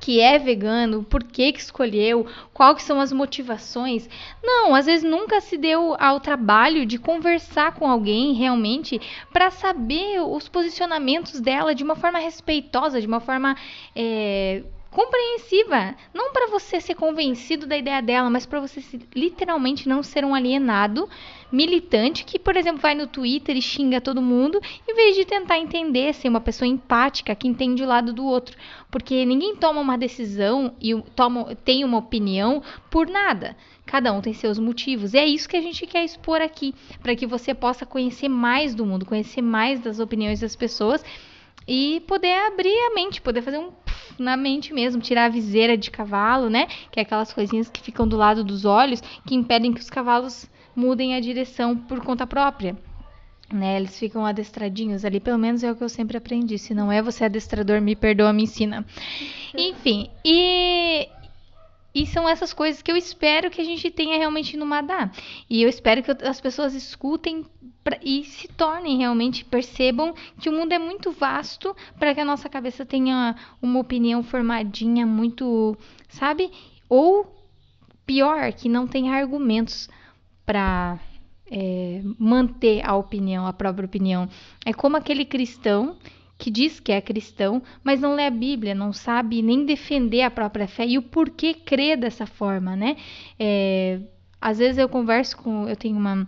que 0.07 0.21
é 0.21 0.39
vegano, 0.39 1.03
por 1.03 1.21
que 1.21 1.51
que 1.51 1.59
escolheu, 1.59 2.25
que 2.77 2.81
são 2.81 3.01
as 3.01 3.11
motivações. 3.11 4.09
Não, 4.41 4.73
às 4.73 4.85
vezes 4.85 5.03
nunca 5.03 5.41
se 5.41 5.57
deu 5.57 5.97
ao 5.99 6.21
trabalho 6.21 6.85
de 6.85 6.97
conversar 6.97 7.73
com 7.73 7.85
alguém 7.85 8.33
realmente 8.33 9.01
para 9.33 9.51
saber 9.51 10.21
os 10.21 10.47
posicionamentos 10.47 11.41
dela 11.41 11.75
de 11.75 11.83
uma 11.83 11.97
forma 11.97 12.19
respeitosa, 12.19 13.01
de 13.01 13.05
uma 13.05 13.19
forma 13.19 13.57
é, 13.93 14.63
compreensiva, 14.97 15.95
não 16.11 16.33
para 16.33 16.47
você 16.47 16.81
ser 16.81 16.95
convencido 16.95 17.67
da 17.67 17.77
ideia 17.77 18.01
dela, 18.01 18.31
mas 18.31 18.47
para 18.47 18.59
você 18.59 18.81
se, 18.81 18.99
literalmente 19.15 19.87
não 19.87 20.01
ser 20.01 20.25
um 20.25 20.33
alienado 20.33 21.07
militante 21.51 22.25
que, 22.25 22.39
por 22.39 22.57
exemplo, 22.57 22.81
vai 22.81 22.95
no 22.95 23.05
Twitter 23.05 23.55
e 23.55 23.61
xinga 23.61 24.01
todo 24.01 24.23
mundo, 24.23 24.59
em 24.89 24.95
vez 24.95 25.15
de 25.15 25.23
tentar 25.23 25.59
entender, 25.59 26.15
ser 26.15 26.29
uma 26.29 26.41
pessoa 26.41 26.67
empática 26.67 27.35
que 27.35 27.47
entende 27.47 27.83
o 27.83 27.87
lado 27.87 28.11
do 28.11 28.25
outro, 28.25 28.57
porque 28.89 29.23
ninguém 29.23 29.55
toma 29.55 29.81
uma 29.81 29.99
decisão 29.99 30.73
e 30.81 30.99
toma, 31.15 31.55
tem 31.63 31.85
uma 31.85 31.99
opinião 31.99 32.63
por 32.89 33.07
nada. 33.07 33.55
Cada 33.85 34.11
um 34.11 34.19
tem 34.19 34.33
seus 34.33 34.57
motivos. 34.57 35.13
E 35.13 35.19
é 35.19 35.25
isso 35.27 35.47
que 35.47 35.55
a 35.55 35.61
gente 35.61 35.85
quer 35.85 36.03
expor 36.03 36.41
aqui, 36.41 36.73
para 37.03 37.15
que 37.15 37.27
você 37.27 37.53
possa 37.53 37.85
conhecer 37.85 38.29
mais 38.29 38.73
do 38.73 38.83
mundo, 38.83 39.05
conhecer 39.05 39.43
mais 39.43 39.79
das 39.79 39.99
opiniões 39.99 40.39
das 40.39 40.55
pessoas 40.55 41.05
e 41.67 42.01
poder 42.07 42.33
abrir 42.47 42.75
a 42.87 42.95
mente, 42.95 43.21
poder 43.21 43.41
fazer 43.41 43.57
um 43.57 43.71
na 44.17 44.35
mente 44.35 44.73
mesmo, 44.73 45.01
tirar 45.01 45.25
a 45.25 45.29
viseira 45.29 45.77
de 45.77 45.91
cavalo, 45.91 46.49
né? 46.49 46.67
Que 46.91 46.99
é 46.99 47.03
aquelas 47.03 47.31
coisinhas 47.31 47.69
que 47.69 47.81
ficam 47.81 48.07
do 48.07 48.17
lado 48.17 48.43
dos 48.43 48.65
olhos 48.65 49.01
que 49.25 49.35
impedem 49.35 49.73
que 49.73 49.81
os 49.81 49.89
cavalos 49.89 50.49
mudem 50.75 51.15
a 51.15 51.19
direção 51.19 51.75
por 51.75 51.99
conta 52.03 52.25
própria. 52.25 52.75
Né, 53.49 53.77
eles 53.77 53.97
ficam 53.97 54.25
adestradinhos 54.25 55.05
ali, 55.05 55.21
pelo 55.21 55.37
menos 55.37 55.63
é 55.63 55.71
o 55.71 55.75
que 55.75 55.81
eu 55.81 55.87
sempre 55.87 56.17
aprendi. 56.17 56.57
Se 56.57 56.73
não 56.73 56.91
é 56.91 57.01
você 57.01 57.23
adestrador, 57.23 57.79
me 57.79 57.95
perdoa, 57.95 58.33
me 58.33 58.43
ensina. 58.43 58.85
Enfim, 59.55 60.09
e, 60.25 61.07
e 61.97 62.05
são 62.05 62.29
essas 62.29 62.53
coisas 62.53 62.79
que 62.79 62.91
eu 62.91 62.95
espero 62.95 63.49
que 63.49 63.59
a 63.59 63.63
gente 63.63 63.89
tenha 63.89 64.19
realmente 64.19 64.55
no 64.55 64.67
Madá. 64.67 65.09
E 65.49 65.63
eu 65.63 65.67
espero 65.67 66.03
que 66.03 66.11
as 66.11 66.39
pessoas 66.39 66.75
escutem 66.75 67.43
e 68.03 68.23
se 68.23 68.47
tornem 68.49 68.99
realmente, 68.99 69.43
percebam 69.43 70.13
que 70.39 70.47
o 70.47 70.53
mundo 70.53 70.73
é 70.73 70.77
muito 70.77 71.11
vasto 71.11 71.75
para 71.97 72.13
que 72.13 72.21
a 72.21 72.25
nossa 72.25 72.47
cabeça 72.47 72.85
tenha 72.85 73.35
uma 73.59 73.79
opinião 73.79 74.21
formadinha 74.21 75.07
muito, 75.07 75.75
sabe? 76.07 76.51
Ou 76.87 77.35
pior, 78.05 78.53
que 78.53 78.69
não 78.69 78.85
tenha 78.85 79.15
argumentos 79.15 79.89
para 80.45 80.99
é, 81.49 82.03
manter 82.19 82.87
a 82.87 82.95
opinião, 82.95 83.47
a 83.47 83.53
própria 83.53 83.87
opinião. 83.87 84.29
É 84.63 84.71
como 84.71 84.97
aquele 84.97 85.25
cristão 85.25 85.97
que 86.37 86.51
diz 86.51 86.79
que 86.79 86.91
é 86.91 87.01
cristão, 87.01 87.61
mas 87.83 87.99
não 87.99 88.13
lê 88.13 88.25
a 88.25 88.31
Bíblia, 88.31 88.75
não 88.75 88.93
sabe 88.93 89.41
nem 89.41 89.65
defender 89.65 90.21
a 90.21 90.31
própria 90.31 90.67
fé 90.67 90.85
e 90.85 90.97
o 90.97 91.01
porquê 91.01 91.53
crê 91.53 91.95
dessa 91.95 92.25
forma, 92.25 92.75
né? 92.75 92.95
É, 93.39 93.99
às 94.39 94.59
vezes 94.59 94.77
eu 94.77 94.87
converso 94.87 95.37
com, 95.37 95.67
eu 95.67 95.75
tenho 95.75 95.97
uma 95.97 96.27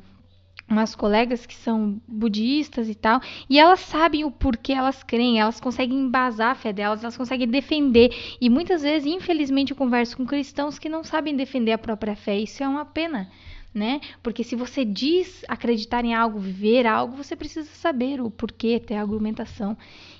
umas 0.69 0.93
colegas 0.93 1.47
que 1.47 1.55
são 1.55 1.99
budistas 2.07 2.87
e 2.87 2.93
tal, 2.93 3.19
e 3.49 3.57
elas 3.57 3.79
sabem 3.79 4.23
o 4.23 4.29
porquê 4.29 4.73
elas 4.73 5.01
creem, 5.01 5.39
elas 5.39 5.59
conseguem 5.59 5.97
embasar 5.97 6.51
a 6.51 6.55
fé 6.55 6.71
delas, 6.71 7.03
elas 7.03 7.17
conseguem 7.17 7.47
defender. 7.47 8.11
E 8.39 8.49
muitas 8.49 8.83
vezes, 8.83 9.11
infelizmente, 9.11 9.71
eu 9.71 9.77
converso 9.77 10.15
com 10.15 10.27
cristãos 10.27 10.77
que 10.77 10.87
não 10.87 11.03
sabem 11.03 11.35
defender 11.35 11.71
a 11.71 11.77
própria 11.77 12.15
fé. 12.15 12.37
Isso 12.37 12.63
é 12.63 12.67
uma 12.67 12.85
pena 12.85 13.27
né? 13.73 14.01
Porque 14.23 14.43
se 14.43 14.55
você 14.55 14.83
diz 14.83 15.43
acreditar 15.47 16.03
em 16.03 16.13
algo, 16.13 16.39
viver 16.39 16.87
algo, 16.87 17.15
você 17.15 17.35
precisa 17.35 17.69
saber 17.69 18.21
o 18.21 18.29
porquê, 18.29 18.79
ter 18.79 18.95
argumentação. 18.95 19.77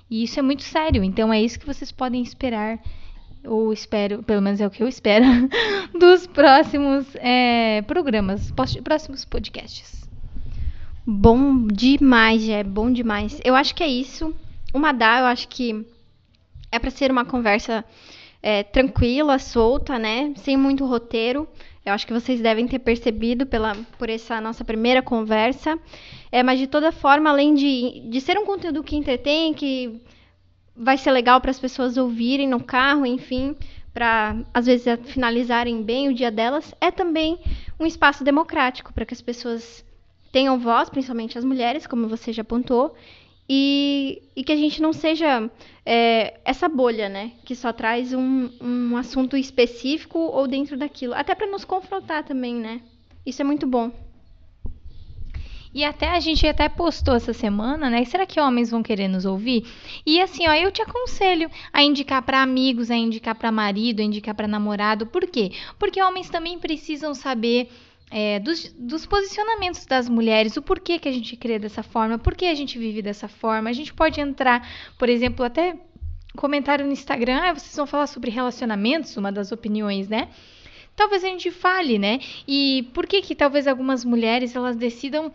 E 0.09 0.23
isso 0.23 0.39
é 0.39 0.41
muito 0.41 0.63
sério. 0.63 1.03
Então 1.03 1.33
é 1.33 1.41
isso 1.41 1.59
que 1.59 1.65
vocês 1.65 1.91
podem 1.91 2.21
esperar 2.21 2.79
ou 3.43 3.71
espero, 3.71 4.21
pelo 4.23 4.41
menos 4.41 4.59
é 4.59 4.67
o 4.67 4.69
que 4.69 4.83
eu 4.83 4.87
espero, 4.87 5.25
dos 5.97 6.27
próximos 6.27 7.05
é, 7.15 7.81
programas, 7.83 8.51
próximos 8.83 9.23
podcasts. 9.23 10.07
Bom 11.05 11.65
demais, 11.65 12.47
é 12.49 12.63
bom 12.63 12.91
demais. 12.91 13.39
Eu 13.43 13.55
acho 13.55 13.73
que 13.73 13.83
é 13.83 13.87
isso. 13.87 14.35
Uma 14.73 14.91
dá, 14.91 15.19
eu 15.19 15.25
acho 15.25 15.47
que 15.47 15.85
é 16.71 16.77
para 16.77 16.91
ser 16.91 17.11
uma 17.11 17.25
conversa 17.25 17.83
é, 18.43 18.61
tranquila, 18.61 19.39
solta, 19.39 19.97
né? 19.97 20.33
Sem 20.35 20.55
muito 20.55 20.85
roteiro. 20.85 21.47
Eu 21.85 21.93
acho 21.93 22.05
que 22.05 22.13
vocês 22.13 22.41
devem 22.41 22.67
ter 22.67 22.79
percebido 22.79 23.45
pela, 23.45 23.75
por 23.97 24.09
essa 24.09 24.39
nossa 24.41 24.63
primeira 24.63 25.01
conversa. 25.01 25.79
É, 26.31 26.43
mas 26.43 26.59
de 26.59 26.67
toda 26.67 26.91
forma, 26.91 27.29
além 27.29 27.53
de, 27.53 28.01
de 28.09 28.21
ser 28.21 28.37
um 28.37 28.45
conteúdo 28.45 28.83
que 28.83 28.95
entretém, 28.95 29.53
que 29.53 30.01
vai 30.75 30.97
ser 30.97 31.11
legal 31.11 31.41
para 31.41 31.51
as 31.51 31.59
pessoas 31.59 31.97
ouvirem 31.97 32.47
no 32.47 32.63
carro, 32.63 33.05
enfim, 33.05 33.55
para 33.93 34.37
às 34.53 34.65
vezes 34.65 34.85
finalizarem 35.05 35.81
bem 35.83 36.09
o 36.09 36.13
dia 36.13 36.31
delas, 36.31 36.73
é 36.79 36.91
também 36.91 37.39
um 37.79 37.85
espaço 37.85 38.23
democrático 38.23 38.93
para 38.93 39.05
que 39.05 39.13
as 39.13 39.21
pessoas 39.21 39.83
tenham 40.31 40.59
voz, 40.59 40.89
principalmente 40.89 41.37
as 41.37 41.43
mulheres, 41.43 41.87
como 41.87 42.07
você 42.07 42.31
já 42.31 42.43
apontou, 42.43 42.95
e, 43.49 44.21
e 44.35 44.43
que 44.43 44.51
a 44.51 44.55
gente 44.55 44.79
não 44.79 44.93
seja 44.93 45.49
é, 45.83 46.39
essa 46.45 46.69
bolha, 46.69 47.09
né? 47.09 47.31
Que 47.43 47.55
só 47.55 47.73
traz 47.73 48.13
um, 48.13 48.49
um 48.61 48.95
assunto 48.95 49.35
específico 49.35 50.19
ou 50.19 50.47
dentro 50.47 50.77
daquilo. 50.77 51.15
Até 51.15 51.33
para 51.33 51.49
nos 51.49 51.65
confrontar 51.65 52.23
também, 52.23 52.53
né? 52.53 52.81
Isso 53.25 53.41
é 53.41 53.45
muito 53.45 53.65
bom. 53.65 53.91
E 55.73 55.83
até 55.83 56.09
a 56.09 56.19
gente 56.19 56.47
até 56.47 56.67
postou 56.67 57.15
essa 57.15 57.33
semana, 57.33 57.89
né? 57.89 58.03
Será 58.05 58.25
que 58.25 58.39
homens 58.39 58.71
vão 58.71 58.81
querer 58.81 59.07
nos 59.07 59.25
ouvir? 59.25 59.65
E 60.05 60.19
assim, 60.19 60.47
ó, 60.47 60.53
eu 60.53 60.71
te 60.71 60.81
aconselho 60.81 61.49
a 61.71 61.83
indicar 61.83 62.21
para 62.23 62.41
amigos, 62.41 62.89
a 62.89 62.95
indicar 62.95 63.35
para 63.35 63.51
marido, 63.51 63.99
a 63.99 64.03
indicar 64.03 64.33
para 64.33 64.47
namorado. 64.47 65.05
Por 65.05 65.27
quê? 65.27 65.51
Porque 65.77 66.01
homens 66.01 66.29
também 66.29 66.57
precisam 66.57 67.13
saber 67.13 67.69
é, 68.11 68.39
dos, 68.39 68.73
dos, 68.77 69.05
posicionamentos 69.05 69.85
das 69.85 70.09
mulheres, 70.09 70.57
o 70.57 70.61
porquê 70.61 70.97
que 70.97 71.07
a 71.07 71.11
gente 71.11 71.35
crê 71.35 71.59
dessa 71.59 71.83
forma, 71.83 72.17
por 72.17 72.35
que 72.35 72.45
a 72.45 72.55
gente 72.55 72.79
vive 72.79 73.01
dessa 73.01 73.27
forma. 73.27 73.69
A 73.69 73.73
gente 73.73 73.93
pode 73.93 74.19
entrar, 74.19 74.67
por 74.97 75.09
exemplo, 75.09 75.45
até 75.45 75.77
comentário 76.35 76.85
no 76.85 76.91
Instagram, 76.91 77.41
ah, 77.43 77.53
vocês 77.53 77.75
vão 77.75 77.85
falar 77.85 78.07
sobre 78.07 78.31
relacionamentos, 78.31 79.15
uma 79.17 79.31
das 79.31 79.51
opiniões, 79.51 80.07
né? 80.07 80.29
Talvez 80.95 81.23
a 81.23 81.27
gente 81.27 81.51
fale, 81.51 81.97
né? 81.97 82.19
E 82.47 82.89
por 82.93 83.07
que 83.07 83.21
que 83.21 83.35
talvez 83.35 83.67
algumas 83.67 84.03
mulheres 84.03 84.55
elas 84.55 84.75
decidam 84.75 85.31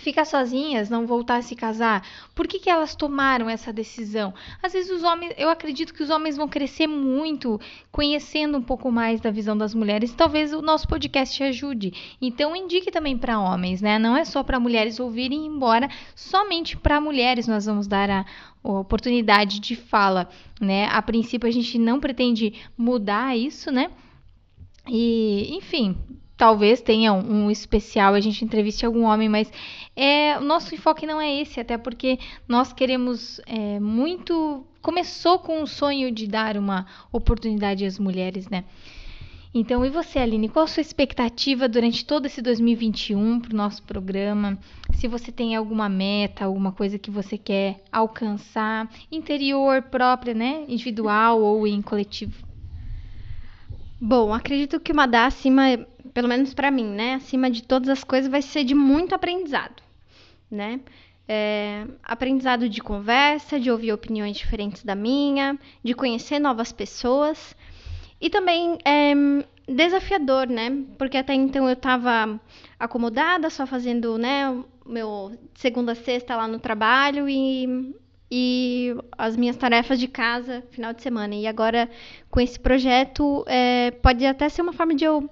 ficar 0.00 0.24
sozinhas, 0.24 0.90
não 0.90 1.06
voltar 1.06 1.36
a 1.36 1.42
se 1.42 1.54
casar? 1.54 2.06
Por 2.34 2.48
que, 2.48 2.58
que 2.58 2.70
elas 2.70 2.94
tomaram 2.94 3.48
essa 3.48 3.72
decisão? 3.72 4.34
Às 4.62 4.72
vezes 4.72 4.90
os 4.90 5.02
homens, 5.02 5.34
eu 5.36 5.48
acredito 5.48 5.94
que 5.94 6.02
os 6.02 6.10
homens 6.10 6.36
vão 6.36 6.48
crescer 6.48 6.86
muito 6.86 7.60
conhecendo 7.92 8.58
um 8.58 8.62
pouco 8.62 8.90
mais 8.90 9.20
da 9.20 9.30
visão 9.30 9.56
das 9.56 9.74
mulheres. 9.74 10.12
Talvez 10.12 10.52
o 10.52 10.62
nosso 10.62 10.88
podcast 10.88 11.42
ajude. 11.42 11.92
Então 12.20 12.56
indique 12.56 12.90
também 12.90 13.16
para 13.16 13.38
homens, 13.38 13.80
né? 13.82 13.98
Não 13.98 14.16
é 14.16 14.24
só 14.24 14.42
para 14.42 14.58
mulheres 14.58 14.98
ouvirem, 14.98 15.46
embora 15.46 15.88
somente 16.14 16.76
para 16.76 17.00
mulheres 17.00 17.46
nós 17.46 17.66
vamos 17.66 17.86
dar 17.86 18.10
a 18.10 18.24
oportunidade 18.62 19.60
de 19.60 19.76
fala, 19.76 20.28
né? 20.60 20.86
A 20.86 21.00
princípio 21.02 21.48
a 21.48 21.52
gente 21.52 21.78
não 21.78 22.00
pretende 22.00 22.54
mudar 22.76 23.36
isso, 23.36 23.70
né? 23.70 23.90
E, 24.88 25.54
enfim, 25.54 25.96
talvez 26.40 26.80
tenha 26.80 27.12
um, 27.12 27.44
um, 27.44 27.50
especial, 27.50 28.14
a 28.14 28.20
gente 28.20 28.42
entreviste 28.42 28.86
algum 28.86 29.02
homem, 29.02 29.28
mas 29.28 29.52
é, 29.94 30.38
o 30.38 30.40
nosso 30.40 30.74
enfoque 30.74 31.06
não 31.06 31.20
é 31.20 31.38
esse, 31.38 31.60
até 31.60 31.76
porque 31.76 32.18
nós 32.48 32.72
queremos 32.72 33.42
é, 33.44 33.78
muito. 33.78 34.64
Começou 34.80 35.38
com 35.38 35.62
o 35.62 35.66
sonho 35.66 36.10
de 36.10 36.26
dar 36.26 36.56
uma 36.56 36.86
oportunidade 37.12 37.84
às 37.84 37.98
mulheres, 37.98 38.48
né? 38.48 38.64
Então, 39.52 39.84
e 39.84 39.90
você, 39.90 40.18
Aline, 40.18 40.48
qual 40.48 40.64
a 40.64 40.68
sua 40.68 40.80
expectativa 40.80 41.68
durante 41.68 42.06
todo 42.06 42.24
esse 42.24 42.40
2021 42.40 43.40
para 43.40 43.52
o 43.52 43.56
nosso 43.56 43.82
programa? 43.82 44.58
Se 44.94 45.06
você 45.06 45.30
tem 45.30 45.54
alguma 45.54 45.90
meta, 45.90 46.46
alguma 46.46 46.72
coisa 46.72 46.98
que 46.98 47.10
você 47.10 47.36
quer 47.36 47.82
alcançar, 47.92 48.88
interior, 49.12 49.82
própria, 49.82 50.32
né? 50.32 50.64
Individual 50.68 51.42
ou 51.42 51.66
em 51.66 51.82
coletivo? 51.82 52.48
Bom, 54.00 54.32
acredito 54.32 54.80
que 54.80 54.92
uma 54.92 55.06
dá 55.06 55.26
acima, 55.26 55.64
pelo 56.12 56.28
menos 56.28 56.54
para 56.54 56.70
mim, 56.70 56.86
né? 56.86 57.14
Acima 57.14 57.50
de 57.50 57.62
todas 57.62 57.88
as 57.88 58.04
coisas, 58.04 58.30
vai 58.30 58.42
ser 58.42 58.64
de 58.64 58.74
muito 58.74 59.14
aprendizado, 59.14 59.82
né? 60.50 60.80
É, 61.28 61.86
aprendizado 62.02 62.68
de 62.68 62.80
conversa, 62.80 63.60
de 63.60 63.70
ouvir 63.70 63.92
opiniões 63.92 64.36
diferentes 64.36 64.82
da 64.82 64.94
minha, 64.94 65.58
de 65.82 65.94
conhecer 65.94 66.40
novas 66.40 66.72
pessoas 66.72 67.54
e 68.20 68.28
também 68.28 68.78
é, 68.84 69.14
desafiador, 69.72 70.48
né? 70.48 70.84
Porque 70.98 71.16
até 71.16 71.34
então 71.34 71.66
eu 71.68 71.74
estava 71.74 72.40
acomodada, 72.78 73.48
só 73.48 73.66
fazendo, 73.66 74.18
né, 74.18 74.62
meu 74.84 75.38
segunda 75.54 75.94
sexta 75.94 76.36
lá 76.36 76.48
no 76.48 76.58
trabalho 76.58 77.28
e 77.28 77.94
e 78.30 78.94
as 79.18 79.36
minhas 79.36 79.56
tarefas 79.56 79.98
de 79.98 80.06
casa 80.06 80.62
final 80.70 80.92
de 80.92 81.02
semana. 81.02 81.34
E 81.34 81.46
agora, 81.48 81.90
com 82.30 82.40
esse 82.40 82.58
projeto, 82.60 83.44
é, 83.48 83.90
pode 83.90 84.24
até 84.24 84.48
ser 84.48 84.62
uma 84.62 84.72
forma 84.72 84.94
de 84.94 85.04
eu 85.04 85.28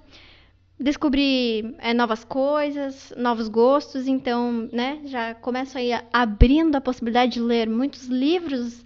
descobrir 0.79 1.75
é, 1.79 1.93
novas 1.93 2.23
coisas, 2.23 3.13
novos 3.17 3.47
gostos. 3.47 4.07
Então, 4.07 4.69
né, 4.71 4.99
já 5.05 5.33
começo 5.35 5.77
aí 5.77 5.91
abrindo 6.13 6.75
a 6.75 6.81
possibilidade 6.81 7.33
de 7.33 7.41
ler 7.41 7.69
muitos 7.69 8.07
livros 8.07 8.83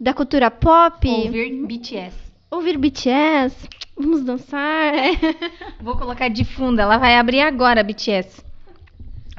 da 0.00 0.14
cultura 0.14 0.50
pop. 0.50 1.06
Ouvir 1.08 1.66
BTS. 1.66 2.16
ouvir 2.50 2.78
BTS, 2.78 3.68
vamos 3.96 4.22
dançar. 4.22 4.92
Vou 5.80 5.96
colocar 5.96 6.28
de 6.28 6.44
fundo, 6.44 6.80
ela 6.80 6.98
vai 6.98 7.16
abrir 7.16 7.40
agora, 7.40 7.82
BTS. 7.82 8.44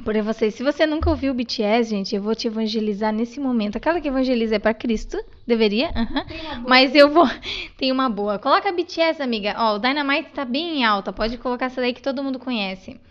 Por 0.06 0.16
vocês, 0.22 0.53
se 0.53 0.62
você 0.62 0.86
nunca 0.86 1.10
ouviu 1.10 1.32
o 1.32 1.36
BTS, 1.36 1.89
gente, 1.89 2.16
eu 2.16 2.22
vou 2.22 2.36
te 2.36 2.45
evangelizar 2.45 3.12
nesse 3.12 3.39
momento. 3.39 3.78
Aquela 3.78 3.99
que 3.99 4.08
evangeliza 4.08 4.58
é 4.58 4.60
para 4.60 4.72
Cristo, 4.72 5.18
deveria, 5.47 5.88
uhum. 5.88 6.64
mas 6.68 6.93
eu 6.93 7.10
vou. 7.10 7.28
Tem 7.76 7.91
uma 7.91 8.08
boa. 8.08 8.38
Coloca 8.38 8.72
BTS, 8.72 9.20
amiga. 9.20 9.56
Ó, 9.58 9.78
o 9.78 9.80
Dynamite 9.80 10.30
tá 10.30 10.45
bem 10.45 10.86
alta. 10.86 11.12
Pode 11.12 11.39
colocar 11.39 11.66
essa 11.66 11.82
daí 11.82 11.91
que 11.91 12.03
todo 12.03 12.24
mundo 12.24 12.38
conhece. 12.38 13.01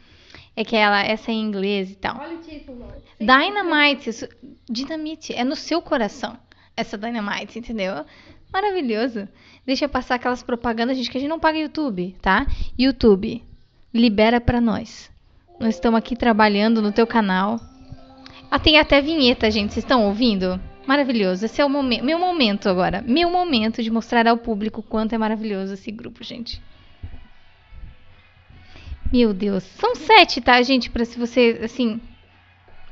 É 0.54 0.64
que 0.64 0.76
ela, 0.76 1.02
essa 1.02 1.32
é 1.32 1.34
em 1.34 1.42
inglês 1.42 1.90
e 1.90 1.96
tal. 1.96 2.16
Olha 2.16 2.36
o 2.36 2.38
título. 2.38 2.86
Dynamite, 3.18 4.10
isso, 4.10 4.28
dinamite, 4.70 5.34
é 5.34 5.42
no 5.42 5.56
seu 5.56 5.82
coração. 5.82 6.38
Essa 6.76 6.96
Dynamite, 6.96 7.58
entendeu? 7.58 8.04
Maravilhoso. 8.52 9.28
Deixa 9.66 9.86
eu 9.86 9.88
passar 9.88 10.14
aquelas 10.14 10.44
propagandas, 10.44 10.96
gente, 10.96 11.10
que 11.10 11.18
a 11.18 11.20
gente 11.20 11.28
não 11.28 11.40
paga 11.40 11.58
YouTube, 11.58 12.14
tá? 12.22 12.46
YouTube, 12.78 13.42
libera 13.92 14.40
pra 14.40 14.60
nós. 14.60 15.12
Nós 15.58 15.76
estamos 15.76 15.98
aqui 15.98 16.16
trabalhando 16.16 16.82
no 16.82 16.92
teu 16.92 17.06
canal. 17.06 17.60
Ah, 18.50 18.58
tem 18.58 18.78
até 18.78 19.00
vinheta, 19.00 19.50
gente. 19.50 19.72
Vocês 19.72 19.84
estão 19.84 20.06
ouvindo? 20.06 20.60
Maravilhoso. 20.86 21.44
Esse 21.44 21.60
é 21.60 21.64
o 21.64 21.70
momento, 21.70 22.04
meu 22.04 22.18
momento 22.18 22.68
agora. 22.68 23.02
Meu 23.06 23.30
momento 23.30 23.82
de 23.82 23.90
mostrar 23.90 24.26
ao 24.26 24.36
público 24.36 24.80
o 24.80 24.82
quanto 24.82 25.14
é 25.14 25.18
maravilhoso 25.18 25.74
esse 25.74 25.90
grupo, 25.90 26.22
gente. 26.22 26.60
Meu 29.12 29.32
Deus. 29.32 29.62
São 29.62 29.94
sete, 29.94 30.40
tá, 30.40 30.60
gente? 30.62 30.90
Para 30.90 31.04
se 31.04 31.18
você, 31.18 31.60
assim, 31.62 32.00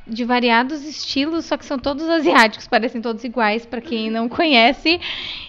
de 0.06 0.24
variados 0.24 0.84
estilos, 0.84 1.44
só 1.44 1.56
que 1.56 1.66
são 1.66 1.78
todos 1.78 2.08
asiáticos, 2.08 2.66
parecem 2.66 3.00
todos 3.02 3.24
iguais 3.24 3.66
para 3.66 3.80
quem 3.80 4.10
não 4.10 4.28
conhece 4.28 5.00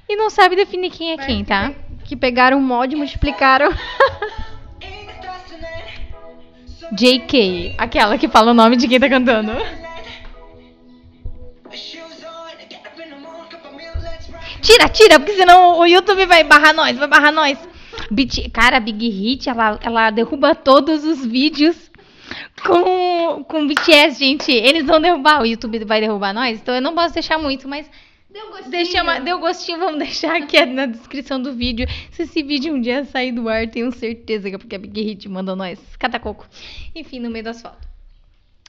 e 0.10 0.16
não 0.16 0.30
sabe 0.30 0.56
definir 0.56 0.92
quem 0.92 1.12
é 1.12 1.18
quem, 1.18 1.46
tá? 1.46 1.74
Que 2.04 2.16
pegaram 2.16 2.58
o 2.58 2.62
mod 2.62 2.94
e 2.94 2.98
multiplicaram. 2.98 3.70
JK, 6.96 7.76
aquela 7.78 8.18
que 8.18 8.28
fala 8.28 8.52
o 8.52 8.54
nome 8.54 8.76
de 8.76 8.88
quem 8.88 9.00
tá 9.00 9.10
cantando. 9.10 9.52
Tira, 14.62 14.88
tira, 14.88 15.20
porque 15.20 15.34
senão 15.34 15.80
o 15.80 15.86
YouTube 15.86 16.26
vai 16.26 16.44
barrar 16.44 16.74
nós, 16.74 16.98
vai 16.98 17.08
barrar 17.08 17.32
nós. 17.32 17.58
Cara, 18.54 18.80
Big 18.80 19.10
Hit, 19.10 19.50
ela, 19.50 19.80
ela 19.82 20.10
derruba 20.10 20.56
todos 20.56 21.04
os 21.04 21.26
vídeos 21.26 21.92
com, 22.66 23.44
com 23.44 23.68
BTS, 23.68 24.20
gente. 24.20 24.52
Eles 24.52 24.86
vão 24.86 25.02
derrubar, 25.02 25.42
o 25.42 25.46
YouTube 25.46 25.84
vai 25.86 26.00
derrubar 26.00 26.34
nós, 26.34 26.60
então 26.60 26.74
eu 26.76 26.82
não 26.82 26.94
posso 26.94 27.14
deixar 27.14 27.38
muito, 27.38 27.68
mas 27.68 27.90
Deu 28.34 28.50
gostinho. 28.50 28.72
Deixa 28.72 29.20
deu 29.20 29.40
gostinho, 29.40 29.78
vamos 29.78 30.00
deixar 30.00 30.36
aqui 30.36 30.66
na 30.66 30.88
descrição 30.88 31.40
do 31.40 31.54
vídeo. 31.54 31.88
Se 32.12 32.24
esse 32.24 32.42
vídeo 32.42 32.74
um 32.74 32.82
dia 32.82 33.06
sair 33.06 33.32
do 33.32 33.48
ar, 33.48 33.70
tenho 33.70 33.92
certeza 33.92 34.50
que 34.50 34.56
é 34.56 34.58
porque 34.58 34.76
a 34.76 34.80
Big 34.80 35.00
Hit 35.02 35.30
mandou 35.30 35.56
nós 35.56 35.80
catacoco. 35.98 36.48
Enfim, 36.96 37.20
no 37.20 37.30
meio 37.30 37.46
das 37.46 37.62
fotos. 37.62 37.94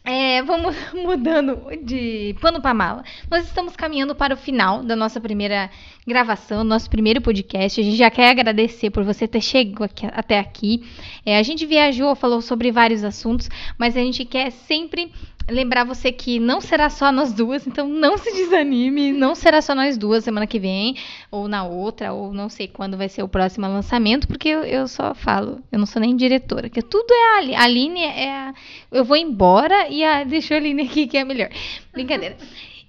É, 0.06 0.42
vamos 0.42 0.76
mudando 0.92 1.62
de 1.82 2.36
pano 2.38 2.60
para 2.60 2.74
mala. 2.74 3.04
Nós 3.30 3.46
estamos 3.46 3.74
caminhando 3.74 4.14
para 4.14 4.34
o 4.34 4.36
final 4.36 4.82
da 4.82 4.94
nossa 4.94 5.18
primeira 5.18 5.70
gravação, 6.06 6.62
nosso 6.62 6.90
primeiro 6.90 7.22
podcast. 7.22 7.80
A 7.80 7.84
gente 7.84 7.96
já 7.96 8.10
quer 8.10 8.28
agradecer 8.28 8.90
por 8.90 9.02
você 9.02 9.26
ter 9.26 9.40
chegado 9.40 9.84
aqui, 9.84 10.06
até 10.12 10.38
aqui. 10.38 10.84
É, 11.24 11.38
a 11.38 11.42
gente 11.42 11.64
viajou, 11.64 12.14
falou 12.14 12.42
sobre 12.42 12.70
vários 12.70 13.02
assuntos, 13.02 13.48
mas 13.78 13.96
a 13.96 14.00
gente 14.00 14.26
quer 14.26 14.50
sempre 14.52 15.10
lembrar 15.49 15.84
você 15.84 16.11
que 16.11 16.38
não 16.40 16.61
será 16.61 16.88
só 16.88 17.12
nós 17.12 17.32
duas, 17.32 17.66
então 17.66 17.88
não 17.88 18.16
se 18.16 18.32
desanime, 18.32 19.12
não 19.12 19.34
será 19.34 19.61
só 19.61 19.74
nós 19.74 19.99
duas 19.99 20.24
semana 20.24 20.47
que 20.47 20.59
vem, 20.59 20.97
ou 21.30 21.49
na 21.49 21.64
outra, 21.64 22.12
ou 22.12 22.32
não 22.32 22.49
sei 22.49 22.66
quando 22.68 22.97
vai 22.97 23.09
ser 23.09 23.22
o 23.22 23.28
próximo 23.28 23.66
lançamento, 23.66 24.26
porque 24.26 24.49
eu, 24.49 24.64
eu 24.64 24.88
só 24.88 25.14
falo, 25.14 25.61
eu 25.70 25.78
não 25.78 25.86
sou 25.86 26.01
nem 26.01 26.16
diretora, 26.16 26.68
que 26.68 26.82
tudo 26.82 27.12
é 27.12 27.34
a 27.34 27.38
Aline, 27.38 27.55
a 27.55 27.62
Aline 27.62 28.01
é 28.01 28.30
a, 28.30 28.55
eu 28.90 29.05
vou 29.05 29.16
embora 29.16 29.88
e 29.88 30.03
a, 30.05 30.22
deixa 30.24 30.55
a 30.55 30.57
Aline 30.57 30.82
aqui 30.82 31.07
que 31.07 31.18
é 31.18 31.24
melhor. 31.24 31.51
Brincadeira. 31.92 32.36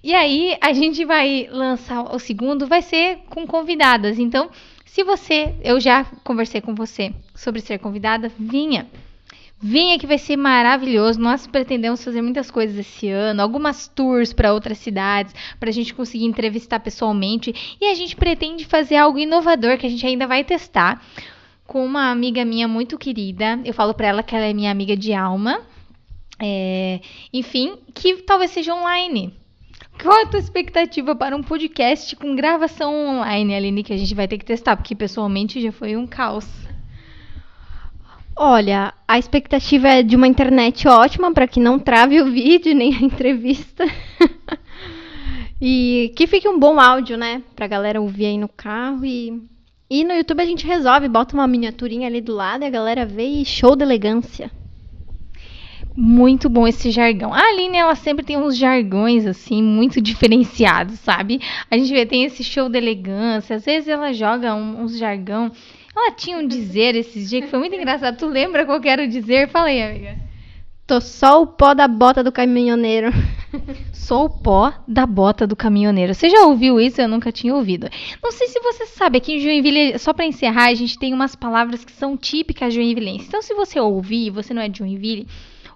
E 0.02 0.14
aí 0.14 0.56
a 0.60 0.72
gente 0.72 1.04
vai 1.04 1.48
lançar 1.50 2.14
o 2.14 2.18
segundo, 2.18 2.66
vai 2.66 2.80
ser 2.80 3.18
com 3.28 3.46
convidadas. 3.46 4.18
Então, 4.18 4.50
se 4.84 5.02
você, 5.02 5.52
eu 5.62 5.80
já 5.80 6.04
conversei 6.24 6.60
com 6.60 6.74
você 6.74 7.12
sobre 7.34 7.60
ser 7.60 7.78
convidada, 7.78 8.30
vinha. 8.38 8.86
Venha 9.58 9.98
que 9.98 10.06
vai 10.06 10.18
ser 10.18 10.36
maravilhoso. 10.36 11.18
Nós 11.18 11.46
pretendemos 11.46 12.04
fazer 12.04 12.20
muitas 12.20 12.50
coisas 12.50 12.76
esse 12.76 13.08
ano, 13.08 13.40
algumas 13.40 13.88
tours 13.88 14.32
para 14.32 14.52
outras 14.52 14.78
cidades, 14.78 15.34
para 15.58 15.70
a 15.70 15.72
gente 15.72 15.94
conseguir 15.94 16.26
entrevistar 16.26 16.78
pessoalmente. 16.80 17.76
E 17.80 17.86
a 17.86 17.94
gente 17.94 18.14
pretende 18.14 18.66
fazer 18.66 18.96
algo 18.96 19.18
inovador 19.18 19.78
que 19.78 19.86
a 19.86 19.90
gente 19.90 20.06
ainda 20.06 20.26
vai 20.26 20.44
testar 20.44 21.02
com 21.66 21.84
uma 21.84 22.10
amiga 22.10 22.44
minha 22.44 22.68
muito 22.68 22.98
querida. 22.98 23.58
Eu 23.64 23.72
falo 23.72 23.94
para 23.94 24.08
ela 24.08 24.22
que 24.22 24.36
ela 24.36 24.44
é 24.44 24.52
minha 24.52 24.70
amiga 24.70 24.96
de 24.96 25.12
alma. 25.12 25.62
É, 26.38 27.00
enfim, 27.32 27.78
que 27.94 28.16
talvez 28.18 28.50
seja 28.50 28.74
online. 28.74 29.32
Qual 30.02 30.22
a 30.22 30.26
tua 30.26 30.38
expectativa 30.38 31.16
para 31.16 31.34
um 31.34 31.42
podcast 31.42 32.14
com 32.16 32.36
gravação 32.36 32.94
online, 32.94 33.54
Aline, 33.54 33.82
que 33.82 33.94
a 33.94 33.96
gente 33.96 34.14
vai 34.14 34.28
ter 34.28 34.36
que 34.36 34.44
testar? 34.44 34.76
Porque 34.76 34.94
pessoalmente 34.94 35.60
já 35.60 35.72
foi 35.72 35.96
um 35.96 36.06
caos. 36.06 36.46
Olha, 38.38 38.92
a 39.08 39.18
expectativa 39.18 39.88
é 39.88 40.02
de 40.02 40.14
uma 40.14 40.28
internet 40.28 40.86
ótima 40.86 41.32
para 41.32 41.48
que 41.48 41.58
não 41.58 41.78
trave 41.78 42.20
o 42.20 42.30
vídeo 42.30 42.74
nem 42.74 42.94
a 42.94 43.00
entrevista. 43.00 43.86
e 45.58 46.12
que 46.14 46.26
fique 46.26 46.46
um 46.46 46.58
bom 46.58 46.78
áudio, 46.78 47.16
né? 47.16 47.42
Pra 47.54 47.66
galera 47.66 47.98
ouvir 47.98 48.26
aí 48.26 48.36
no 48.36 48.48
carro 48.48 49.06
e. 49.06 49.42
E 49.88 50.04
no 50.04 50.12
YouTube 50.12 50.42
a 50.42 50.46
gente 50.46 50.66
resolve, 50.66 51.08
bota 51.08 51.34
uma 51.34 51.46
miniaturinha 51.46 52.08
ali 52.08 52.20
do 52.20 52.34
lado 52.34 52.62
e 52.62 52.66
a 52.66 52.70
galera 52.70 53.06
vê 53.06 53.24
e 53.24 53.44
show 53.44 53.74
de 53.74 53.84
elegância. 53.84 54.50
Muito 55.96 56.50
bom 56.50 56.66
esse 56.66 56.90
jargão. 56.90 57.32
A 57.32 57.38
Aline, 57.38 57.78
ela 57.78 57.94
sempre 57.94 58.24
tem 58.24 58.36
uns 58.36 58.56
jargões, 58.56 59.24
assim, 59.26 59.62
muito 59.62 59.98
diferenciados, 60.02 60.98
sabe? 60.98 61.40
A 61.70 61.78
gente 61.78 61.90
vê, 61.90 62.04
tem 62.04 62.24
esse 62.24 62.42
show 62.44 62.68
de 62.68 62.76
elegância, 62.76 63.56
às 63.56 63.64
vezes 63.64 63.88
ela 63.88 64.12
joga 64.12 64.54
um, 64.54 64.82
uns 64.82 64.98
jargão 64.98 65.52
ela 65.96 66.12
tinha 66.12 66.36
um 66.36 66.46
dizer 66.46 66.94
esses 66.94 67.30
dias 67.30 67.44
que 67.44 67.50
foi 67.50 67.58
muito 67.58 67.74
engraçado. 67.74 68.18
Tu 68.18 68.26
lembra 68.26 68.66
qual 68.66 68.80
era 68.84 69.02
o 69.02 69.08
dizer? 69.08 69.48
Fala 69.48 69.68
aí, 69.68 69.82
amiga. 69.82 70.16
Tô 70.86 71.00
só 71.00 71.42
o 71.42 71.46
pó 71.48 71.74
da 71.74 71.88
bota 71.88 72.22
do 72.22 72.30
caminhoneiro. 72.30 73.10
Sou 73.92 74.26
o 74.26 74.30
pó 74.30 74.72
da 74.86 75.04
bota 75.04 75.44
do 75.44 75.56
caminhoneiro. 75.56 76.14
Você 76.14 76.28
já 76.28 76.42
ouviu 76.42 76.78
isso? 76.78 77.00
Eu 77.00 77.08
nunca 77.08 77.32
tinha 77.32 77.52
ouvido. 77.54 77.88
Não 78.22 78.30
sei 78.30 78.46
se 78.46 78.60
você 78.60 78.86
sabe, 78.86 79.18
aqui 79.18 79.34
em 79.34 79.40
Joinville, 79.40 79.98
só 79.98 80.12
para 80.12 80.26
encerrar, 80.26 80.66
a 80.66 80.74
gente 80.74 80.96
tem 80.96 81.12
umas 81.12 81.34
palavras 81.34 81.84
que 81.84 81.90
são 81.90 82.16
típicas 82.16 82.72
joinvilenses. 82.72 83.26
Então, 83.26 83.42
se 83.42 83.52
você 83.54 83.80
ouvir, 83.80 84.30
você 84.30 84.54
não 84.54 84.62
é 84.62 84.68
de 84.68 84.78
Joinville, 84.78 85.26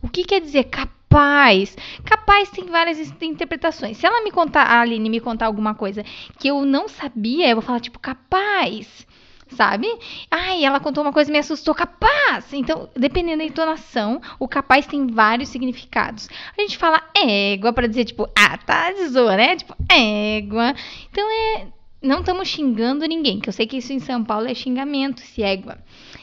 o 0.00 0.08
que 0.08 0.22
quer 0.22 0.40
dizer 0.40 0.64
capaz? 0.64 1.76
Capaz 2.04 2.48
tem 2.50 2.66
várias 2.66 3.00
interpretações. 3.20 3.96
Se 3.96 4.06
ela 4.06 4.22
me 4.22 4.30
contar, 4.30 4.62
a 4.62 4.80
Aline 4.80 5.10
me 5.10 5.18
contar 5.18 5.46
alguma 5.46 5.74
coisa 5.74 6.04
que 6.38 6.46
eu 6.46 6.64
não 6.64 6.86
sabia, 6.86 7.48
eu 7.48 7.56
vou 7.56 7.62
falar 7.62 7.80
tipo 7.80 7.98
capaz 7.98 9.08
sabe? 9.54 9.86
Ai, 10.30 10.64
ela 10.64 10.80
contou 10.80 11.02
uma 11.02 11.12
coisa 11.12 11.30
e 11.30 11.32
me 11.32 11.38
assustou, 11.38 11.74
capaz! 11.74 12.52
Então, 12.52 12.88
dependendo 12.96 13.38
da 13.38 13.44
entonação, 13.44 14.20
o 14.38 14.48
capaz 14.48 14.86
tem 14.86 15.06
vários 15.06 15.48
significados. 15.48 16.28
A 16.56 16.60
gente 16.60 16.78
fala 16.78 17.02
égua 17.14 17.72
para 17.72 17.86
dizer, 17.86 18.04
tipo, 18.04 18.28
ah, 18.36 18.56
tá 18.58 18.92
de 18.92 19.08
zoa, 19.08 19.36
né? 19.36 19.56
Tipo, 19.56 19.74
égua. 19.90 20.74
Então, 21.10 21.28
é. 21.30 21.66
Não 22.02 22.20
estamos 22.20 22.48
xingando 22.48 23.04
ninguém, 23.04 23.38
que 23.38 23.50
eu 23.50 23.52
sei 23.52 23.66
que 23.66 23.76
isso 23.76 23.92
em 23.92 23.98
São 23.98 24.24
Paulo 24.24 24.46
é 24.46 24.54
xingamento, 24.54 25.20
se 25.20 25.42
égua. 25.42 25.76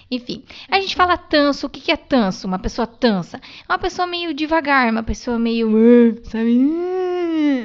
Enfim, 0.10 0.44
a 0.72 0.80
gente 0.80 0.96
fala 0.96 1.16
tanso. 1.18 1.68
O 1.68 1.70
que, 1.70 1.80
que 1.80 1.92
é 1.92 1.96
tanso? 1.96 2.48
Uma 2.48 2.58
pessoa 2.58 2.88
tansa. 2.88 3.38
É 3.38 3.72
uma 3.72 3.78
pessoa 3.78 4.08
meio 4.08 4.34
devagar, 4.34 4.92
uma 4.92 5.04
pessoa 5.04 5.38
meio. 5.38 5.70
Sabe? 6.24 6.58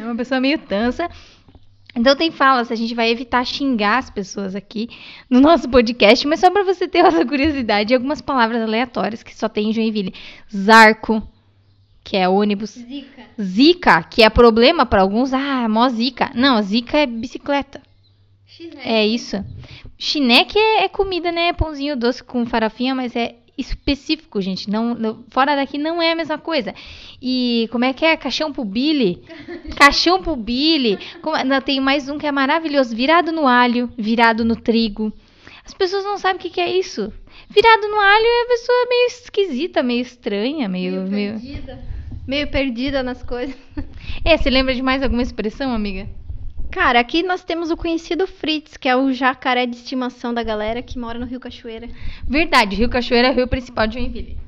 Uma 0.05 0.15
pessoa 0.15 0.41
meio 0.41 0.59
tansa 0.59 1.09
então 1.95 2.17
tem 2.17 2.31
falas, 2.31 2.73
a 2.73 2.75
gente 2.75 2.95
vai 2.95 3.11
evitar 3.11 3.45
xingar 3.45 3.99
as 3.99 4.09
pessoas 4.09 4.55
aqui 4.57 4.89
no 5.29 5.41
nosso 5.41 5.69
podcast, 5.69 6.27
mas 6.27 6.41
só 6.41 6.51
para 6.51 6.65
você 6.65 6.89
ter 6.89 7.05
essa 7.05 7.25
curiosidade, 7.25 7.95
algumas 7.95 8.23
palavras 8.23 8.63
aleatórias 8.63 9.23
que 9.23 9.37
só 9.37 9.49
tem 9.49 9.69
em 9.69 9.73
Joinville. 9.75 10.15
Zarco, 10.55 11.23
que 12.03 12.17
é 12.17 12.29
ônibus. 12.29 12.71
Zica. 12.71 13.23
Zica, 13.41 14.03
que 14.05 14.23
é 14.23 14.31
problema 14.31 14.87
para 14.87 15.03
alguns. 15.03 15.35
Ah, 15.35 15.69
mó 15.69 15.89
zica. 15.89 16.31
Não, 16.35 16.61
zica 16.63 16.99
é 16.99 17.07
bicicleta. 17.07 17.83
Chineque. 18.47 18.89
É 18.89 19.07
isso. 19.07 19.45
Chineque 19.99 20.59
é, 20.59 20.85
é 20.85 20.89
comida, 20.89 21.31
né? 21.31 21.53
Pãozinho 21.53 21.97
doce 21.97 22.25
com 22.25 22.45
farofinha, 22.47 22.95
mas 22.95 23.15
é 23.15 23.37
específico, 23.57 24.41
gente. 24.41 24.71
Não, 24.71 24.95
não, 24.95 25.25
fora 25.29 25.55
daqui 25.55 25.79
não 25.79 26.01
é 26.03 26.13
a 26.13 26.17
mesma 26.17 26.39
coisa. 26.39 26.75
E 27.21 27.69
como 27.71 27.85
é 27.85 27.93
que 27.93 28.05
é? 28.05 28.17
Caixão 28.17 28.53
pro 28.53 28.65
Billy? 28.65 29.23
Caixão 29.77 30.23
pro 30.23 30.37
Billy. 30.37 30.99
Como, 31.21 31.43
não, 31.45 31.61
tem 31.61 31.81
mais 31.81 32.09
um 32.09 32.19
que 32.19 32.27
é 32.27 32.33
maravilhoso. 32.33 32.95
Virado 32.95 33.33
no 33.33 33.47
alho, 33.47 33.93
virado 33.97 34.45
no 34.45 34.57
trigo. 34.57 35.13
As 35.65 35.75
pessoas 35.75 36.05
não 36.05 36.19
sabem 36.19 36.37
o 36.37 36.41
que, 36.41 36.51
que 36.51 36.61
é 36.61 36.77
isso. 36.77 37.13
Virado 37.49 37.89
no 37.89 38.01
alho 38.01 38.27
é 38.27 38.43
a 38.43 38.49
pessoa 38.49 38.87
meio 38.89 39.07
esquisita, 39.07 39.83
meio 39.83 40.03
estranha, 40.03 40.69
meio. 40.69 41.03
Meio 41.03 41.33
perdida. 41.39 41.75
Meio, 41.75 42.27
meio 42.27 42.51
perdida 42.51 43.03
nas 43.03 43.23
coisas. 43.23 43.57
É, 44.25 44.37
você 44.37 44.51
lembra 44.51 44.73
de 44.75 44.83
mais 44.83 45.03
alguma 45.03 45.23
expressão, 45.23 45.73
amiga? 45.75 46.09
Cara, 46.73 47.01
aqui 47.01 47.23
nós 47.23 47.45
temos 47.45 47.71
o 47.71 47.77
conhecido 47.77 48.27
Fritz, 48.27 48.79
que 48.79 48.89
é 48.89 48.97
o 48.97 49.13
jacaré 49.13 49.67
de 49.67 49.77
estimação 49.77 50.33
da 50.33 50.43
galera 50.43 50.83
que 50.83 50.99
mora 50.99 51.19
no 51.19 51.27
Rio 51.27 51.39
Cachoeira. 51.39 51.87
Verdade, 52.27 52.75
Rio 52.75 52.89
Cachoeira 52.89 53.29
é 53.29 53.31
o 53.31 53.35
rio 53.35 53.47
principal 53.47 53.87
de 53.87 53.99
Joinville. 53.99 54.39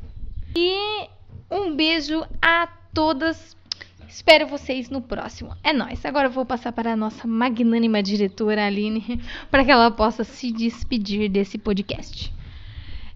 E 0.57 1.07
um 1.51 1.77
beijo 1.77 2.25
a 2.41 2.67
todas. 2.95 3.55
Espero 4.09 4.47
vocês 4.47 4.89
no 4.89 5.03
próximo. 5.03 5.55
É 5.63 5.71
nóis. 5.75 6.03
Agora 6.07 6.29
eu 6.29 6.33
vou 6.33 6.47
passar 6.47 6.73
para 6.73 6.95
a 6.95 6.97
nossa 6.97 7.29
magnânima 7.29 8.03
diretora 8.03 8.65
Aline 8.65 9.21
para 9.51 9.63
que 9.63 9.71
ela 9.71 9.91
possa 9.91 10.25
se 10.25 10.51
despedir 10.51 11.29
desse 11.29 11.59
podcast. 11.59 12.33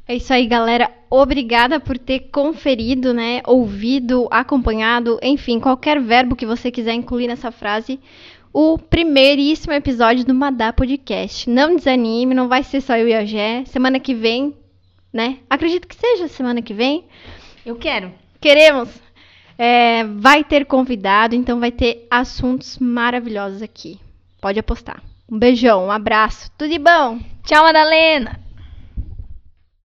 É 0.07 0.17
isso 0.17 0.33
aí, 0.35 0.47
galera. 0.47 0.91
Obrigada 1.11 1.81
por 1.81 1.97
ter 1.97 2.29
conferido, 2.31 3.15
né? 3.15 3.41
Ouvido, 3.47 4.29
acompanhado, 4.31 5.19
enfim, 5.23 5.61
qualquer 5.61 5.99
verbo 5.99 6.37
que 6.37 6.45
você 6.45 6.71
quiser 6.71 6.93
incluir 6.93 7.27
nessa 7.27 7.51
frase. 7.51 7.99
O 8.53 8.78
primeiríssimo 8.78 9.72
episódio 9.72 10.24
do 10.24 10.34
Madá 10.34 10.72
Podcast. 10.72 11.49
Não 11.49 11.76
desanime, 11.76 12.34
não 12.34 12.49
vai 12.49 12.62
ser 12.62 12.80
só 12.80 12.96
eu 12.96 13.09
e 13.09 13.14
a 13.14 13.24
Gé. 13.24 13.64
Semana 13.66 14.01
que 14.01 14.14
vem, 14.14 14.55
né? 15.12 15.38
Acredito 15.49 15.86
que 15.86 15.94
seja 15.94 16.28
semana 16.28 16.62
que 16.62 16.72
vem. 16.72 17.05
Eu 17.64 17.76
quero. 17.76 18.12
Queremos. 18.40 18.88
É, 19.59 20.05
vai 20.05 20.44
ter 20.44 20.64
convidado, 20.64 21.34
então 21.34 21.61
vai 21.61 21.72
ter 21.72 22.07
assuntos 22.11 22.78
maravilhosos 22.78 23.61
aqui. 23.61 24.01
Pode 24.40 24.59
apostar. 24.59 25.03
Um 25.30 25.38
beijão, 25.38 25.86
um 25.86 25.90
abraço, 25.90 26.51
tudo 26.57 26.70
de 26.70 26.78
bom. 26.78 27.18
Tchau, 27.44 27.64
Madalena. 27.64 28.47